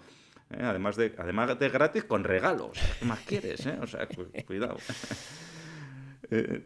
¿eh? 0.49 0.63
Además, 0.63 0.95
de, 0.95 1.13
además 1.17 1.59
de 1.59 1.69
gratis, 1.69 2.05
con 2.05 2.23
regalos. 2.23 2.79
¿Qué 2.99 3.05
más 3.05 3.19
quieres? 3.19 3.65
Eh? 3.65 3.77
O 3.81 3.87
sea, 3.87 4.07
cuidado. 4.45 4.77
Eh, 6.31 6.63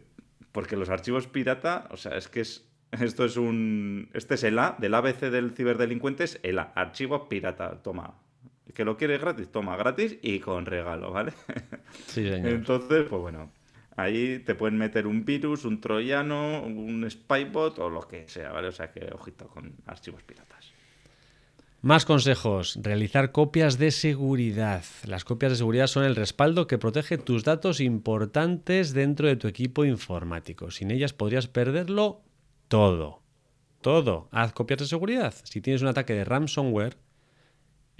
porque 0.52 0.74
los 0.74 0.88
archivos 0.88 1.26
pirata, 1.26 1.86
o 1.90 1.98
sea, 1.98 2.16
es 2.16 2.28
que 2.28 2.40
es, 2.40 2.66
esto 2.92 3.26
es 3.26 3.36
un. 3.36 4.08
Este 4.14 4.36
es 4.36 4.44
el 4.44 4.58
A 4.58 4.74
del 4.78 4.94
ABC 4.94 5.30
del 5.30 5.50
ciberdelincuente, 5.50 6.24
es 6.24 6.40
el 6.42 6.58
A, 6.58 6.72
archivo 6.74 7.28
pirata. 7.28 7.82
Toma, 7.82 8.14
que 8.72 8.84
lo 8.84 8.96
quieres 8.96 9.20
gratis, 9.20 9.50
toma 9.50 9.76
gratis 9.76 10.18
y 10.22 10.38
con 10.40 10.66
regalo, 10.66 11.12
¿vale? 11.12 11.32
Sí, 12.06 12.28
señor. 12.28 12.48
Entonces, 12.48 13.06
pues 13.08 13.20
bueno, 13.20 13.52
ahí 13.96 14.38
te 14.40 14.54
pueden 14.54 14.78
meter 14.78 15.06
un 15.06 15.24
virus, 15.24 15.64
un 15.64 15.80
troyano, 15.80 16.62
un 16.62 17.08
spybot 17.10 17.78
o 17.78 17.90
lo 17.90 18.02
que 18.02 18.28
sea, 18.28 18.52
¿vale? 18.52 18.68
O 18.68 18.72
sea 18.72 18.90
que 18.90 19.10
ojito 19.12 19.48
con 19.48 19.74
archivos 19.86 20.22
piratas. 20.22 20.72
Más 21.82 22.04
consejos. 22.04 22.78
Realizar 22.82 23.32
copias 23.32 23.78
de 23.78 23.90
seguridad. 23.90 24.84
Las 25.06 25.24
copias 25.24 25.52
de 25.52 25.56
seguridad 25.56 25.86
son 25.86 26.04
el 26.04 26.14
respaldo 26.14 26.66
que 26.66 26.76
protege 26.76 27.16
tus 27.16 27.42
datos 27.42 27.80
importantes 27.80 28.92
dentro 28.92 29.28
de 29.28 29.36
tu 29.36 29.48
equipo 29.48 29.86
informático. 29.86 30.70
Sin 30.70 30.90
ellas 30.90 31.14
podrías 31.14 31.48
perderlo 31.48 32.20
todo. 32.68 33.22
Todo. 33.80 34.28
Haz 34.30 34.52
copias 34.52 34.80
de 34.80 34.86
seguridad. 34.86 35.34
Si 35.44 35.62
tienes 35.62 35.80
un 35.80 35.88
ataque 35.88 36.12
de 36.12 36.24
ransomware, 36.24 36.98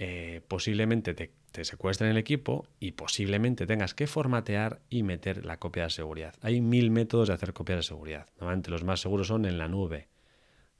eh, 0.03 0.41
posiblemente 0.47 1.13
te, 1.13 1.63
secuestren 1.63 2.09
el 2.09 2.17
equipo 2.17 2.65
y 2.79 2.93
posiblemente 2.93 3.67
tengas 3.67 3.93
que 3.93 4.07
formatear 4.07 4.81
y 4.89 5.03
meter 5.03 5.45
la 5.45 5.57
copia 5.57 5.83
de 5.83 5.89
seguridad. 5.91 6.33
Hay 6.41 6.59
mil 6.59 6.89
métodos 6.89 7.27
de 7.27 7.35
hacer 7.35 7.53
copias 7.53 7.77
de 7.77 7.83
seguridad. 7.83 8.27
Normalmente 8.39 8.71
los 8.71 8.83
más 8.83 8.99
seguros 8.99 9.27
son 9.27 9.45
en 9.45 9.59
la 9.59 9.67
nube. 9.67 10.07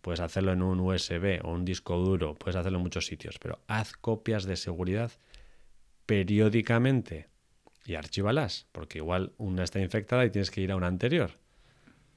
Puedes 0.02 0.22
hacerlo 0.22 0.54
en 0.54 0.64
un 0.64 0.80
USB 0.80 1.40
o 1.44 1.52
un 1.52 1.66
disco 1.66 1.98
duro, 1.98 2.34
puedes 2.34 2.56
hacerlo 2.56 2.80
en 2.80 2.84
muchos 2.84 3.06
sitios, 3.06 3.38
pero 3.38 3.60
haz 3.68 3.94
copias 3.94 4.46
de 4.46 4.56
seguridad 4.56 5.12
periódicamente 6.08 7.28
y 7.86 7.94
archívalas, 7.94 8.66
porque 8.72 8.98
igual 8.98 9.34
una 9.38 9.64
está 9.64 9.80
infectada 9.80 10.26
y 10.26 10.32
tienes 10.32 10.50
que 10.50 10.62
ir 10.62 10.72
a 10.72 10.76
una 10.76 10.88
anterior. 10.88 11.30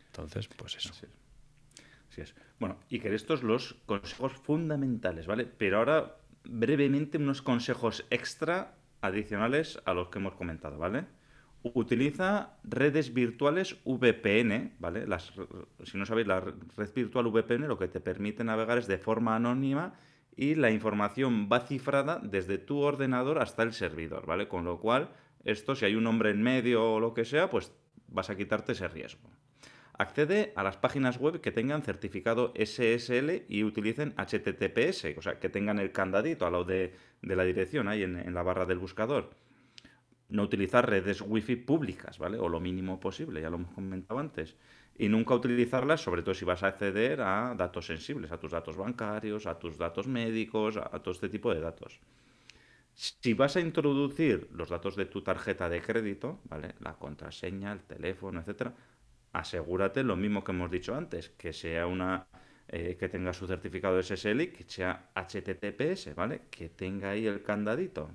Entonces, 0.06 0.48
pues 0.48 0.76
eso. 0.76 0.88
Así 0.88 1.04
es. 1.04 1.12
Así 2.08 2.20
es. 2.22 2.34
Bueno, 2.58 2.78
y 2.88 2.98
que 2.98 3.14
estos 3.14 3.42
los 3.42 3.74
consejos 3.84 4.32
fundamentales, 4.32 5.26
¿vale? 5.26 5.44
Pero 5.44 5.80
ahora, 5.80 6.16
brevemente, 6.44 7.18
unos 7.18 7.42
consejos 7.42 8.06
extra 8.10 8.74
adicionales 9.00 9.80
a 9.84 9.94
los 9.94 10.08
que 10.08 10.18
hemos 10.18 10.34
comentado, 10.34 10.78
¿vale? 10.78 11.06
Utiliza 11.62 12.58
redes 12.62 13.14
virtuales 13.14 13.76
VPN, 13.84 14.74
¿vale? 14.78 15.06
Las, 15.06 15.32
si 15.84 15.96
no 15.96 16.06
sabéis, 16.06 16.26
la 16.26 16.40
red 16.40 16.94
virtual 16.94 17.28
VPN 17.28 17.68
lo 17.68 17.78
que 17.78 17.88
te 17.88 18.00
permite 18.00 18.44
navegar 18.44 18.78
es 18.78 18.86
de 18.86 18.98
forma 18.98 19.34
anónima 19.34 19.94
y 20.36 20.56
la 20.56 20.70
información 20.70 21.48
va 21.50 21.60
cifrada 21.60 22.20
desde 22.22 22.58
tu 22.58 22.80
ordenador 22.80 23.38
hasta 23.38 23.62
el 23.62 23.72
servidor, 23.72 24.26
¿vale? 24.26 24.48
Con 24.48 24.64
lo 24.64 24.78
cual, 24.78 25.10
esto, 25.44 25.74
si 25.74 25.84
hay 25.84 25.94
un 25.94 26.04
nombre 26.04 26.30
en 26.30 26.42
medio 26.42 26.94
o 26.94 27.00
lo 27.00 27.14
que 27.14 27.24
sea, 27.24 27.48
pues 27.48 27.72
vas 28.08 28.30
a 28.30 28.36
quitarte 28.36 28.72
ese 28.72 28.88
riesgo. 28.88 29.30
Accede 29.96 30.52
a 30.56 30.64
las 30.64 30.76
páginas 30.76 31.18
web 31.18 31.40
que 31.40 31.52
tengan 31.52 31.82
certificado 31.82 32.52
SSL 32.56 33.44
y 33.48 33.62
utilicen 33.62 34.12
HTTPS, 34.16 35.16
o 35.16 35.22
sea, 35.22 35.38
que 35.38 35.48
tengan 35.48 35.78
el 35.78 35.92
candadito 35.92 36.46
al 36.46 36.52
lado 36.52 36.64
de, 36.64 36.94
la 37.22 37.44
dirección 37.44 37.86
ahí 37.86 38.02
en, 38.02 38.34
la 38.34 38.42
barra 38.42 38.66
del 38.66 38.78
buscador 38.78 39.30
no 40.30 40.42
utilizar 40.42 40.88
redes 40.88 41.20
wifi 41.20 41.54
públicas, 41.54 42.18
¿vale? 42.18 42.38
O 42.38 42.48
lo 42.48 42.58
mínimo 42.58 42.98
posible, 42.98 43.40
ya 43.40 43.50
lo 43.50 43.56
hemos 43.56 43.72
comentado 43.72 44.18
antes. 44.18 44.56
Y 44.96 45.08
nunca 45.08 45.34
utilizarlas, 45.34 46.00
sobre 46.00 46.22
todo 46.22 46.34
si 46.34 46.44
vas 46.44 46.64
a 46.64 46.68
acceder 46.68 47.20
a 47.20 47.54
datos 47.54 47.86
sensibles, 47.86 48.32
a 48.32 48.38
tus 48.38 48.50
datos 48.50 48.76
bancarios, 48.76 49.46
a 49.46 49.58
tus 49.58 49.78
datos 49.78 50.08
médicos, 50.08 50.76
a 50.76 50.98
todo 50.98 51.12
este 51.12 51.28
tipo 51.28 51.54
de 51.54 51.60
datos. 51.60 52.00
Si 52.94 53.34
vas 53.34 53.56
a 53.56 53.60
introducir 53.60 54.48
los 54.52 54.70
datos 54.70 54.96
de 54.96 55.06
tu 55.06 55.22
tarjeta 55.22 55.68
de 55.68 55.82
crédito, 55.82 56.40
¿vale? 56.44 56.74
La 56.80 56.94
contraseña, 56.94 57.72
el 57.72 57.82
teléfono, 57.82 58.40
etcétera, 58.40 58.74
asegúrate 59.34 60.02
lo 60.02 60.16
mismo 60.16 60.42
que 60.42 60.52
hemos 60.52 60.70
dicho 60.70 60.94
antes, 60.94 61.28
que 61.30 61.52
sea 61.52 61.86
una 61.86 62.26
eh, 62.68 62.96
que 62.98 63.08
tenga 63.10 63.32
su 63.32 63.46
certificado 63.46 64.02
SSL 64.02 64.50
que 64.52 64.64
sea 64.66 65.10
HTTPS, 65.14 66.14
¿vale? 66.14 66.42
Que 66.50 66.70
tenga 66.70 67.10
ahí 67.10 67.26
el 67.26 67.42
candadito. 67.42 68.10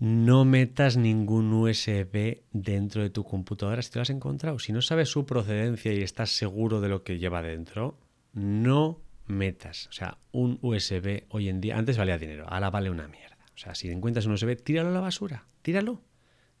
No 0.00 0.44
metas 0.44 0.96
ningún 0.96 1.52
USB 1.52 2.42
dentro 2.52 3.02
de 3.02 3.10
tu 3.10 3.24
computadora 3.24 3.82
si 3.82 3.90
te 3.90 3.98
lo 3.98 4.02
has 4.02 4.10
encontrado. 4.10 4.58
Si 4.58 4.72
no 4.72 4.80
sabes 4.80 5.10
su 5.10 5.26
procedencia 5.26 5.92
y 5.92 6.02
estás 6.02 6.30
seguro 6.30 6.80
de 6.80 6.88
lo 6.88 7.02
que 7.02 7.18
lleva 7.18 7.42
dentro, 7.42 7.98
no 8.32 9.00
metas. 9.26 9.88
O 9.88 9.92
sea, 9.92 10.18
un 10.32 10.58
USB 10.62 11.24
hoy 11.30 11.48
en 11.48 11.60
día, 11.60 11.76
antes 11.76 11.98
valía 11.98 12.18
dinero, 12.18 12.46
ahora 12.48 12.70
vale 12.70 12.90
una 12.90 13.08
mierda. 13.08 13.38
O 13.54 13.58
sea, 13.58 13.74
si 13.74 13.90
encuentras 13.90 14.26
un 14.26 14.32
USB, 14.32 14.56
tíralo 14.56 14.90
a 14.90 14.92
la 14.92 15.00
basura, 15.00 15.46
tíralo. 15.62 16.00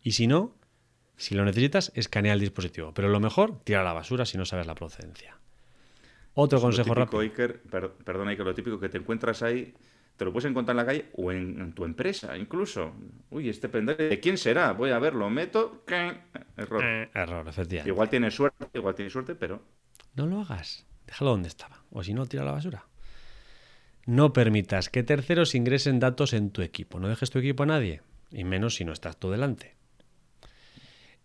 Y 0.02 0.12
si 0.12 0.26
no, 0.26 0.56
si 1.18 1.34
lo 1.34 1.44
necesitas, 1.44 1.92
escanea 1.94 2.32
el 2.32 2.40
dispositivo. 2.40 2.94
Pero 2.94 3.08
lo 3.10 3.20
mejor, 3.20 3.60
tira 3.64 3.82
a 3.82 3.84
la 3.84 3.92
basura 3.92 4.24
si 4.24 4.38
no 4.38 4.46
sabes 4.46 4.66
la 4.66 4.74
procedencia. 4.74 5.36
Otro 6.34 6.60
consejo 6.60 6.94
rápido. 6.94 7.20
Iker, 7.20 7.60
per- 7.62 7.90
perdona, 7.90 8.30
Iker, 8.30 8.46
lo 8.46 8.54
típico 8.54 8.78
que 8.80 8.88
te 8.88 8.98
encuentras 8.98 9.42
ahí, 9.42 9.74
te 10.16 10.24
lo 10.24 10.32
puedes 10.32 10.48
encontrar 10.48 10.72
en 10.74 10.76
la 10.78 10.86
calle 10.86 11.06
o 11.14 11.30
en, 11.32 11.60
en 11.60 11.72
tu 11.72 11.84
empresa, 11.84 12.36
incluso. 12.38 12.92
Uy, 13.30 13.48
este 13.48 13.68
pendrive, 13.68 14.08
¿de 14.08 14.20
quién 14.20 14.38
será? 14.38 14.72
Voy 14.72 14.90
a 14.90 14.98
ver, 14.98 15.14
lo 15.14 15.28
meto. 15.30 15.82
Error. 16.56 16.82
Eh, 16.84 17.10
error, 17.14 17.46
efectivamente. 17.48 17.90
Igual 17.90 18.08
tienes 18.08 18.34
suerte, 18.34 18.66
igual 18.74 18.94
tienes 18.94 19.12
suerte, 19.12 19.34
pero 19.34 19.62
No 20.14 20.26
lo 20.26 20.40
hagas. 20.40 20.86
Déjalo 21.06 21.32
donde 21.32 21.48
estaba. 21.48 21.82
O 21.90 22.02
si 22.04 22.14
no, 22.14 22.26
tira 22.26 22.42
a 22.42 22.46
la 22.46 22.52
basura. 22.52 22.84
No 24.06 24.32
permitas 24.32 24.88
que 24.88 25.02
terceros 25.02 25.54
ingresen 25.54 26.00
datos 26.00 26.32
en 26.32 26.50
tu 26.50 26.62
equipo. 26.62 26.98
No 27.00 27.08
dejes 27.08 27.30
tu 27.30 27.38
equipo 27.38 27.64
a 27.64 27.66
nadie. 27.66 28.02
Y 28.30 28.44
menos 28.44 28.74
si 28.76 28.84
no 28.84 28.92
estás 28.92 29.16
tú 29.18 29.30
delante. 29.30 29.74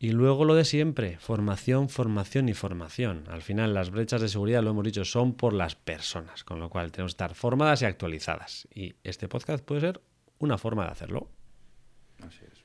Y 0.04 0.12
luego 0.12 0.44
lo 0.44 0.54
de 0.54 0.66
siempre. 0.66 1.18
Formación, 1.18 1.88
formación 1.88 2.50
y 2.50 2.54
formación. 2.54 3.24
Al 3.30 3.42
final 3.42 3.74
las 3.74 3.90
brechas 3.90 4.20
de 4.20 4.28
seguridad, 4.28 4.62
lo 4.62 4.72
hemos 4.72 4.84
dicho, 4.84 5.06
son 5.06 5.34
por 5.34 5.54
las 5.54 5.76
personas. 5.76 6.44
Con 6.44 6.60
lo 6.60 6.70
cual 6.70 6.92
tenemos 6.92 7.14
que 7.14 7.24
estar 7.24 7.36
formadas 7.36 7.84
y 7.84 7.86
actualizadas. 7.86 8.68
Y 8.76 8.96
este 9.06 9.30
podcast 9.30 9.64
puede 9.64 9.80
ser 9.80 10.02
una 10.40 10.58
forma 10.58 10.84
de 10.84 10.92
hacerlo. 10.92 11.30
Así 12.20 12.44
es. 12.44 12.64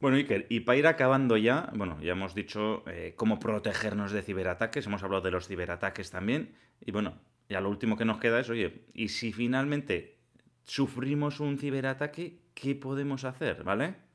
Bueno, 0.00 0.16
Iker, 0.16 0.48
y 0.48 0.58
para 0.58 0.76
ir 0.76 0.88
acabando 0.88 1.36
ya, 1.36 1.70
bueno, 1.76 2.00
ya 2.02 2.14
hemos 2.14 2.34
dicho 2.34 2.82
eh, 2.88 3.14
cómo 3.14 3.38
protegernos 3.38 4.10
de 4.10 4.22
ciberataques, 4.22 4.86
hemos 4.86 5.04
hablado 5.04 5.22
de 5.22 5.30
los 5.30 5.46
ciberataques 5.46 6.10
también, 6.10 6.56
y 6.80 6.90
bueno, 6.90 7.14
ya 7.48 7.60
lo 7.60 7.70
último 7.70 7.96
que 7.96 8.04
nos 8.04 8.18
queda 8.18 8.40
es, 8.40 8.50
oye, 8.50 8.86
y 8.92 9.10
si 9.10 9.32
finalmente 9.32 10.16
sufrimos 10.64 11.38
un 11.38 11.58
ciberataque, 11.58 12.40
¿qué 12.54 12.74
podemos 12.74 13.22
hacer, 13.22 13.62
¿vale? 13.62 14.09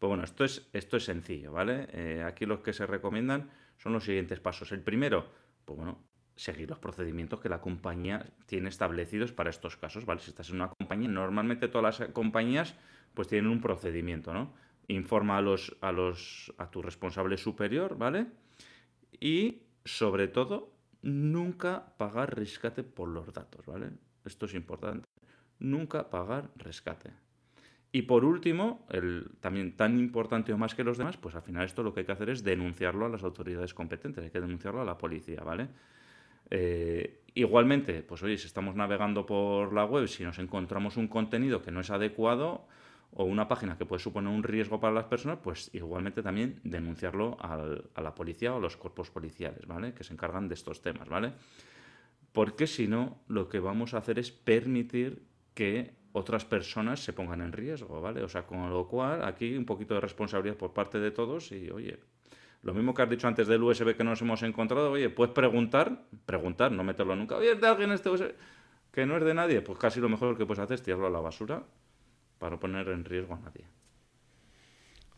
Pues 0.00 0.08
bueno, 0.08 0.24
esto 0.24 0.44
es, 0.44 0.66
esto 0.72 0.96
es 0.96 1.04
sencillo, 1.04 1.52
¿vale? 1.52 1.86
Eh, 1.92 2.24
aquí 2.24 2.46
los 2.46 2.60
que 2.60 2.72
se 2.72 2.86
recomiendan 2.86 3.50
son 3.76 3.92
los 3.92 4.04
siguientes 4.04 4.40
pasos. 4.40 4.72
El 4.72 4.80
primero, 4.80 5.26
pues 5.66 5.76
bueno, 5.76 6.02
seguir 6.36 6.70
los 6.70 6.78
procedimientos 6.78 7.38
que 7.40 7.50
la 7.50 7.60
compañía 7.60 8.32
tiene 8.46 8.70
establecidos 8.70 9.32
para 9.32 9.50
estos 9.50 9.76
casos, 9.76 10.06
¿vale? 10.06 10.22
Si 10.22 10.30
estás 10.30 10.48
en 10.48 10.56
una 10.56 10.70
compañía, 10.70 11.10
normalmente 11.10 11.68
todas 11.68 12.00
las 12.00 12.08
compañías 12.12 12.74
pues 13.12 13.28
tienen 13.28 13.50
un 13.50 13.60
procedimiento, 13.60 14.32
¿no? 14.32 14.54
Informa 14.88 15.36
a 15.36 15.42
los, 15.42 15.76
a 15.82 15.92
los, 15.92 16.50
a 16.56 16.70
tu 16.70 16.80
responsable 16.80 17.36
superior, 17.36 17.98
¿vale? 17.98 18.26
Y 19.20 19.64
sobre 19.84 20.28
todo, 20.28 20.72
nunca 21.02 21.94
pagar 21.98 22.34
rescate 22.36 22.84
por 22.84 23.10
los 23.10 23.34
datos, 23.34 23.66
¿vale? 23.66 23.90
Esto 24.24 24.46
es 24.46 24.54
importante. 24.54 25.06
Nunca 25.58 26.08
pagar 26.08 26.50
rescate. 26.56 27.12
Y 27.92 28.02
por 28.02 28.24
último, 28.24 28.86
el, 28.90 29.30
también 29.40 29.76
tan 29.76 29.98
importante 29.98 30.52
o 30.52 30.58
más 30.58 30.74
que 30.74 30.84
los 30.84 30.96
demás, 30.96 31.16
pues 31.16 31.34
al 31.34 31.42
final 31.42 31.64
esto 31.64 31.82
lo 31.82 31.92
que 31.92 32.00
hay 32.00 32.06
que 32.06 32.12
hacer 32.12 32.30
es 32.30 32.44
denunciarlo 32.44 33.06
a 33.06 33.08
las 33.08 33.24
autoridades 33.24 33.74
competentes, 33.74 34.22
hay 34.22 34.30
que 34.30 34.40
denunciarlo 34.40 34.80
a 34.80 34.84
la 34.84 34.96
policía, 34.96 35.42
¿vale? 35.42 35.68
Eh, 36.50 37.22
igualmente, 37.34 38.02
pues 38.02 38.22
oye, 38.22 38.38
si 38.38 38.46
estamos 38.46 38.76
navegando 38.76 39.26
por 39.26 39.72
la 39.72 39.84
web, 39.84 40.06
si 40.06 40.22
nos 40.22 40.38
encontramos 40.38 40.96
un 40.96 41.08
contenido 41.08 41.62
que 41.62 41.72
no 41.72 41.80
es 41.80 41.90
adecuado 41.90 42.66
o 43.12 43.24
una 43.24 43.48
página 43.48 43.76
que 43.76 43.86
puede 43.86 44.00
suponer 44.00 44.32
un 44.32 44.44
riesgo 44.44 44.78
para 44.78 44.92
las 44.92 45.06
personas, 45.06 45.38
pues 45.42 45.70
igualmente 45.72 46.22
también 46.22 46.60
denunciarlo 46.62 47.36
a 47.40 48.00
la 48.00 48.14
policía 48.14 48.54
o 48.54 48.58
a 48.58 48.60
los 48.60 48.76
cuerpos 48.76 49.10
policiales, 49.10 49.66
¿vale? 49.66 49.94
Que 49.94 50.04
se 50.04 50.12
encargan 50.12 50.46
de 50.46 50.54
estos 50.54 50.80
temas, 50.80 51.08
¿vale? 51.08 51.32
Porque 52.32 52.68
si 52.68 52.86
no, 52.86 53.18
lo 53.26 53.48
que 53.48 53.58
vamos 53.58 53.94
a 53.94 53.98
hacer 53.98 54.20
es 54.20 54.30
permitir 54.30 55.24
que 55.54 55.99
otras 56.12 56.44
personas 56.44 57.00
se 57.00 57.12
pongan 57.12 57.40
en 57.40 57.52
riesgo, 57.52 58.00
¿vale? 58.00 58.22
O 58.22 58.28
sea, 58.28 58.42
con 58.42 58.70
lo 58.70 58.86
cual, 58.88 59.24
aquí 59.24 59.56
un 59.56 59.64
poquito 59.64 59.94
de 59.94 60.00
responsabilidad 60.00 60.56
por 60.56 60.72
parte 60.72 60.98
de 60.98 61.10
todos 61.10 61.52
y, 61.52 61.70
oye, 61.70 61.98
lo 62.62 62.74
mismo 62.74 62.92
que 62.92 63.02
has 63.02 63.10
dicho 63.10 63.26
antes 63.26 63.46
del 63.46 63.62
USB 63.62 63.96
que 63.96 64.04
nos 64.04 64.20
hemos 64.20 64.42
encontrado, 64.42 64.90
oye, 64.90 65.08
puedes 65.08 65.32
preguntar, 65.32 66.04
preguntar, 66.26 66.72
no 66.72 66.84
meterlo 66.84 67.16
nunca, 67.16 67.36
oye, 67.36 67.52
¿es 67.52 67.60
de 67.60 67.66
alguien 67.66 67.92
este 67.92 68.10
USB? 68.10 68.34
Que 68.92 69.06
no 69.06 69.16
es 69.16 69.24
de 69.24 69.34
nadie, 69.34 69.60
pues 69.62 69.78
casi 69.78 70.00
lo 70.00 70.08
mejor 70.08 70.36
que 70.36 70.46
puedes 70.46 70.60
hacer 70.60 70.74
es 70.74 70.82
tirarlo 70.82 71.06
a 71.06 71.10
la 71.10 71.20
basura 71.20 71.62
para 72.38 72.52
no 72.52 72.60
poner 72.60 72.88
en 72.88 73.04
riesgo 73.04 73.34
a 73.34 73.38
nadie. 73.38 73.66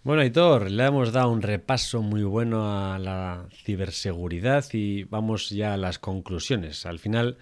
Bueno, 0.05 0.23
Aitor, 0.23 0.69
le 0.69 0.85
hemos 0.85 1.13
dado 1.13 1.31
un 1.31 1.43
repaso 1.43 2.03
muy 2.03 2.25
bueno 2.25 2.93
a 2.93 2.99
la 2.99 3.47
ciberseguridad 3.53 4.65
y 4.73 5.05
vamos 5.05 5.51
ya 5.51 5.75
a 5.75 5.77
las 5.77 6.01
conclusiones. 6.01 6.87
Al 6.87 6.99
final, 6.99 7.39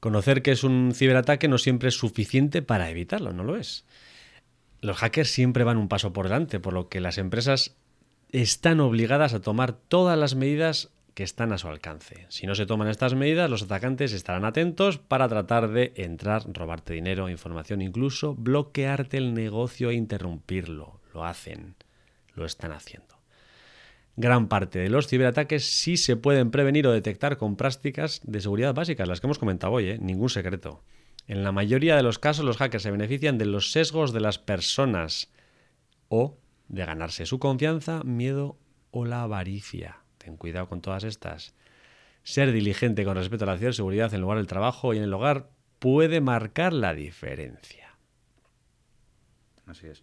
conocer 0.00 0.42
que 0.42 0.52
es 0.52 0.64
un 0.64 0.92
ciberataque 0.94 1.48
no 1.48 1.58
siempre 1.58 1.88
es 1.88 1.96
suficiente 1.96 2.62
para 2.62 2.90
evitarlo, 2.90 3.32
no 3.32 3.44
lo 3.44 3.56
es. 3.56 3.84
Los 4.80 4.98
hackers 4.98 5.30
siempre 5.30 5.64
van 5.64 5.78
un 5.78 5.88
paso 5.88 6.12
por 6.12 6.26
delante, 6.26 6.60
por 6.60 6.72
lo 6.72 6.88
que 6.88 7.00
las 7.00 7.18
empresas 7.18 7.76
están 8.30 8.80
obligadas 8.80 9.34
a 9.34 9.40
tomar 9.40 9.72
todas 9.72 10.18
las 10.18 10.34
medidas 10.34 10.90
que 11.14 11.22
están 11.22 11.52
a 11.52 11.58
su 11.58 11.68
alcance. 11.68 12.26
Si 12.28 12.46
no 12.46 12.54
se 12.54 12.66
toman 12.66 12.88
estas 12.88 13.14
medidas, 13.14 13.48
los 13.48 13.62
atacantes 13.62 14.12
estarán 14.12 14.44
atentos 14.44 14.98
para 14.98 15.28
tratar 15.28 15.70
de 15.70 15.94
entrar, 15.96 16.42
robarte 16.52 16.92
dinero, 16.92 17.30
información, 17.30 17.80
incluso 17.80 18.34
bloquearte 18.34 19.16
el 19.16 19.32
negocio 19.32 19.88
e 19.88 19.94
interrumpirlo. 19.94 21.00
Lo 21.14 21.24
hacen, 21.24 21.74
lo 22.34 22.44
están 22.44 22.72
haciendo. 22.72 23.15
Gran 24.16 24.48
parte 24.48 24.78
de 24.78 24.88
los 24.88 25.08
ciberataques 25.08 25.64
sí 25.66 25.98
se 25.98 26.16
pueden 26.16 26.50
prevenir 26.50 26.86
o 26.86 26.92
detectar 26.92 27.36
con 27.36 27.56
prácticas 27.56 28.22
de 28.24 28.40
seguridad 28.40 28.74
básicas, 28.74 29.06
las 29.06 29.20
que 29.20 29.26
hemos 29.26 29.38
comentado 29.38 29.74
hoy, 29.74 29.90
¿eh? 29.90 29.98
ningún 30.00 30.30
secreto. 30.30 30.82
En 31.26 31.44
la 31.44 31.52
mayoría 31.52 31.96
de 31.96 32.02
los 32.02 32.18
casos 32.18 32.44
los 32.44 32.56
hackers 32.56 32.82
se 32.82 32.90
benefician 32.90 33.36
de 33.36 33.44
los 33.44 33.72
sesgos 33.72 34.14
de 34.14 34.20
las 34.20 34.38
personas 34.38 35.30
o 36.08 36.38
de 36.68 36.86
ganarse 36.86 37.26
su 37.26 37.38
confianza, 37.38 38.02
miedo 38.04 38.58
o 38.90 39.04
la 39.04 39.22
avaricia. 39.22 39.98
Ten 40.16 40.38
cuidado 40.38 40.68
con 40.68 40.80
todas 40.80 41.04
estas. 41.04 41.54
Ser 42.22 42.52
diligente 42.52 43.04
con 43.04 43.16
respecto 43.16 43.44
a 43.44 43.48
la 43.48 43.58
ciberseguridad 43.58 44.14
en 44.14 44.22
lugar 44.22 44.38
del 44.38 44.46
trabajo 44.46 44.94
y 44.94 44.96
en 44.96 45.02
el 45.02 45.12
hogar 45.12 45.50
puede 45.78 46.22
marcar 46.22 46.72
la 46.72 46.94
diferencia. 46.94 47.96
Así 49.66 49.88
es. 49.88 50.02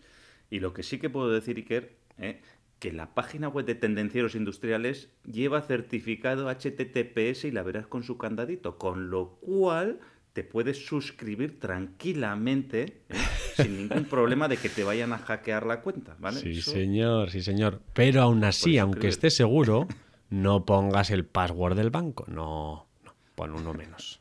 Y 0.49 0.59
lo 0.59 0.73
que 0.73 0.83
sí 0.83 0.99
que 0.99 1.09
puedo 1.09 1.29
decir, 1.29 1.57
Iker, 1.57 1.97
¿eh? 2.17 2.41
Que 2.83 2.91
la 2.91 3.13
página 3.15 3.47
web 3.47 3.65
de 3.65 3.75
Tendencieros 3.75 4.35
Industriales 4.35 5.07
lleva 5.23 5.61
certificado 5.61 6.49
HTTPS 6.49 7.45
y 7.45 7.51
la 7.51 7.63
verás 7.63 7.87
con 7.87 8.03
su 8.03 8.17
candadito, 8.17 8.77
con 8.77 9.09
lo 9.09 9.37
cual 9.39 10.01
te 10.33 10.43
puedes 10.43 10.85
suscribir 10.85 11.61
tranquilamente, 11.61 13.03
¿eh? 13.07 13.15
sin 13.55 13.77
ningún 13.77 14.03
problema 14.03 14.49
de 14.49 14.57
que 14.57 14.67
te 14.67 14.83
vayan 14.83 15.13
a 15.13 15.17
hackear 15.17 15.65
la 15.65 15.79
cuenta, 15.79 16.17
¿vale? 16.19 16.41
Sí, 16.41 16.59
Eso- 16.59 16.71
señor, 16.71 17.29
sí, 17.29 17.41
señor. 17.41 17.81
Pero 17.93 18.21
aún 18.21 18.43
así, 18.43 18.77
aunque 18.77 19.07
estés 19.07 19.33
seguro, 19.33 19.87
no 20.29 20.65
pongas 20.65 21.09
el 21.09 21.23
password 21.23 21.77
del 21.77 21.89
banco. 21.89 22.25
No, 22.27 22.89
no, 23.05 23.15
pon 23.35 23.53
uno 23.53 23.73
menos. 23.73 24.19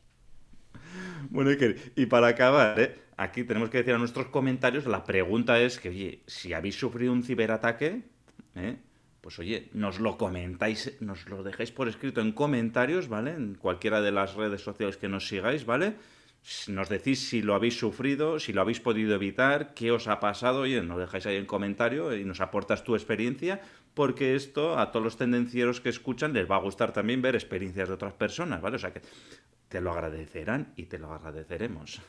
Bueno, 1.31 1.51
Iker, 1.51 1.95
y 1.97 2.07
para 2.07 2.29
acabar, 2.29 2.79
¿eh? 2.79 2.97
aquí 3.17 3.43
tenemos 3.43 3.71
que 3.71 3.79
decir 3.79 3.95
a 3.95 3.99
nuestros 3.99 4.29
comentarios, 4.29 4.87
la 4.87 5.03
pregunta 5.03 5.61
es 5.61 5.81
que, 5.81 5.89
oye, 5.89 6.23
si 6.29 6.53
habéis 6.53 6.79
sufrido 6.79 7.13
un 7.13 7.25
ciberataque, 7.25 8.12
¿eh? 8.55 8.77
pues 9.23 9.39
oye, 9.39 9.69
nos 9.73 10.01
lo 10.01 10.19
comentáis, 10.19 10.97
nos 11.01 11.29
lo 11.29 11.45
dejáis 11.45 11.71
por 11.71 11.89
escrito 11.89 12.21
en 12.21 12.33
comentarios, 12.33 13.09
¿vale? 13.09 13.31
En 13.31 13.55
cualquiera 13.55 14.01
de 14.01 14.11
las 14.11 14.35
redes 14.35 14.63
sociales 14.63 14.97
que 14.97 15.09
nos 15.09 15.29
sigáis, 15.29 15.65
¿vale? 15.65 15.95
Nos 16.67 16.89
decís 16.89 17.29
si 17.29 17.41
lo 17.41 17.55
habéis 17.55 17.79
sufrido, 17.79 18.41
si 18.41 18.53
lo 18.53 18.61
habéis 18.61 18.81
podido 18.81 19.15
evitar, 19.15 19.75
qué 19.75 19.93
os 19.93 20.09
ha 20.09 20.19
pasado, 20.19 20.63
oye, 20.63 20.83
nos 20.83 20.99
dejáis 20.99 21.25
ahí 21.27 21.37
en 21.37 21.47
comentario 21.47 22.17
y 22.17 22.25
nos 22.25 22.41
aportas 22.41 22.83
tu 22.83 22.97
experiencia, 22.97 23.61
porque 23.95 24.35
esto 24.35 24.77
a 24.77 24.91
todos 24.91 25.05
los 25.05 25.17
tendencieros 25.17 25.81
que 25.81 25.89
escuchan 25.89 26.33
les 26.33 26.51
va 26.51 26.57
a 26.57 26.61
gustar 26.61 26.93
también 26.93 27.23
ver 27.23 27.37
experiencias 27.37 27.87
de 27.87 27.95
otras 27.95 28.15
personas, 28.15 28.61
¿vale? 28.61 28.75
O 28.75 28.81
sea 28.81 28.93
que 28.93 29.03
te 29.69 29.81
lo 29.81 29.93
agradecerán 29.93 30.73
y 30.75 30.87
te 30.87 30.99
lo 30.99 31.13
agradeceremos. 31.13 32.03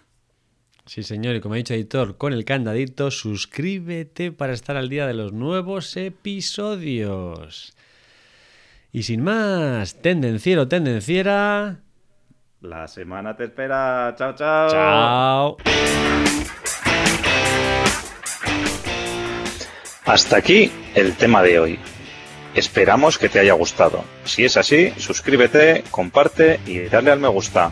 Sí, 0.86 1.04
señor, 1.04 1.36
y 1.36 1.42
como 1.42 1.54
ha 1.54 1.58
dicho 1.58 1.74
Editor, 1.74 2.18
con 2.18 2.34
el 2.34 2.44
candadito, 2.44 3.10
suscríbete 3.10 4.32
para 4.34 4.54
estar 4.54 4.76
al 4.76 4.90
día 4.90 5.08
de 5.08 5.14
los 5.14 5.32
nuevos 5.32 5.96
episodios. 5.96 7.74
Y 8.92 9.04
sin 9.04 9.24
más, 9.24 10.02
tendenciero, 10.02 10.68
tendenciera. 10.68 11.80
La 12.62 12.88
semana 12.88 13.36
te 13.36 13.46
espera. 13.46 14.14
Chao, 14.18 14.36
chao. 14.36 14.70
Chao. 14.70 15.58
Hasta 20.06 20.38
aquí 20.38 20.70
el 20.96 21.16
tema 21.16 21.42
de 21.42 21.60
hoy. 21.60 21.80
Esperamos 22.56 23.18
que 23.18 23.30
te 23.30 23.40
haya 23.40 23.54
gustado. 23.54 24.04
Si 24.26 24.44
es 24.44 24.58
así, 24.58 24.92
suscríbete, 24.98 25.84
comparte 25.90 26.60
y 26.66 26.80
dale 26.82 27.12
al 27.12 27.20
me 27.20 27.30
gusta. 27.30 27.72